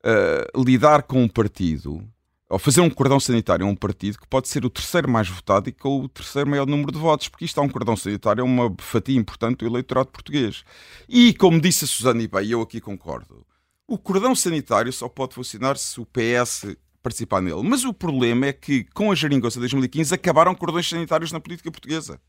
uh, 0.05 0.61
lidar 0.61 1.03
com 1.03 1.23
um 1.23 1.27
partido 1.29 2.03
ao 2.49 2.57
fazer 2.57 2.81
um 2.81 2.89
cordão 2.89 3.19
sanitário 3.19 3.65
a 3.65 3.69
um 3.69 3.75
partido 3.75 4.17
que 4.17 4.27
pode 4.27 4.49
ser 4.49 4.65
o 4.65 4.69
terceiro 4.71 5.07
mais 5.07 5.29
votado 5.29 5.69
e 5.69 5.71
com 5.71 6.01
o 6.01 6.09
terceiro 6.09 6.49
maior 6.49 6.65
número 6.65 6.91
de 6.91 6.97
votos, 6.97 7.29
porque 7.29 7.45
isto 7.45 7.59
é 7.59 7.63
um 7.63 7.69
cordão 7.69 7.95
sanitário, 7.95 8.41
é 8.41 8.43
uma 8.43 8.75
fatia 8.79 9.15
importante 9.15 9.59
do 9.59 9.67
eleitorado 9.67 10.09
português. 10.09 10.63
E, 11.07 11.31
como 11.35 11.61
disse 11.61 11.85
a 11.85 11.87
Susana 11.87 12.23
e 12.23 12.27
bem, 12.27 12.49
eu 12.49 12.61
aqui 12.61 12.81
concordo, 12.81 13.45
o 13.87 13.99
cordão 13.99 14.33
sanitário 14.33 14.91
só 14.91 15.07
pode 15.07 15.35
funcionar 15.35 15.77
se 15.77 16.01
o 16.01 16.07
PS 16.07 16.75
participar 17.03 17.39
nele. 17.39 17.63
Mas 17.63 17.85
o 17.85 17.93
problema 17.93 18.47
é 18.47 18.53
que, 18.53 18.83
com 18.93 19.11
a 19.11 19.15
geringonça 19.15 19.55
de 19.55 19.61
2015, 19.61 20.15
acabaram 20.15 20.55
cordões 20.55 20.89
sanitários 20.89 21.31
na 21.31 21.39
política 21.39 21.71
portuguesa. 21.71 22.19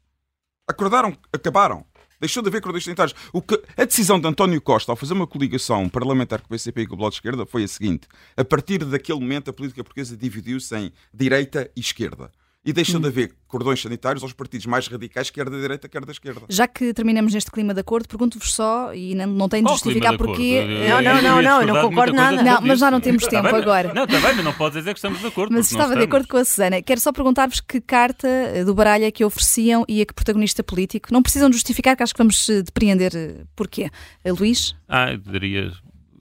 Acordaram, 0.69 1.17
acabaram. 1.33 1.85
Deixou 2.21 2.43
de 2.43 2.49
haver 2.51 2.61
cordões 2.61 2.85
sanitários. 2.85 3.17
O 3.33 3.41
que, 3.41 3.61
a 3.77 3.85
decisão 3.85 4.21
de 4.21 4.29
António 4.29 4.61
Costa 4.61 4.93
ao 4.93 4.97
fazer 4.97 5.15
uma 5.15 5.27
coligação 5.27 5.89
parlamentar 5.89 6.41
com 6.41 6.47
o 6.47 6.51
PCP 6.51 6.83
e 6.83 6.87
com 6.87 6.95
o 6.95 6.97
Bloco 6.99 7.13
de 7.13 7.17
Esquerda 7.17 7.47
foi 7.47 7.65
a 7.65 7.69
seguinte. 7.69 8.07
A 8.37 8.45
partir 8.45 8.85
daquele 8.85 9.19
momento, 9.19 9.49
a 9.49 9.53
política 9.53 9.83
portuguesa 9.83 10.17
dividiu-se 10.17 10.77
em 10.77 10.93
direita 11.15 11.71
e 11.75 11.81
esquerda 11.81 12.31
e 12.65 12.73
deixou 12.73 13.01
de 13.01 13.07
haver 13.09 13.35
cordões 13.49 13.81
sanitários 13.81 14.23
aos 14.23 14.33
partidos 14.33 14.67
mais 14.67 14.87
radicais, 14.87 15.31
quer 15.31 15.49
da 15.49 15.59
direita, 15.59 15.89
quer 15.89 16.05
da 16.05 16.13
esquerda. 16.13 16.43
Já 16.49 16.69
que 16.69 16.93
terminamos 16.93 17.33
neste 17.33 17.51
clima 17.51 17.73
de 17.73 17.81
acordo, 17.81 18.07
pergunto-vos 18.07 18.53
só, 18.53 18.93
e 18.95 19.15
não, 19.15 19.27
não 19.27 19.49
tenho 19.49 19.65
de 19.65 19.73
justificar 19.73 20.17
porquê. 20.17 20.63
Não, 20.89 21.01
não, 21.01 21.23
não, 21.23 21.43
não, 21.43 21.61
eu 21.63 21.67
não 21.67 21.81
concordo 21.89 22.13
nada. 22.15 22.43
Não, 22.43 22.61
mas 22.61 22.79
já 22.79 22.91
não 22.91 23.01
temos 23.01 23.27
tempo 23.27 23.51
bem, 23.51 23.55
agora. 23.63 23.95
Não, 23.95 24.05
está 24.05 24.21
bem, 24.21 24.37
mas 24.37 24.45
não 24.45 24.53
podes 24.53 24.79
dizer 24.79 24.93
que 24.93 24.99
estamos 24.99 25.21
de 25.21 25.27
acordo. 25.27 25.55
Mas 25.55 25.71
estava 25.71 25.97
de 25.97 26.03
acordo 26.05 26.29
com 26.29 26.37
a 26.37 26.45
Susana. 26.45 26.83
Quero 26.83 27.01
só 27.01 27.13
perguntar-vos 27.13 27.61
que 27.61 27.81
carta 27.81 28.29
eh, 28.29 28.63
do 28.65 28.75
baralho 28.75 29.05
é 29.05 29.11
que 29.11 29.25
ofereciam 29.25 29.85
e 29.89 30.03
a 30.03 30.07
que 30.07 30.13
protagonista 30.13 30.63
político. 30.63 31.09
Não 31.13 31.23
precisam 31.23 31.49
de 31.49 31.57
justificar, 31.57 31.97
que 31.97 32.03
acho 32.03 32.13
que 32.15 32.19
vamos 32.19 32.49
eh, 32.49 32.63
depreender 32.63 33.13
eh, 33.17 33.45
porquê. 33.57 33.91
Eh, 34.23 34.33
Luís, 34.33 34.75
Ah, 34.87 35.13
eu 35.13 35.19
daria 35.19 35.73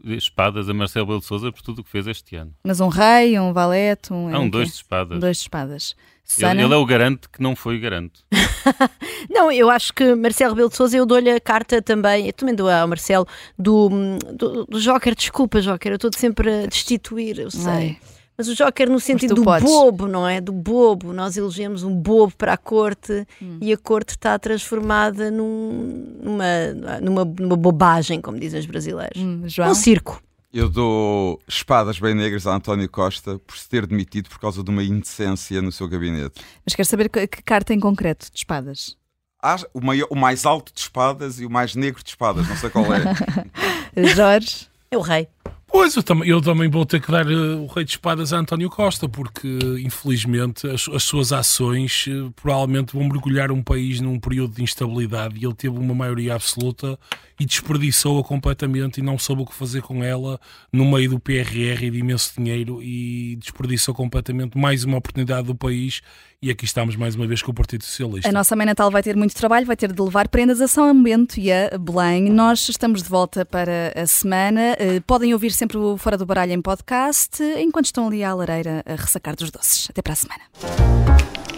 espadas 0.03 0.69
a 0.69 0.73
Marcelo 0.73 1.05
Belo 1.05 1.19
de 1.19 1.25
Souza 1.25 1.51
por 1.51 1.61
tudo 1.61 1.79
o 1.79 1.83
que 1.83 1.89
fez 1.89 2.07
este 2.07 2.35
ano. 2.35 2.53
mas 2.63 2.79
um 2.79 2.87
rei, 2.87 3.39
um 3.39 3.53
valete, 3.53 4.13
um. 4.13 4.33
Há 4.33 4.39
um 4.39 4.43
o 4.43 4.45
quê? 4.45 4.51
dois 4.51 4.67
de 4.69 4.75
espadas. 4.75 5.17
Um 5.17 5.19
dois 5.19 5.37
de 5.37 5.43
espadas. 5.43 5.95
Ele, 6.37 6.61
ele 6.61 6.73
é 6.73 6.77
o 6.77 6.85
garante 6.85 7.27
que 7.27 7.41
não 7.41 7.55
foi 7.55 7.79
garante. 7.79 8.23
Não, 9.29 9.51
eu 9.51 9.69
acho 9.69 9.91
que 9.93 10.13
Marcelo 10.15 10.51
Rebelo 10.53 10.69
de 10.69 10.75
Sousa, 10.75 10.95
eu 10.95 11.05
dou-lhe 11.05 11.29
a 11.29 11.39
carta 11.39 11.81
também, 11.81 12.27
eu 12.27 12.33
também 12.33 12.53
dou 12.53 12.69
ao 12.69 12.87
Marcelo, 12.87 13.27
do, 13.57 13.89
do, 14.33 14.65
do 14.65 14.79
Joker, 14.79 15.15
desculpa 15.15 15.59
Joker, 15.59 15.91
eu 15.91 15.95
estou 15.95 16.11
sempre 16.13 16.63
a 16.63 16.65
destituir, 16.67 17.39
eu 17.39 17.49
sei. 17.49 17.71
Ai. 17.71 17.97
Mas 18.39 18.47
o 18.47 18.55
Joker 18.55 18.89
no 18.89 19.01
sentido 19.01 19.35
do 19.35 19.43
podes. 19.43 19.69
bobo, 19.69 20.07
não 20.07 20.25
é? 20.25 20.39
Do 20.39 20.53
bobo. 20.53 21.11
Nós 21.11 21.35
elegemos 21.35 21.83
um 21.83 21.93
bobo 21.93 22.33
para 22.37 22.53
a 22.53 22.57
corte 22.57 23.27
Hum. 23.41 23.57
e 23.61 23.73
a 23.73 23.77
corte 23.77 24.11
está 24.11 24.39
transformada 24.39 25.29
num- 25.29 26.15
numa, 26.23 26.99
numa, 27.01 27.25
numa 27.25 27.57
bobagem, 27.57 28.21
como 28.21 28.39
dizem 28.39 28.61
os 28.61 28.65
brasileiros. 28.65 29.21
hum, 29.21 29.43
João. 29.45 29.71
Um 29.71 29.75
circo. 29.75 30.23
Eu 30.53 30.69
dou 30.69 31.37
espadas 31.47 31.99
bem 31.99 32.15
negras 32.15 32.47
a 32.47 32.55
António 32.55 32.87
Costa 32.89 33.37
por 33.45 33.57
se 33.57 33.67
ter 33.67 33.85
demitido 33.85 34.29
por 34.29 34.39
causa 34.39 34.63
de 34.63 34.69
uma 34.69 34.83
indecência 34.83 35.61
no 35.61 35.71
seu 35.71 35.89
gabinete. 35.89 36.41
Mas 36.65 36.73
quero 36.75 36.87
saber 36.87 37.09
que, 37.09 37.27
que 37.27 37.43
carta 37.43 37.73
em 37.73 37.79
concreto 37.79 38.31
de 38.31 38.37
espadas. 38.37 38.95
Há 39.43 39.57
o, 39.73 39.81
maior- 39.81 40.07
o 40.09 40.15
mais 40.15 40.45
alto 40.45 40.73
de 40.73 40.79
espadas 40.79 41.41
e 41.41 41.45
o 41.45 41.49
mais 41.49 41.75
negro 41.75 42.01
de 42.01 42.09
espadas, 42.09 42.47
não 42.47 42.55
sei 42.55 42.69
qual 42.69 42.85
é. 42.93 43.01
Jorge. 44.15 44.67
É 44.89 44.97
o 44.97 45.01
rei. 45.01 45.27
Pois, 45.71 45.95
eu 45.95 46.01
também, 46.01 46.27
eu 46.27 46.41
também 46.41 46.67
vou 46.67 46.83
ter 46.83 46.99
que 46.99 47.11
dar 47.11 47.29
eh, 47.29 47.35
o 47.35 47.67
rei 47.67 47.85
de 47.85 47.91
espadas 47.91 48.33
a 48.33 48.37
António 48.37 48.69
Costa, 48.69 49.07
porque 49.07 49.47
infelizmente 49.79 50.67
as, 50.67 50.87
as 50.89 51.03
suas 51.03 51.31
ações 51.31 52.05
eh, 52.07 52.31
provavelmente 52.35 52.93
vão 52.93 53.03
mergulhar 53.03 53.51
um 53.51 53.61
país 53.61 54.01
num 54.01 54.19
período 54.19 54.55
de 54.55 54.63
instabilidade 54.63 55.37
e 55.37 55.45
ele 55.45 55.53
teve 55.53 55.77
uma 55.77 55.93
maioria 55.93 56.33
absoluta 56.33 56.97
e 57.39 57.45
desperdiçou-a 57.45 58.23
completamente 58.23 58.99
e 58.99 59.03
não 59.03 59.17
soube 59.17 59.43
o 59.43 59.45
que 59.45 59.53
fazer 59.53 59.81
com 59.81 60.03
ela 60.03 60.39
no 60.71 60.85
meio 60.85 61.11
do 61.11 61.19
PRR 61.19 61.85
e 61.85 61.91
de 61.91 61.99
imenso 61.99 62.33
dinheiro 62.37 62.81
e 62.83 63.37
desperdiçou 63.39 63.93
completamente 63.93 64.57
mais 64.57 64.83
uma 64.83 64.97
oportunidade 64.97 65.47
do 65.47 65.55
país 65.55 66.01
e 66.41 66.49
aqui 66.49 66.63
estamos 66.63 66.95
mais 66.95 67.15
uma 67.15 67.27
vez 67.27 67.41
com 67.41 67.51
o 67.51 67.53
Partido 67.53 67.83
Socialista. 67.83 68.29
A 68.29 68.31
nossa 68.31 68.55
mãe 68.55 68.65
Natal 68.65 68.89
vai 68.89 69.03
ter 69.03 69.15
muito 69.15 69.35
trabalho, 69.35 69.65
vai 69.65 69.75
ter 69.75 69.91
de 69.91 70.01
levar 70.01 70.29
prendas 70.29 70.61
a 70.61 70.67
São 70.67 71.03
Bento 71.03 71.37
e 71.37 71.51
a 71.51 71.77
Belém. 71.77 72.29
Nós 72.29 72.69
estamos 72.69 73.03
de 73.03 73.09
volta 73.09 73.45
para 73.45 73.91
a 73.95 74.07
semana. 74.07 74.75
Eh, 74.79 75.01
Podem 75.05 75.33
ouvir 75.33 75.51
sempre 75.51 75.77
o 75.77 75.97
Fora 75.97 76.17
do 76.17 76.25
Baralho 76.25 76.53
em 76.53 76.61
podcast, 76.61 77.43
enquanto 77.57 77.87
estão 77.87 78.07
ali 78.07 78.23
à 78.23 78.33
lareira 78.33 78.83
a 78.85 78.95
ressacar 78.95 79.35
dos 79.35 79.51
doces. 79.51 79.87
Até 79.89 80.01
para 80.01 80.13
a 80.13 80.15
semana. 80.15 81.48